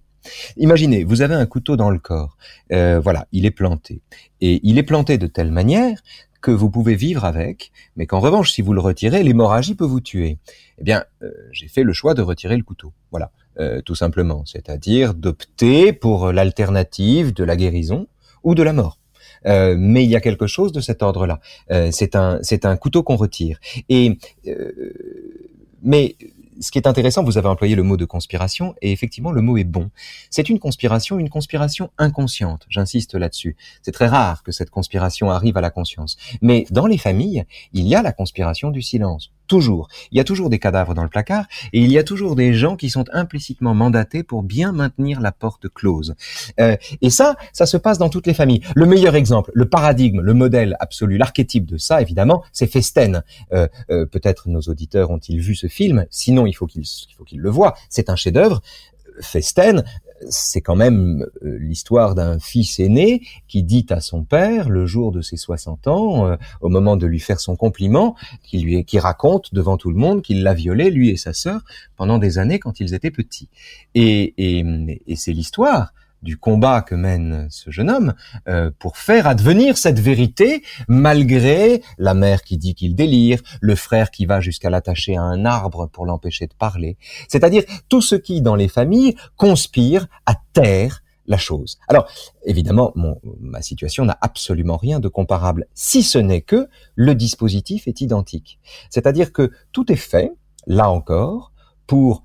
Imaginez, 0.57 1.03
vous 1.03 1.21
avez 1.21 1.35
un 1.35 1.45
couteau 1.45 1.75
dans 1.77 1.89
le 1.89 1.99
corps. 1.99 2.37
Euh, 2.71 2.99
voilà, 2.99 3.27
il 3.31 3.45
est 3.45 3.51
planté. 3.51 4.01
Et 4.41 4.59
il 4.63 4.77
est 4.77 4.83
planté 4.83 5.17
de 5.17 5.27
telle 5.27 5.51
manière 5.51 6.01
que 6.41 6.51
vous 6.51 6.69
pouvez 6.69 6.95
vivre 6.95 7.25
avec, 7.25 7.71
mais 7.95 8.05
qu'en 8.05 8.19
revanche, 8.19 8.51
si 8.51 8.61
vous 8.61 8.73
le 8.73 8.81
retirez, 8.81 9.23
l'hémorragie 9.23 9.75
peut 9.75 9.85
vous 9.85 10.01
tuer. 10.01 10.37
Eh 10.77 10.83
bien, 10.83 11.03
euh, 11.21 11.31
j'ai 11.51 11.67
fait 11.67 11.83
le 11.83 11.93
choix 11.93 12.13
de 12.13 12.21
retirer 12.21 12.57
le 12.57 12.63
couteau. 12.63 12.93
Voilà, 13.11 13.31
euh, 13.59 13.81
tout 13.81 13.95
simplement. 13.95 14.43
C'est-à-dire 14.45 15.13
d'opter 15.13 15.93
pour 15.93 16.31
l'alternative 16.31 17.33
de 17.33 17.43
la 17.43 17.55
guérison 17.55 18.07
ou 18.43 18.55
de 18.55 18.63
la 18.63 18.73
mort. 18.73 18.99
Euh, 19.45 19.75
mais 19.77 20.03
il 20.03 20.09
y 20.09 20.15
a 20.15 20.21
quelque 20.21 20.47
chose 20.47 20.71
de 20.71 20.81
cet 20.81 21.03
ordre-là. 21.03 21.39
Euh, 21.71 21.89
c'est 21.91 22.15
un, 22.15 22.39
c'est 22.41 22.65
un 22.65 22.75
couteau 22.75 23.03
qu'on 23.03 23.15
retire. 23.15 23.59
Et 23.89 24.17
euh, 24.47 24.93
mais 25.83 26.15
ce 26.59 26.71
qui 26.71 26.77
est 26.77 26.87
intéressant, 26.87 27.23
vous 27.23 27.37
avez 27.37 27.47
employé 27.47 27.75
le 27.75 27.83
mot 27.83 27.97
de 27.97 28.05
conspiration, 28.05 28.75
et 28.81 28.91
effectivement, 28.91 29.31
le 29.31 29.41
mot 29.41 29.57
est 29.57 29.63
bon. 29.63 29.89
C'est 30.29 30.49
une 30.49 30.59
conspiration, 30.59 31.19
une 31.19 31.29
conspiration 31.29 31.91
inconsciente. 31.97 32.65
J'insiste 32.69 33.15
là-dessus. 33.15 33.55
C'est 33.81 33.91
très 33.91 34.07
rare 34.07 34.43
que 34.43 34.51
cette 34.51 34.69
conspiration 34.69 35.29
arrive 35.31 35.57
à 35.57 35.61
la 35.61 35.69
conscience. 35.69 36.17
Mais 36.41 36.65
dans 36.71 36.85
les 36.85 36.97
familles, 36.97 37.45
il 37.73 37.87
y 37.87 37.95
a 37.95 38.01
la 38.01 38.11
conspiration 38.11 38.71
du 38.71 38.81
silence. 38.81 39.31
Toujours. 39.47 39.87
Il 40.11 40.17
y 40.17 40.21
a 40.21 40.23
toujours 40.23 40.49
des 40.49 40.59
cadavres 40.59 40.93
dans 40.93 41.03
le 41.03 41.09
placard 41.09 41.45
et 41.73 41.79
il 41.79 41.91
y 41.91 41.97
a 41.97 42.03
toujours 42.03 42.35
des 42.35 42.53
gens 42.53 42.75
qui 42.75 42.89
sont 42.89 43.05
implicitement 43.13 43.73
mandatés 43.73 44.23
pour 44.23 44.43
bien 44.43 44.71
maintenir 44.71 45.21
la 45.21 45.31
porte 45.31 45.69
close. 45.69 46.15
Euh, 46.59 46.75
et 47.01 47.09
ça, 47.09 47.35
ça 47.53 47.65
se 47.65 47.77
passe 47.77 47.97
dans 47.97 48.09
toutes 48.09 48.27
les 48.27 48.33
familles. 48.33 48.61
Le 48.75 48.85
meilleur 48.85 49.15
exemple, 49.15 49.51
le 49.53 49.67
paradigme, 49.69 50.21
le 50.21 50.33
modèle 50.33 50.75
absolu, 50.79 51.17
l'archétype 51.17 51.65
de 51.65 51.77
ça, 51.77 52.01
évidemment, 52.01 52.43
c'est 52.51 52.67
Festen. 52.67 53.23
Euh, 53.53 53.67
euh, 53.89 54.05
Peut-être 54.05 54.49
nos 54.49 54.61
auditeurs 54.61 55.11
ont-ils 55.11 55.39
vu 55.39 55.55
ce 55.55 55.67
film. 55.67 56.05
Sinon, 56.09 56.45
il 56.45 56.53
faut 56.53 56.67
qu'ils 56.67 57.39
le 57.39 57.49
voient. 57.49 57.75
C'est 57.89 58.09
un 58.09 58.15
chef-d'œuvre. 58.15 58.61
Festen, 59.21 59.83
c'est 60.29 60.61
quand 60.61 60.75
même 60.75 61.25
euh, 61.43 61.57
l'histoire 61.59 62.15
d'un 62.15 62.39
fils 62.39 62.79
aîné 62.79 63.21
qui 63.47 63.63
dit 63.63 63.85
à 63.89 64.01
son 64.01 64.23
père, 64.23 64.69
le 64.69 64.85
jour 64.85 65.11
de 65.11 65.21
ses 65.21 65.37
60 65.37 65.87
ans, 65.87 66.27
euh, 66.27 66.35
au 66.61 66.69
moment 66.69 66.97
de 66.97 67.05
lui 67.05 67.19
faire 67.19 67.39
son 67.39 67.55
compliment, 67.55 68.15
qui 68.43 68.59
lui 68.59 68.85
raconte 68.99 69.53
devant 69.53 69.77
tout 69.77 69.91
le 69.91 69.97
monde 69.97 70.21
qu'il 70.21 70.43
l'a 70.43 70.53
violé, 70.53 70.89
lui 70.89 71.09
et 71.09 71.17
sa 71.17 71.33
sœur, 71.33 71.61
pendant 71.95 72.17
des 72.17 72.37
années 72.37 72.59
quand 72.59 72.79
ils 72.79 72.93
étaient 72.93 73.11
petits. 73.11 73.49
Et, 73.95 74.33
et, 74.37 74.65
et 75.07 75.15
c'est 75.15 75.33
l'histoire 75.33 75.93
du 76.21 76.37
combat 76.37 76.81
que 76.81 76.95
mène 76.95 77.47
ce 77.49 77.69
jeune 77.71 77.89
homme 77.89 78.13
euh, 78.47 78.71
pour 78.79 78.97
faire 78.97 79.27
advenir 79.27 79.77
cette 79.77 79.99
vérité 79.99 80.63
malgré 80.87 81.81
la 81.97 82.13
mère 82.13 82.41
qui 82.43 82.57
dit 82.57 82.75
qu'il 82.75 82.95
délire, 82.95 83.41
le 83.61 83.75
frère 83.75 84.11
qui 84.11 84.25
va 84.25 84.41
jusqu'à 84.41 84.69
l'attacher 84.69 85.15
à 85.15 85.21
un 85.21 85.45
arbre 85.45 85.87
pour 85.87 86.05
l'empêcher 86.05 86.47
de 86.47 86.53
parler. 86.53 86.97
C'est-à-dire 87.27 87.63
tout 87.89 88.01
ce 88.01 88.15
qui, 88.15 88.41
dans 88.41 88.55
les 88.55 88.67
familles, 88.67 89.15
conspire 89.35 90.07
à 90.25 90.35
taire 90.53 91.03
la 91.27 91.37
chose. 91.37 91.77
Alors, 91.87 92.07
évidemment, 92.45 92.91
mon, 92.95 93.19
ma 93.39 93.61
situation 93.61 94.05
n'a 94.05 94.17
absolument 94.21 94.77
rien 94.77 94.99
de 94.99 95.09
comparable, 95.09 95.67
si 95.73 96.01
ce 96.01 96.17
n'est 96.17 96.41
que 96.41 96.67
le 96.95 97.15
dispositif 97.15 97.87
est 97.87 98.01
identique. 98.01 98.59
C'est-à-dire 98.89 99.33
que 99.33 99.51
tout 99.73 99.91
est 99.91 99.97
fait, 99.97 100.31
là 100.65 100.89
encore, 100.89 101.51
pour 101.85 102.23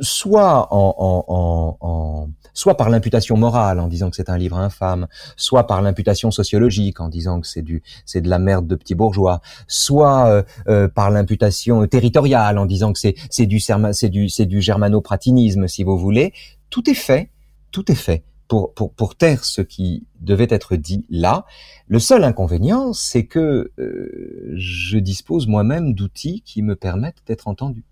soit 0.00 0.72
en, 0.72 0.94
en, 0.98 1.24
en, 1.26 1.76
en 1.80 2.28
soit 2.54 2.76
par 2.76 2.88
l'imputation 2.88 3.36
morale 3.36 3.80
en 3.80 3.88
disant 3.88 4.08
que 4.08 4.16
c'est 4.16 4.30
un 4.30 4.38
livre 4.38 4.58
infâme, 4.58 5.06
soit 5.36 5.66
par 5.66 5.82
l'imputation 5.82 6.30
sociologique 6.30 7.00
en 7.00 7.08
disant 7.08 7.40
que 7.40 7.46
c'est 7.46 7.62
du 7.62 7.82
c'est 8.06 8.22
de 8.22 8.30
la 8.30 8.38
merde 8.38 8.66
de 8.66 8.76
petits 8.76 8.94
bourgeois, 8.94 9.42
soit 9.66 10.28
euh, 10.28 10.42
euh, 10.68 10.88
par 10.88 11.10
l'imputation 11.10 11.86
territoriale 11.86 12.56
en 12.56 12.64
disant 12.64 12.92
que 12.92 12.98
c'est 12.98 13.14
c'est 13.28 13.46
du 13.46 13.60
c'est 13.60 14.08
du 14.08 14.28
c'est 14.30 14.46
du 14.46 14.62
germano-pratinisme 14.62 15.68
si 15.68 15.84
vous 15.84 15.98
voulez. 15.98 16.32
Tout 16.70 16.88
est 16.88 16.94
fait, 16.94 17.30
tout 17.70 17.92
est 17.92 17.94
fait 17.96 18.24
pour, 18.48 18.74
pour, 18.74 18.92
pour 18.92 19.16
taire 19.16 19.44
ce 19.44 19.60
qui 19.60 20.06
devait 20.20 20.46
être 20.50 20.76
dit 20.76 21.04
là. 21.10 21.44
Le 21.86 21.98
seul 21.98 22.24
inconvénient, 22.24 22.92
c'est 22.92 23.26
que 23.26 23.72
euh, 23.78 24.52
je 24.54 24.98
dispose 24.98 25.46
moi-même 25.46 25.94
d'outils 25.94 26.42
qui 26.44 26.62
me 26.62 26.76
permettent 26.76 27.22
d'être 27.26 27.48
entendu. 27.48 27.84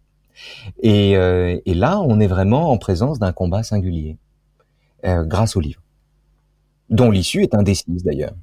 Et, 0.83 1.17
euh, 1.17 1.59
et, 1.67 1.75
là, 1.75 2.01
on 2.01 2.19
est 2.21 2.27
vraiment 2.27 2.71
en 2.71 2.79
présence 2.79 3.19
d'un 3.19 3.33
combat 3.33 3.63
singulier, 3.63 4.17
euh, 5.05 5.25
grâce 5.25 5.57
au 5.57 5.61
livre, 5.61 5.83
dont 6.91 7.11
l'issue 7.11 7.43
est 7.43 7.55
indécise 7.55 8.05
d'ailleurs. 8.05 8.35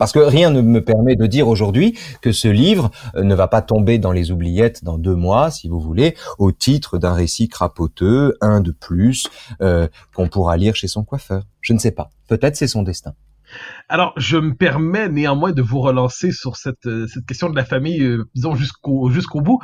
Parce 0.00 0.12
que 0.12 0.18
rien 0.18 0.48
ne 0.48 0.62
me 0.62 0.82
permet 0.82 1.14
de 1.14 1.26
dire 1.26 1.46
aujourd'hui 1.46 1.98
que 2.22 2.32
ce 2.32 2.48
livre 2.48 2.90
euh, 3.16 3.22
ne 3.22 3.34
va 3.34 3.48
pas 3.48 3.60
tomber 3.60 3.98
dans 3.98 4.12
les 4.12 4.30
oubliettes 4.30 4.82
dans 4.82 4.96
deux 4.96 5.14
mois, 5.14 5.50
si 5.50 5.68
vous 5.68 5.78
voulez, 5.78 6.16
au 6.38 6.52
titre 6.52 6.96
d'un 6.96 7.12
récit 7.12 7.50
crapoteux, 7.50 8.34
un 8.40 8.62
de 8.62 8.70
plus, 8.70 9.26
euh, 9.60 9.88
qu'on 10.14 10.26
pourra 10.26 10.56
lire 10.56 10.74
chez 10.74 10.88
son 10.88 11.04
coiffeur. 11.04 11.42
Je 11.60 11.74
ne 11.74 11.78
sais 11.78 11.90
pas. 11.90 12.08
Peut-être 12.28 12.56
c'est 12.56 12.66
son 12.66 12.82
destin. 12.82 13.12
Alors, 13.88 14.12
je 14.16 14.36
me 14.36 14.54
permets 14.54 15.08
néanmoins 15.08 15.52
de 15.52 15.62
vous 15.62 15.80
relancer 15.80 16.32
sur 16.32 16.56
cette, 16.56 16.86
euh, 16.86 17.06
question 17.26 17.50
de 17.50 17.56
la 17.56 17.64
famille, 17.64 18.02
euh, 18.02 18.24
disons 18.34 18.54
jusqu'au 18.54 19.40
bout. 19.40 19.58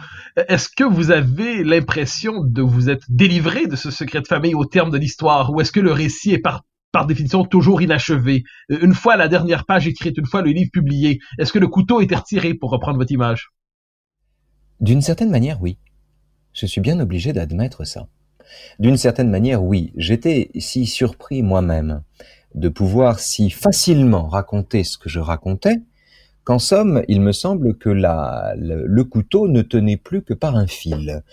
Est-ce 0.49 0.69
que 0.69 0.85
vous 0.85 1.11
avez 1.11 1.63
l'impression 1.63 2.43
de 2.45 2.63
vous 2.63 2.91
être 2.91 3.05
délivré 3.09 3.67
de 3.67 3.77
ce 3.77 3.91
secret 3.91 4.21
de 4.21 4.27
famille 4.27 4.55
au 4.55 4.65
terme 4.65 4.91
de 4.91 4.99
l'histoire, 4.99 5.53
ou 5.53 5.61
est-ce 5.61 5.73
que 5.73 5.81
le 5.81 5.93
récit 5.93 6.33
est 6.33 6.39
par 6.39 6.63
par 6.93 7.07
définition 7.07 7.45
toujours 7.45 7.83
inachevé? 7.83 8.43
Euh, 8.71 8.79
Une 8.81 8.95
fois 8.95 9.17
la 9.17 9.29
dernière 9.29 9.67
page 9.67 9.87
écrite, 9.87 10.17
une 10.17 10.27
fois 10.27 10.43
le 10.43 10.51
livre 10.51 10.71
publié, 10.73 11.19
est-ce 11.39 11.53
que 11.53 11.59
le 11.59 11.69
couteau 11.69 12.01
était 12.01 12.17
retiré 12.17 12.55
pour 12.55 12.71
reprendre 12.71 12.99
votre 12.99 13.13
image? 13.13 13.51
D'une 14.81 15.03
certaine 15.03 15.31
manière, 15.31 15.61
oui. 15.61 15.79
Je 16.53 16.65
suis 16.67 16.81
bien 16.81 16.99
obligé 17.01 17.33
d'admettre 17.33 17.85
ça. 17.85 18.09
D'une 18.79 18.97
certaine 18.97 19.31
manière, 19.31 19.63
oui. 19.63 19.93
J'étais 19.97 20.51
si 20.59 20.87
surpris 20.87 21.43
moi-même 21.43 22.03
de 22.57 22.69
pouvoir 22.69 23.21
si 23.21 23.51
facilement 23.51 24.27
raconter 24.27 24.83
ce 24.83 24.99
que 24.99 25.09
je 25.09 25.21
racontais, 25.21 25.77
qu'en 26.47 26.59
somme, 26.61 27.03
il 27.09 27.21
me 27.21 27.33
semble 27.33 27.77
que 27.77 27.89
la, 27.89 28.55
le, 28.57 29.03
couteau 29.03 29.49
ne 29.49 29.63
tenait 29.63 29.97
plus 29.97 30.23
que 30.23 30.33
par 30.33 30.55
un 30.55 30.69
fil 30.69 31.25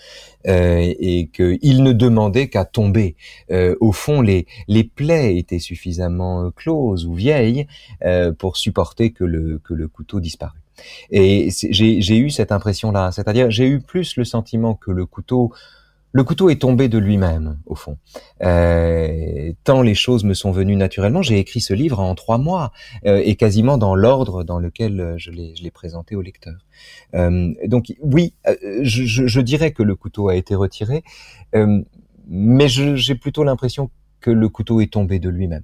euh, 0.47 0.93
et 0.99 1.27
qu'il 1.27 1.83
ne 1.83 1.93
demandait 1.93 2.47
qu'à 2.47 2.65
tomber. 2.65 3.15
Euh, 3.51 3.75
au 3.79 3.91
fond, 3.91 4.21
les, 4.21 4.47
les 4.67 4.83
plaies 4.83 5.38
étaient 5.38 5.59
suffisamment 5.59 6.49
closes 6.49 7.05
ou 7.05 7.13
vieilles 7.13 7.67
euh, 8.03 8.33
pour 8.33 8.57
supporter 8.57 9.12
que 9.12 9.23
le, 9.23 9.59
que 9.63 9.75
le 9.75 9.88
couteau 9.88 10.19
disparut. 10.19 10.59
Et 11.12 11.49
j'ai 11.51 12.17
eu 12.17 12.31
cette 12.31 12.51
impression-là, 12.51 13.12
c'est-à-dire 13.12 13.51
j'ai 13.51 13.67
eu 13.67 13.79
plus 13.81 14.17
le 14.17 14.25
sentiment 14.25 14.73
que 14.73 14.89
le 14.89 15.05
couteau 15.05 15.53
le 16.13 16.23
couteau 16.23 16.49
est 16.49 16.62
tombé 16.62 16.89
de 16.89 16.99
lui-même, 16.99 17.58
au 17.65 17.73
fond. 17.73 17.97
Euh, 18.43 19.52
tant 19.63 19.82
les 19.82 19.95
choses 19.95 20.23
me 20.23 20.36
sont 20.36 20.52
venues 20.52 20.76
naturellement, 20.76 21.23
j'ai 21.23 21.39
écrit 21.39 21.60
ce 21.60 21.73
livre 21.73 21.99
en 21.99 22.13
trois 22.13 22.38
mois 22.38 22.71
euh, 23.06 23.19
et 23.26 23.36
quasiment 23.36 23.80
dans 23.80 23.95
l'ordre 23.95 24.43
dans 24.43 24.60
lequel 24.60 24.99
euh, 25.02 25.15
je 25.17 25.32
l'ai 25.32 25.71
présenté 25.71 26.15
au 26.15 26.21
lecteur. 26.21 26.54
Euh, 27.15 27.54
donc 27.65 27.93
oui, 28.02 28.36
euh, 28.47 28.56
je, 28.84 29.41
dirais 29.41 29.71
que 29.71 29.82
le 29.82 29.95
couteau 29.95 30.30
a 30.30 30.36
été 30.36 30.54
retiré, 30.54 31.04
euh, 31.56 31.82
mais 32.28 32.67
j'ai 32.69 33.15
plutôt 33.15 33.43
l'impression 33.43 33.89
que 34.21 34.30
le 34.30 34.47
couteau 34.49 34.82
est 34.82 34.93
tombé 34.93 35.17
de 35.17 35.30
lui-même. 35.30 35.63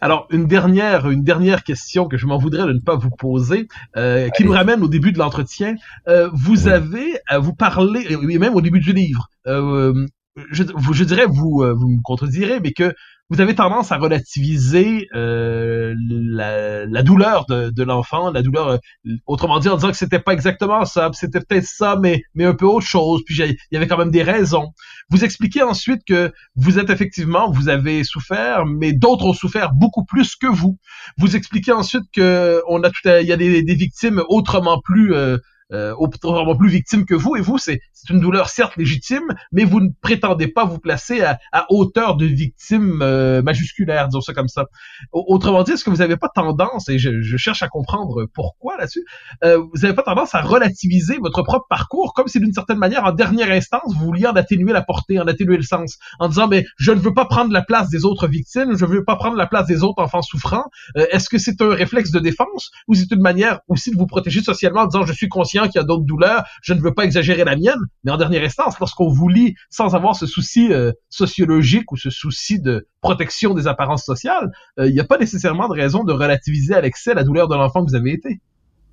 Alors, 0.00 0.26
une 0.30 0.46
dernière, 0.46 1.10
une 1.10 1.22
dernière 1.22 1.64
question 1.64 2.06
que 2.08 2.16
je 2.16 2.26
m'en 2.26 2.38
voudrais 2.38 2.66
de 2.66 2.72
ne 2.72 2.80
pas 2.80 2.96
vous 2.96 3.10
poser, 3.10 3.68
euh, 3.96 4.28
qui 4.30 4.44
nous 4.44 4.52
ramène 4.52 4.82
au 4.82 4.88
début 4.88 5.12
de 5.12 5.18
l'entretien. 5.18 5.76
Euh, 6.08 6.28
vous 6.32 6.66
oui. 6.66 6.70
avez 6.70 7.18
à 7.28 7.38
vous 7.38 7.54
parler, 7.54 8.06
et 8.10 8.38
même 8.38 8.54
au 8.54 8.60
début 8.60 8.80
du 8.80 8.92
livre, 8.92 9.28
euh, 9.46 10.06
je, 10.50 10.64
je, 10.92 11.04
dirais, 11.04 11.26
vous, 11.26 11.64
vous 11.76 11.88
me 11.88 12.02
contredirez, 12.02 12.60
mais 12.60 12.72
que 12.72 12.92
vous 13.28 13.40
avez 13.40 13.54
tendance 13.54 13.90
à 13.90 13.96
relativiser 13.96 15.08
euh, 15.14 15.94
la, 15.98 16.86
la, 16.86 17.02
douleur 17.02 17.46
de, 17.46 17.70
de 17.70 17.82
l'enfant, 17.82 18.30
la 18.30 18.42
douleur, 18.42 18.68
euh, 18.68 18.78
autrement 19.26 19.58
dit, 19.58 19.68
en 19.68 19.74
disant 19.76 19.90
que 19.90 19.96
c'était 19.96 20.20
pas 20.20 20.32
exactement 20.32 20.84
ça, 20.84 21.10
c'était 21.12 21.40
peut-être 21.40 21.66
ça, 21.66 21.96
mais 22.00 22.22
mais 22.34 22.44
un 22.44 22.54
peu 22.54 22.66
autre 22.66 22.86
chose. 22.86 23.22
Puis 23.26 23.36
il 23.38 23.56
y 23.72 23.76
avait 23.76 23.88
quand 23.88 23.98
même 23.98 24.12
des 24.12 24.22
raisons. 24.22 24.68
Vous 25.10 25.24
expliquez 25.24 25.62
ensuite 25.62 26.02
que 26.06 26.32
vous 26.54 26.78
êtes 26.78 26.90
effectivement, 26.90 27.50
vous 27.50 27.68
avez 27.68 28.04
souffert, 28.04 28.64
mais 28.64 28.92
d'autres 28.92 29.26
ont 29.26 29.34
souffert 29.34 29.72
beaucoup 29.72 30.04
plus 30.04 30.36
que 30.36 30.46
vous. 30.46 30.78
Vous 31.18 31.34
expliquez 31.34 31.72
ensuite 31.72 32.04
que 32.14 32.62
on 32.68 32.82
a 32.84 32.90
tout, 32.90 33.00
il 33.04 33.26
y 33.26 33.32
a 33.32 33.36
des, 33.36 33.62
des 33.62 33.74
victimes 33.74 34.22
autrement 34.28 34.80
plus 34.84 35.14
euh, 35.14 35.38
euh, 35.72 35.94
autrement 35.98 36.56
plus 36.56 36.68
victime 36.68 37.04
que 37.04 37.14
vous. 37.14 37.36
Et 37.36 37.40
vous, 37.40 37.58
c'est 37.58 37.80
une 38.08 38.20
douleur 38.20 38.48
certes 38.48 38.76
légitime, 38.76 39.34
mais 39.52 39.64
vous 39.64 39.80
ne 39.80 39.88
prétendez 40.00 40.46
pas 40.48 40.64
vous 40.64 40.78
placer 40.78 41.22
à, 41.22 41.38
à 41.52 41.66
hauteur 41.70 42.16
de 42.16 42.26
victime 42.26 43.00
euh, 43.02 43.42
majusculaire, 43.42 44.08
disons 44.08 44.20
ça 44.20 44.32
comme 44.32 44.48
ça. 44.48 44.66
Autrement 45.12 45.62
dit, 45.62 45.72
est-ce 45.72 45.84
que 45.84 45.90
vous 45.90 45.96
n'avez 45.96 46.16
pas 46.16 46.28
tendance, 46.28 46.88
et 46.88 46.98
je, 46.98 47.20
je, 47.20 47.36
cherche 47.36 47.62
à 47.62 47.68
comprendre 47.68 48.26
pourquoi 48.32 48.76
là-dessus, 48.76 49.04
euh, 49.44 49.58
vous 49.58 49.80
n'avez 49.82 49.94
pas 49.94 50.02
tendance 50.02 50.34
à 50.34 50.40
relativiser 50.40 51.18
votre 51.18 51.42
propre 51.42 51.66
parcours, 51.68 52.14
comme 52.14 52.28
si 52.28 52.38
d'une 52.38 52.52
certaine 52.52 52.78
manière, 52.78 53.04
en 53.04 53.12
dernière 53.12 53.50
instance, 53.50 53.94
vous 53.98 54.06
vouliez 54.06 54.26
en 54.26 54.36
atténuer 54.36 54.72
la 54.72 54.82
portée, 54.82 55.18
en 55.18 55.26
atténuer 55.26 55.56
le 55.56 55.62
sens, 55.62 55.98
en 56.18 56.28
disant, 56.28 56.48
mais 56.48 56.64
je 56.78 56.92
ne 56.92 57.00
veux 57.00 57.14
pas 57.14 57.24
prendre 57.24 57.52
la 57.52 57.62
place 57.62 57.88
des 57.88 58.04
autres 58.04 58.28
victimes, 58.28 58.76
je 58.76 58.84
ne 58.84 58.90
veux 58.90 59.04
pas 59.04 59.16
prendre 59.16 59.36
la 59.36 59.46
place 59.46 59.66
des 59.66 59.82
autres 59.82 60.02
enfants 60.02 60.22
souffrants. 60.22 60.64
Euh, 60.96 61.06
est-ce 61.10 61.28
que 61.28 61.38
c'est 61.38 61.60
un 61.60 61.70
réflexe 61.70 62.10
de 62.10 62.20
défense, 62.20 62.70
ou 62.88 62.94
c'est 62.94 63.10
une 63.10 63.22
manière 63.22 63.60
aussi 63.68 63.90
de 63.90 63.96
vous 63.96 64.06
protéger 64.06 64.42
socialement 64.42 64.82
en 64.82 64.86
disant, 64.86 65.04
je 65.04 65.12
suis 65.12 65.28
conscient 65.28 65.55
qu'il 65.64 65.76
y 65.76 65.78
a 65.78 65.84
d'autres 65.84 66.04
douleurs, 66.04 66.44
je 66.62 66.72
ne 66.74 66.80
veux 66.80 66.94
pas 66.94 67.04
exagérer 67.04 67.44
la 67.44 67.56
mienne, 67.56 67.80
mais 68.04 68.12
en 68.12 68.16
dernière 68.16 68.42
instance, 68.42 68.78
lorsqu'on 68.78 69.08
vous 69.08 69.28
lit 69.28 69.54
sans 69.70 69.94
avoir 69.94 70.16
ce 70.16 70.26
souci 70.26 70.72
euh, 70.72 70.92
sociologique 71.08 71.90
ou 71.92 71.96
ce 71.96 72.10
souci 72.10 72.60
de 72.60 72.86
protection 73.00 73.54
des 73.54 73.66
apparences 73.66 74.04
sociales, 74.04 74.50
il 74.78 74.84
euh, 74.84 74.90
n'y 74.90 75.00
a 75.00 75.04
pas 75.04 75.18
nécessairement 75.18 75.68
de 75.68 75.74
raison 75.74 76.04
de 76.04 76.12
relativiser 76.12 76.74
à 76.74 76.80
l'excès 76.80 77.14
la 77.14 77.24
douleur 77.24 77.48
de 77.48 77.54
l'enfant 77.54 77.84
que 77.84 77.90
vous 77.90 77.96
avez 77.96 78.12
été. 78.12 78.40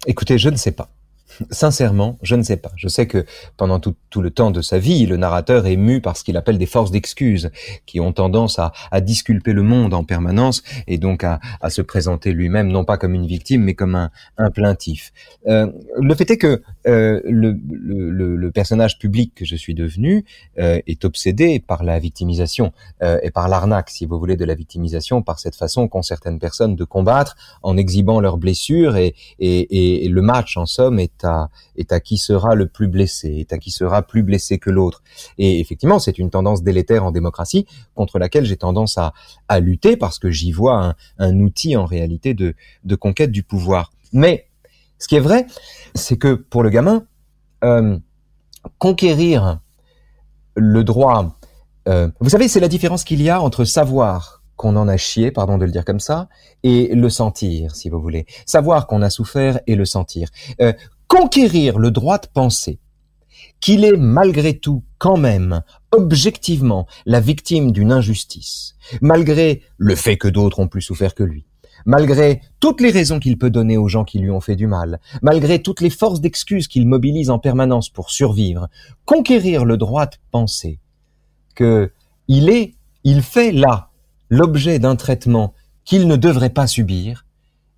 Écoutez, 0.06 0.38
je 0.38 0.50
ne 0.50 0.56
sais 0.56 0.72
pas. 0.72 0.90
Sincèrement, 1.50 2.18
je 2.22 2.36
ne 2.36 2.44
sais 2.44 2.58
pas. 2.58 2.72
Je 2.76 2.88
sais 2.88 3.08
que 3.08 3.26
pendant 3.58 3.80
tout, 3.80 3.96
le 4.22 4.30
temps 4.30 4.52
de 4.52 4.62
sa 4.62 4.78
vie, 4.78 5.06
le 5.06 5.18
narrateur 5.18 5.66
est 5.66 5.76
mu 5.76 6.00
par 6.00 6.18
ce 6.18 6.24
qu'il 6.24 6.38
appelle 6.38 6.58
des 6.58 6.66
forces 6.66 6.92
d'excuse, 6.92 7.50
qui 7.86 8.00
ont 8.00 8.14
tendance 8.14 8.60
à, 8.60 8.72
disculper 9.02 9.54
le 9.54 9.64
monde 9.64 9.94
en 9.94 10.04
permanence 10.04 10.64
et 10.88 10.98
donc 10.98 11.24
à, 11.24 11.40
se 11.70 11.82
présenter 11.82 12.32
lui-même 12.32 12.68
non 12.68 12.86
pas 12.86 12.98
comme 12.98 13.16
une 13.16 13.26
victime, 13.26 13.64
mais 13.64 13.74
comme 13.74 13.96
un, 13.96 14.52
plaintif. 14.52 15.12
Euh, 15.48 15.72
le 16.00 16.14
fait 16.16 16.30
est 16.30 16.38
que 16.38 16.62
euh, 16.88 17.22
le, 17.26 18.52
personnage 18.52 19.00
public 19.00 19.34
que 19.36 19.46
je 19.46 19.56
suis 19.56 19.74
devenu 19.74 20.26
euh, 20.60 20.80
est 20.86 21.06
obsédé 21.06 21.60
par 21.60 21.84
la 21.84 21.98
victimisation 21.98 22.72
et 23.24 23.32
par 23.32 23.48
l'arnaque, 23.50 23.90
si 23.90 24.06
vous 24.06 24.20
voulez, 24.20 24.36
de 24.36 24.46
la 24.46 24.54
victimisation, 24.54 25.22
par 25.22 25.40
cette 25.40 25.56
façon 25.56 25.88
qu'ont 25.88 26.04
certaines 26.04 26.40
personnes 26.40 26.76
de 26.76 26.84
combattre 26.84 27.36
en 27.64 27.78
exhibant 27.78 28.22
leurs 28.22 28.38
blessures 28.38 28.96
et 28.96 29.16
le 29.40 30.22
match, 30.22 30.56
en 30.58 30.66
somme, 30.66 31.00
est 31.00 31.23
est 31.76 31.92
à 31.92 32.00
qui 32.00 32.18
sera 32.18 32.56
le 32.56 32.68
plus 32.68 32.88
blessé, 32.88 33.38
est 33.40 33.54
à 33.54 33.58
qui 33.58 33.72
sera 33.72 34.02
plus 34.02 34.24
blessé 34.24 34.58
que 34.58 34.70
l'autre. 34.70 35.04
Et 35.38 35.60
effectivement, 35.60 36.00
c'est 36.00 36.18
une 36.18 36.30
tendance 36.30 36.64
délétère 36.64 37.06
en 37.06 37.12
démocratie 37.12 37.66
contre 37.96 38.20
laquelle 38.20 38.46
j'ai 38.46 38.58
tendance 38.58 38.98
à, 38.98 39.14
à 39.48 39.60
lutter 39.60 39.98
parce 39.98 40.20
que 40.20 40.30
j'y 40.32 40.52
vois 40.52 40.84
un, 40.84 40.96
un, 41.20 41.40
outil 41.40 41.76
en 41.76 41.86
réalité 41.86 42.34
de, 42.34 42.56
de 42.84 42.96
conquête 42.96 43.32
du 43.32 43.44
pouvoir. 43.44 43.92
Mais 44.12 44.48
ce 45.00 45.08
qui 45.08 45.16
est 45.16 45.22
vrai, 45.22 45.48
c'est 45.96 46.18
que 46.18 46.34
pour 46.34 46.64
le 46.64 46.70
gamin, 46.70 47.06
euh, 47.64 47.98
conquérir 48.78 49.60
le 50.56 50.84
droit, 50.84 51.38
euh, 51.88 52.10
vous 52.20 52.30
savez, 52.30 52.48
c'est 52.48 52.60
la 52.60 52.68
différence 52.68 53.04
qu'il 53.04 53.22
y 53.22 53.30
a 53.30 53.42
entre 53.42 53.66
savoir 53.66 54.44
qu'on 54.56 54.76
en 54.76 54.88
a 54.88 54.98
chié, 54.98 55.32
pardon 55.32 55.58
de 55.58 55.66
le 55.66 55.72
dire 55.72 55.84
comme 55.84 56.00
ça, 56.00 56.30
et 56.62 56.94
le 56.94 57.10
sentir, 57.10 57.76
si 57.76 57.90
vous 57.90 58.00
voulez. 58.00 58.26
Savoir 58.46 58.88
qu'on 58.88 59.02
a 59.02 59.10
souffert 59.10 59.60
et 59.68 59.76
le 59.76 59.86
sentir. 59.86 60.30
Euh, 60.62 60.74
conquérir 61.08 61.78
le 61.78 61.92
droit 61.92 62.18
de 62.18 62.28
penser 62.28 62.80
qu'il 63.60 63.86
est 63.86 63.96
malgré 63.98 64.58
tout 64.58 64.84
quand 64.98 65.18
même 65.18 65.62
objectivement 65.92 66.86
la 67.06 67.20
victime 67.20 67.72
d'une 67.72 67.92
injustice, 67.92 68.76
malgré 69.02 69.62
le 69.78 69.96
fait 69.96 70.18
que 70.18 70.28
d'autres 70.28 70.60
ont 70.60 70.68
plus 70.68 70.82
souffert 70.82 71.16
que 71.16 71.24
lui, 71.24 71.46
malgré 71.86 72.42
toutes 72.60 72.82
les 72.82 72.92
raisons 72.92 73.20
qu'il 73.20 73.38
peut 73.38 73.50
donner 73.50 73.78
aux 73.78 73.88
gens 73.88 74.04
qui 74.04 74.20
lui 74.20 74.32
ont 74.32 74.42
fait 74.42 74.56
du 74.56 74.68
mal, 74.68 75.00
malgré 75.22 75.62
toutes 75.62 75.82
les 75.82 75.90
forces 75.90 76.20
d'excuses 76.20 76.68
qu'il 76.68 76.88
mobilise 76.88 77.30
en 77.30 77.40
permanence 77.40 77.90
pour 77.90 78.12
survivre, 78.12 78.68
conquérir 79.06 79.66
le 79.66 79.78
droit 79.78 80.08
de 80.08 80.16
penser 80.32 80.80
que 81.56 81.92
il 82.28 82.50
est, 82.50 82.76
il 83.04 83.22
fait 83.22 83.52
là 83.52 83.92
l'objet 84.30 84.80
d'un 84.80 84.96
traitement 84.96 85.54
qu'il 85.86 86.08
ne 86.08 86.16
devrait 86.16 86.50
pas 86.50 86.68
subir 86.68 87.26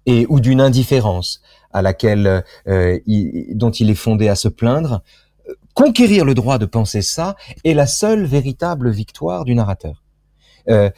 et 0.05 0.25
ou 0.29 0.39
d'une 0.39 0.61
indifférence 0.61 1.41
à 1.75 1.81
laquelle 1.81 2.43
euh, 2.67 2.99
dont 3.53 3.71
il 3.71 3.89
est 3.89 3.95
fondé 3.95 4.29
à 4.29 4.35
se 4.35 4.47
plaindre, 4.47 5.01
conquérir 5.73 6.23
le 6.23 6.33
droit 6.33 6.57
de 6.57 6.65
penser 6.65 7.01
ça 7.01 7.35
est 7.65 7.73
la 7.73 7.85
seule 7.85 8.23
véritable 8.23 8.89
victoire 8.89 9.43
du 9.43 9.55
narrateur. 9.55 10.01
Euh, 10.69 10.89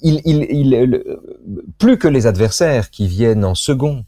il, 0.00 0.22
il, 0.24 0.46
il, 0.50 1.04
plus 1.76 1.98
que 1.98 2.08
les 2.08 2.26
adversaires 2.26 2.88
qui 2.90 3.06
viennent 3.06 3.44
en 3.44 3.54
second, 3.54 4.04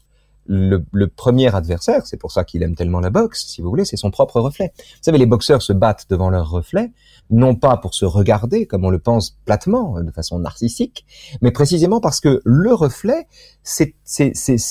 le, 0.47 0.83
le 0.91 1.07
premier 1.07 1.53
adversaire, 1.55 2.05
c'est 2.07 2.17
pour 2.17 2.31
ça 2.31 2.43
qu'il 2.43 2.63
aime 2.63 2.75
tellement 2.75 2.99
la 2.99 3.11
boxe, 3.11 3.45
si 3.45 3.61
vous 3.61 3.69
voulez, 3.69 3.85
c'est 3.85 3.95
son 3.95 4.09
propre 4.09 4.41
reflet. 4.41 4.73
Vous 4.75 5.03
savez, 5.03 5.19
les 5.19 5.27
boxeurs 5.27 5.61
se 5.61 5.71
battent 5.71 6.07
devant 6.09 6.31
leur 6.31 6.49
reflet, 6.49 6.91
non 7.29 7.55
pas 7.55 7.77
pour 7.77 7.93
se 7.93 8.05
regarder, 8.05 8.65
comme 8.65 8.83
on 8.83 8.89
le 8.89 8.99
pense 8.99 9.37
platement, 9.45 10.01
de 10.01 10.11
façon 10.11 10.39
narcissique, 10.39 11.05
mais 11.41 11.51
précisément 11.51 12.01
parce 12.01 12.19
que 12.19 12.41
le 12.43 12.73
reflet, 12.73 13.27
c'est 13.63 13.93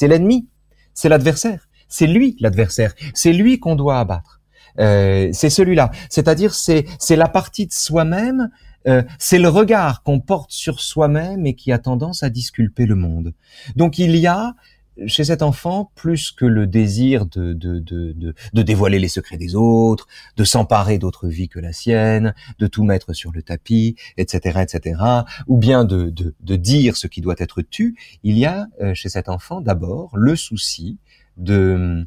l'ennemi 0.02 0.48
c'est 1.00 1.08
l'adversaire. 1.08 1.66
C'est 1.88 2.06
lui 2.06 2.36
l'adversaire. 2.40 2.94
C'est 3.14 3.32
lui 3.32 3.58
qu'on 3.58 3.74
doit 3.74 3.98
abattre. 3.98 4.42
Euh, 4.78 5.30
c'est 5.32 5.48
celui-là. 5.48 5.90
C'est-à-dire 6.10 6.52
c'est 6.52 6.84
c'est 6.98 7.16
la 7.16 7.26
partie 7.26 7.66
de 7.66 7.72
soi-même. 7.72 8.50
Euh, 8.86 9.02
c'est 9.18 9.38
le 9.38 9.48
regard 9.48 10.02
qu'on 10.02 10.20
porte 10.20 10.52
sur 10.52 10.80
soi-même 10.80 11.46
et 11.46 11.54
qui 11.54 11.72
a 11.72 11.78
tendance 11.78 12.22
à 12.22 12.28
disculper 12.28 12.84
le 12.84 12.96
monde. 12.96 13.32
Donc 13.76 13.98
il 13.98 14.14
y 14.14 14.26
a 14.26 14.54
chez 15.06 15.24
cet 15.24 15.42
enfant 15.42 15.90
plus 15.94 16.30
que 16.30 16.44
le 16.44 16.66
désir 16.66 17.26
de, 17.26 17.52
de, 17.52 17.78
de, 17.78 18.12
de, 18.12 18.34
de 18.52 18.62
dévoiler 18.62 18.98
les 18.98 19.08
secrets 19.08 19.36
des 19.36 19.54
autres, 19.54 20.06
de 20.36 20.44
s'emparer 20.44 20.98
d'autres 20.98 21.28
vies 21.28 21.48
que 21.48 21.60
la 21.60 21.72
sienne, 21.72 22.34
de 22.58 22.66
tout 22.66 22.84
mettre 22.84 23.12
sur 23.12 23.32
le 23.32 23.42
tapis, 23.42 23.96
etc., 24.16 24.60
etc., 24.62 25.00
ou 25.46 25.56
bien 25.56 25.84
de, 25.84 26.10
de, 26.10 26.34
de 26.40 26.56
dire 26.56 26.96
ce 26.96 27.06
qui 27.06 27.20
doit 27.20 27.36
être 27.38 27.62
tu, 27.62 27.96
il 28.22 28.38
y 28.38 28.46
a 28.46 28.66
euh, 28.80 28.94
chez 28.94 29.08
cet 29.08 29.28
enfant 29.28 29.60
d'abord 29.60 30.10
le 30.16 30.36
souci 30.36 30.98
de 31.36 32.06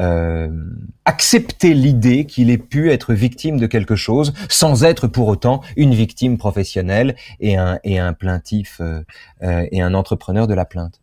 euh, 0.00 0.50
accepter 1.04 1.74
l'idée 1.74 2.24
qu'il 2.24 2.48
ait 2.48 2.56
pu 2.56 2.90
être 2.90 3.12
victime 3.12 3.58
de 3.58 3.66
quelque 3.66 3.94
chose 3.94 4.32
sans 4.48 4.84
être 4.84 5.06
pour 5.06 5.28
autant 5.28 5.60
une 5.76 5.94
victime 5.94 6.38
professionnelle 6.38 7.14
et 7.40 7.58
un, 7.58 7.78
et 7.84 7.98
un 7.98 8.14
plaintif 8.14 8.78
euh, 8.80 9.02
euh 9.42 9.66
et 9.70 9.82
un 9.82 9.92
entrepreneur 9.92 10.46
de 10.46 10.54
la 10.54 10.64
plainte. 10.64 11.01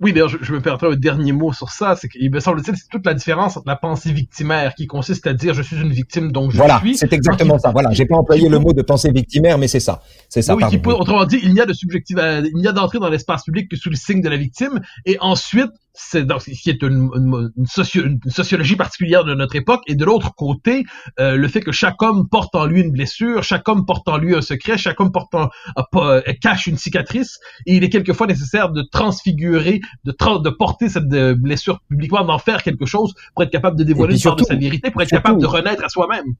Oui, 0.00 0.12
d'ailleurs, 0.12 0.28
je, 0.28 0.52
me 0.52 0.60
permettrai 0.60 0.88
un 0.88 0.96
dernier 0.96 1.32
mot 1.32 1.52
sur 1.52 1.70
ça. 1.70 1.96
C'est 1.96 2.08
qu'il 2.08 2.30
me 2.30 2.40
semble-t-il, 2.40 2.76
c'est 2.76 2.88
toute 2.90 3.06
la 3.06 3.14
différence 3.14 3.56
entre 3.56 3.66
la 3.66 3.76
pensée 3.76 4.12
victimaire 4.12 4.74
qui 4.74 4.86
consiste 4.86 5.26
à 5.26 5.32
dire 5.32 5.54
je 5.54 5.62
suis 5.62 5.76
une 5.76 5.92
victime 5.92 6.32
donc 6.32 6.50
je 6.50 6.58
voilà, 6.58 6.78
suis. 6.80 6.96
c'est 6.96 7.12
exactement 7.12 7.58
ça. 7.58 7.70
Voilà, 7.72 7.90
j'ai 7.92 8.04
pas 8.04 8.16
employé 8.16 8.48
le 8.48 8.58
mot 8.58 8.72
de 8.72 8.82
pensée 8.82 9.10
victimaire, 9.10 9.56
mais 9.56 9.68
c'est 9.68 9.80
ça. 9.80 10.02
C'est 10.28 10.42
ça. 10.42 10.54
Oui, 10.54 10.64
qui 10.68 10.78
peut, 10.78 10.92
autrement 10.92 11.24
dit, 11.24 11.40
il 11.42 11.54
n'y 11.54 11.60
a 11.60 11.66
de 11.66 11.72
subjectif, 11.72 12.18
il 12.18 12.56
n'y 12.56 12.68
a 12.68 12.72
d'entrée 12.72 12.98
dans 12.98 13.08
l'espace 13.08 13.44
public 13.44 13.70
que 13.70 13.76
sous 13.76 13.88
le 13.88 13.96
signe 13.96 14.20
de 14.20 14.28
la 14.28 14.36
victime. 14.36 14.80
Et 15.06 15.16
ensuite, 15.20 15.70
c'est 15.96 16.24
donc 16.24 16.42
ce 16.42 16.50
qui 16.50 16.70
est 16.70 16.82
une, 16.82 17.10
une, 17.14 17.52
une, 17.56 18.30
sociologie 18.30 18.76
particulière 18.76 19.24
de 19.24 19.34
notre 19.34 19.56
époque. 19.56 19.82
Et 19.86 19.94
de 19.94 20.04
l'autre 20.04 20.34
côté 20.34 20.84
euh, 21.18 21.36
le 21.36 21.48
fait 21.48 21.60
que 21.60 21.72
chaque 21.72 22.00
homme 22.02 22.28
porte 22.28 22.54
en 22.54 22.66
lui 22.66 22.82
une 22.82 22.92
blessure 22.92 23.42
chaque 23.42 23.68
homme 23.68 23.86
porte 23.86 24.06
en 24.08 24.18
lui 24.18 24.34
un 24.34 24.42
secret 24.42 24.76
chaque 24.76 25.00
homme 25.00 25.10
porte 25.10 25.34
en, 25.34 25.48
euh, 25.96 26.20
cache 26.40 26.66
une 26.66 26.76
cicatrice 26.76 27.38
et 27.64 27.76
il 27.76 27.84
est 27.84 27.88
quelquefois 27.88 28.26
nécessaire 28.26 28.70
de 28.70 28.82
transfigurer 28.82 29.80
de, 30.04 30.12
de 30.12 30.50
porter 30.50 30.88
cette 30.88 31.12
euh, 31.12 31.34
blessure 31.34 31.80
publiquement 31.88 32.24
d'en 32.24 32.38
faire 32.38 32.62
quelque 32.62 32.86
chose 32.86 33.14
pour 33.34 33.44
être 33.44 33.50
capable 33.50 33.78
de 33.78 33.84
dévoiler 33.84 34.16
une 34.16 34.22
part 34.22 34.36
de 34.36 34.44
sa 34.44 34.54
vérité 34.54 34.90
pour 34.90 35.02
être 35.02 35.10
capable 35.10 35.40
de 35.40 35.46
renaître 35.46 35.84
à 35.84 35.88
soi-même. 35.88 36.34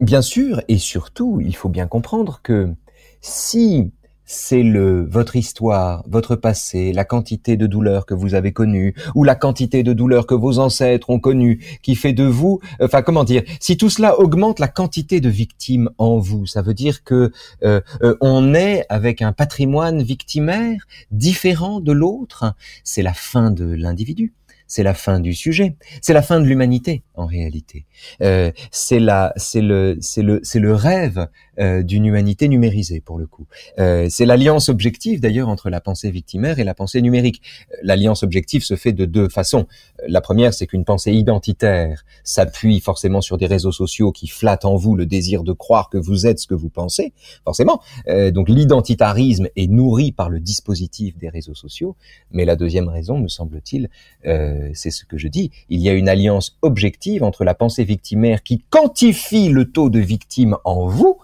Bien 0.00 0.22
sûr 0.22 0.60
et 0.68 0.78
surtout 0.78 1.40
il 1.40 1.54
faut 1.54 1.68
bien 1.68 1.86
comprendre 1.86 2.40
que 2.42 2.74
si 3.20 3.92
c'est 4.26 4.62
le 4.62 5.06
votre 5.08 5.36
histoire, 5.36 6.04
votre 6.08 6.36
passé, 6.36 6.92
la 6.92 7.04
quantité 7.04 7.56
de 7.56 7.66
douleurs 7.66 8.04
que 8.04 8.14
vous 8.14 8.34
avez 8.34 8.52
connues 8.52 8.94
ou 9.14 9.24
la 9.24 9.36
quantité 9.36 9.82
de 9.82 9.92
douleurs 9.92 10.26
que 10.26 10.34
vos 10.34 10.58
ancêtres 10.58 11.10
ont 11.10 11.20
connues 11.20 11.64
qui 11.82 11.94
fait 11.94 12.12
de 12.12 12.24
vous 12.24 12.60
enfin 12.80 13.02
comment 13.02 13.24
dire, 13.24 13.42
si 13.60 13.76
tout 13.76 13.90
cela 13.90 14.18
augmente 14.18 14.58
la 14.58 14.68
quantité 14.68 15.20
de 15.20 15.28
victimes 15.28 15.90
en 15.98 16.18
vous, 16.18 16.46
ça 16.46 16.62
veut 16.62 16.74
dire 16.74 17.04
que 17.04 17.32
euh, 17.62 17.80
euh, 18.02 18.16
on 18.20 18.54
est 18.54 18.84
avec 18.88 19.22
un 19.22 19.32
patrimoine 19.32 20.02
victimaire 20.02 20.86
différent 21.10 21.80
de 21.80 21.92
l'autre, 21.92 22.54
c'est 22.84 23.02
la 23.02 23.14
fin 23.14 23.50
de 23.50 23.64
l'individu 23.64 24.32
c'est 24.66 24.82
la 24.82 24.94
fin 24.94 25.20
du 25.20 25.34
sujet, 25.34 25.76
c'est 26.02 26.12
la 26.12 26.22
fin 26.22 26.40
de 26.40 26.46
l'humanité 26.46 27.02
en 27.14 27.26
réalité. 27.26 27.86
Euh, 28.22 28.50
c'est 28.70 29.00
la, 29.00 29.32
c'est 29.36 29.62
le, 29.62 29.96
c'est 30.00 30.22
le, 30.22 30.40
c'est 30.42 30.58
le 30.58 30.74
rêve 30.74 31.28
euh, 31.58 31.82
d'une 31.82 32.04
humanité 32.04 32.48
numérisée 32.48 33.00
pour 33.00 33.18
le 33.18 33.26
coup. 33.26 33.46
Euh, 33.78 34.06
c'est 34.10 34.26
l'alliance 34.26 34.68
objective 34.68 35.20
d'ailleurs 35.20 35.48
entre 35.48 35.70
la 35.70 35.80
pensée 35.80 36.10
victimaire 36.10 36.58
et 36.58 36.64
la 36.64 36.74
pensée 36.74 37.00
numérique. 37.00 37.42
L'alliance 37.82 38.22
objective 38.22 38.62
se 38.62 38.76
fait 38.76 38.92
de 38.92 39.04
deux 39.04 39.28
façons. 39.28 39.66
La 40.06 40.20
première, 40.20 40.52
c'est 40.52 40.66
qu'une 40.66 40.84
pensée 40.84 41.12
identitaire 41.12 42.04
s'appuie 42.24 42.80
forcément 42.80 43.20
sur 43.20 43.38
des 43.38 43.46
réseaux 43.46 43.72
sociaux 43.72 44.12
qui 44.12 44.26
flattent 44.26 44.64
en 44.64 44.76
vous 44.76 44.96
le 44.96 45.06
désir 45.06 45.44
de 45.44 45.52
croire 45.52 45.88
que 45.88 45.98
vous 45.98 46.26
êtes 46.26 46.38
ce 46.38 46.46
que 46.46 46.54
vous 46.54 46.68
pensez, 46.68 47.12
forcément. 47.44 47.80
Euh, 48.08 48.30
donc 48.30 48.48
l'identitarisme 48.48 49.48
est 49.56 49.66
nourri 49.66 50.12
par 50.12 50.28
le 50.28 50.40
dispositif 50.40 51.16
des 51.18 51.28
réseaux 51.28 51.54
sociaux. 51.54 51.96
Mais 52.30 52.44
la 52.44 52.56
deuxième 52.56 52.88
raison, 52.88 53.18
me 53.18 53.28
semble-t-il, 53.28 53.88
euh, 54.26 54.55
c'est 54.74 54.90
ce 54.90 55.04
que 55.04 55.18
je 55.18 55.28
dis. 55.28 55.50
Il 55.68 55.80
y 55.80 55.88
a 55.88 55.92
une 55.92 56.08
alliance 56.08 56.58
objective 56.62 57.22
entre 57.22 57.44
la 57.44 57.54
pensée 57.54 57.84
victimaire 57.84 58.42
qui 58.42 58.62
quantifie 58.70 59.48
le 59.48 59.64
taux 59.70 59.90
de 59.90 59.98
victimes 59.98 60.56
en 60.64 60.86
vous 60.86 61.18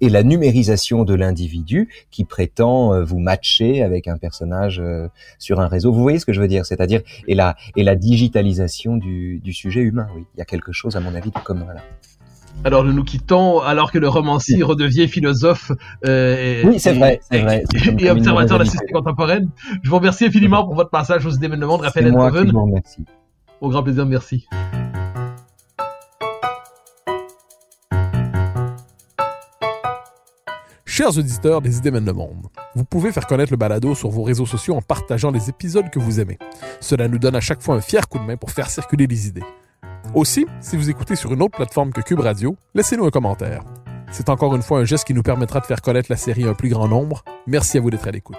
et 0.00 0.08
la 0.08 0.22
numérisation 0.22 1.04
de 1.04 1.14
l'individu 1.14 1.88
qui 2.10 2.24
prétend 2.24 2.94
euh, 2.94 3.04
vous 3.04 3.18
matcher 3.18 3.82
avec 3.82 4.08
un 4.08 4.16
personnage 4.16 4.80
euh, 4.80 5.08
sur 5.38 5.60
un 5.60 5.66
réseau. 5.66 5.92
Vous 5.92 6.02
voyez 6.02 6.18
ce 6.18 6.26
que 6.26 6.32
je 6.32 6.40
veux 6.40 6.48
dire? 6.48 6.64
C'est-à-dire 6.66 7.02
et 7.26 7.34
la 7.34 7.56
et 7.76 7.82
la 7.82 7.96
digitalisation 7.96 8.96
du, 8.96 9.40
du 9.40 9.52
sujet 9.52 9.80
humain. 9.80 10.08
Oui, 10.14 10.24
il 10.34 10.38
y 10.38 10.42
a 10.42 10.44
quelque 10.44 10.72
chose 10.72 10.96
à 10.96 11.00
mon 11.00 11.14
avis 11.14 11.30
de 11.30 11.38
commun 11.38 11.74
là. 11.74 11.82
Alors 12.64 12.84
nous 12.84 12.92
nous 12.92 13.04
quittons 13.04 13.60
alors 13.60 13.92
que 13.92 13.98
le 13.98 14.08
romancier 14.08 14.62
redevient 14.62 15.08
philosophe. 15.08 15.70
Euh, 16.06 16.62
oui, 16.64 16.80
c'est 16.80 16.92
vrai, 16.92 17.20
c'est 17.30 17.40
vrai. 17.40 17.64
Et, 17.74 18.10
observateur 18.10 18.58
de 18.58 18.64
la 18.64 18.70
société 18.70 18.92
contemporaine. 18.92 19.48
Je 19.82 19.88
vous 19.88 19.96
remercie 19.96 20.26
infiniment 20.26 20.64
pour 20.64 20.74
votre 20.74 20.90
passage 20.90 21.24
aux 21.24 21.30
idées 21.30 21.48
de 21.48 21.56
monde. 21.64 21.82
Raphaël 21.82 22.10
moi 22.10 22.30
qui 22.30 22.50
vous 22.50 22.64
remercie. 22.64 23.04
Au 23.60 23.70
grand 23.70 23.82
plaisir, 23.82 24.06
merci. 24.06 24.46
Chers 30.84 31.16
auditeurs 31.16 31.62
des 31.62 31.76
Idées 31.76 31.92
mènent 31.92 32.06
le 32.06 32.12
monde, 32.12 32.48
vous 32.74 32.82
pouvez 32.82 33.12
faire 33.12 33.28
connaître 33.28 33.52
le 33.52 33.56
balado 33.56 33.94
sur 33.94 34.10
vos 34.10 34.24
réseaux 34.24 34.46
sociaux 34.46 34.74
en 34.74 34.82
partageant 34.82 35.30
les 35.30 35.48
épisodes 35.48 35.88
que 35.90 36.00
vous 36.00 36.18
aimez. 36.18 36.38
Cela 36.80 37.06
nous 37.06 37.20
donne 37.20 37.36
à 37.36 37.40
chaque 37.40 37.62
fois 37.62 37.76
un 37.76 37.80
fier 37.80 38.08
coup 38.08 38.18
de 38.18 38.24
main 38.24 38.36
pour 38.36 38.50
faire 38.50 38.68
circuler 38.68 39.06
les 39.06 39.28
idées. 39.28 39.44
Aussi, 40.14 40.46
si 40.60 40.76
vous 40.76 40.88
écoutez 40.88 41.16
sur 41.16 41.32
une 41.32 41.42
autre 41.42 41.56
plateforme 41.56 41.92
que 41.92 42.00
Cube 42.00 42.20
Radio, 42.20 42.56
laissez-nous 42.74 43.04
un 43.04 43.10
commentaire. 43.10 43.62
C'est 44.10 44.30
encore 44.30 44.54
une 44.56 44.62
fois 44.62 44.80
un 44.80 44.84
geste 44.84 45.04
qui 45.04 45.12
nous 45.12 45.22
permettra 45.22 45.60
de 45.60 45.66
faire 45.66 45.82
connaître 45.82 46.10
la 46.10 46.16
série 46.16 46.44
à 46.44 46.50
un 46.50 46.54
plus 46.54 46.70
grand 46.70 46.88
nombre. 46.88 47.24
Merci 47.46 47.76
à 47.76 47.80
vous 47.80 47.90
d'être 47.90 48.08
à 48.08 48.10
l'écoute. 48.10 48.38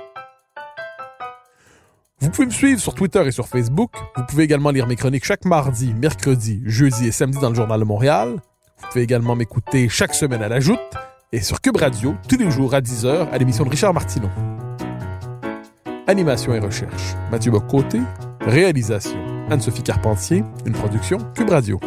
Vous 2.21 2.29
pouvez 2.31 2.47
me 2.47 2.51
suivre 2.51 2.81
sur 2.81 2.95
Twitter 2.95 3.21
et 3.25 3.31
sur 3.31 3.47
Facebook. 3.47 3.91
Vous 4.17 4.23
pouvez 4.25 4.43
également 4.43 4.71
lire 4.71 4.87
mes 4.87 4.95
chroniques 4.95 5.25
chaque 5.25 5.45
mardi, 5.45 5.93
mercredi, 5.93 6.61
jeudi 6.65 7.07
et 7.07 7.11
samedi 7.11 7.37
dans 7.39 7.49
le 7.49 7.55
Journal 7.55 7.79
de 7.79 7.85
Montréal. 7.85 8.41
Vous 8.77 8.87
pouvez 8.87 9.03
également 9.03 9.35
m'écouter 9.35 9.89
chaque 9.89 10.15
semaine 10.15 10.41
à 10.41 10.49
la 10.49 10.59
Joute 10.59 10.79
et 11.31 11.41
sur 11.41 11.61
Cube 11.61 11.77
Radio 11.77 12.15
tous 12.27 12.37
les 12.37 12.49
jours 12.49 12.73
à 12.73 12.81
10h 12.81 13.29
à 13.29 13.37
l'émission 13.37 13.63
de 13.63 13.69
Richard 13.69 13.93
Martineau. 13.93 14.29
Animation 16.07 16.55
et 16.55 16.59
recherche, 16.59 17.15
Mathieu 17.31 17.51
Bocoté. 17.51 18.01
Réalisation, 18.41 19.19
Anne-Sophie 19.49 19.83
Carpentier. 19.83 20.43
Une 20.65 20.73
production 20.73 21.17
Cube 21.35 21.49
Radio. 21.49 21.79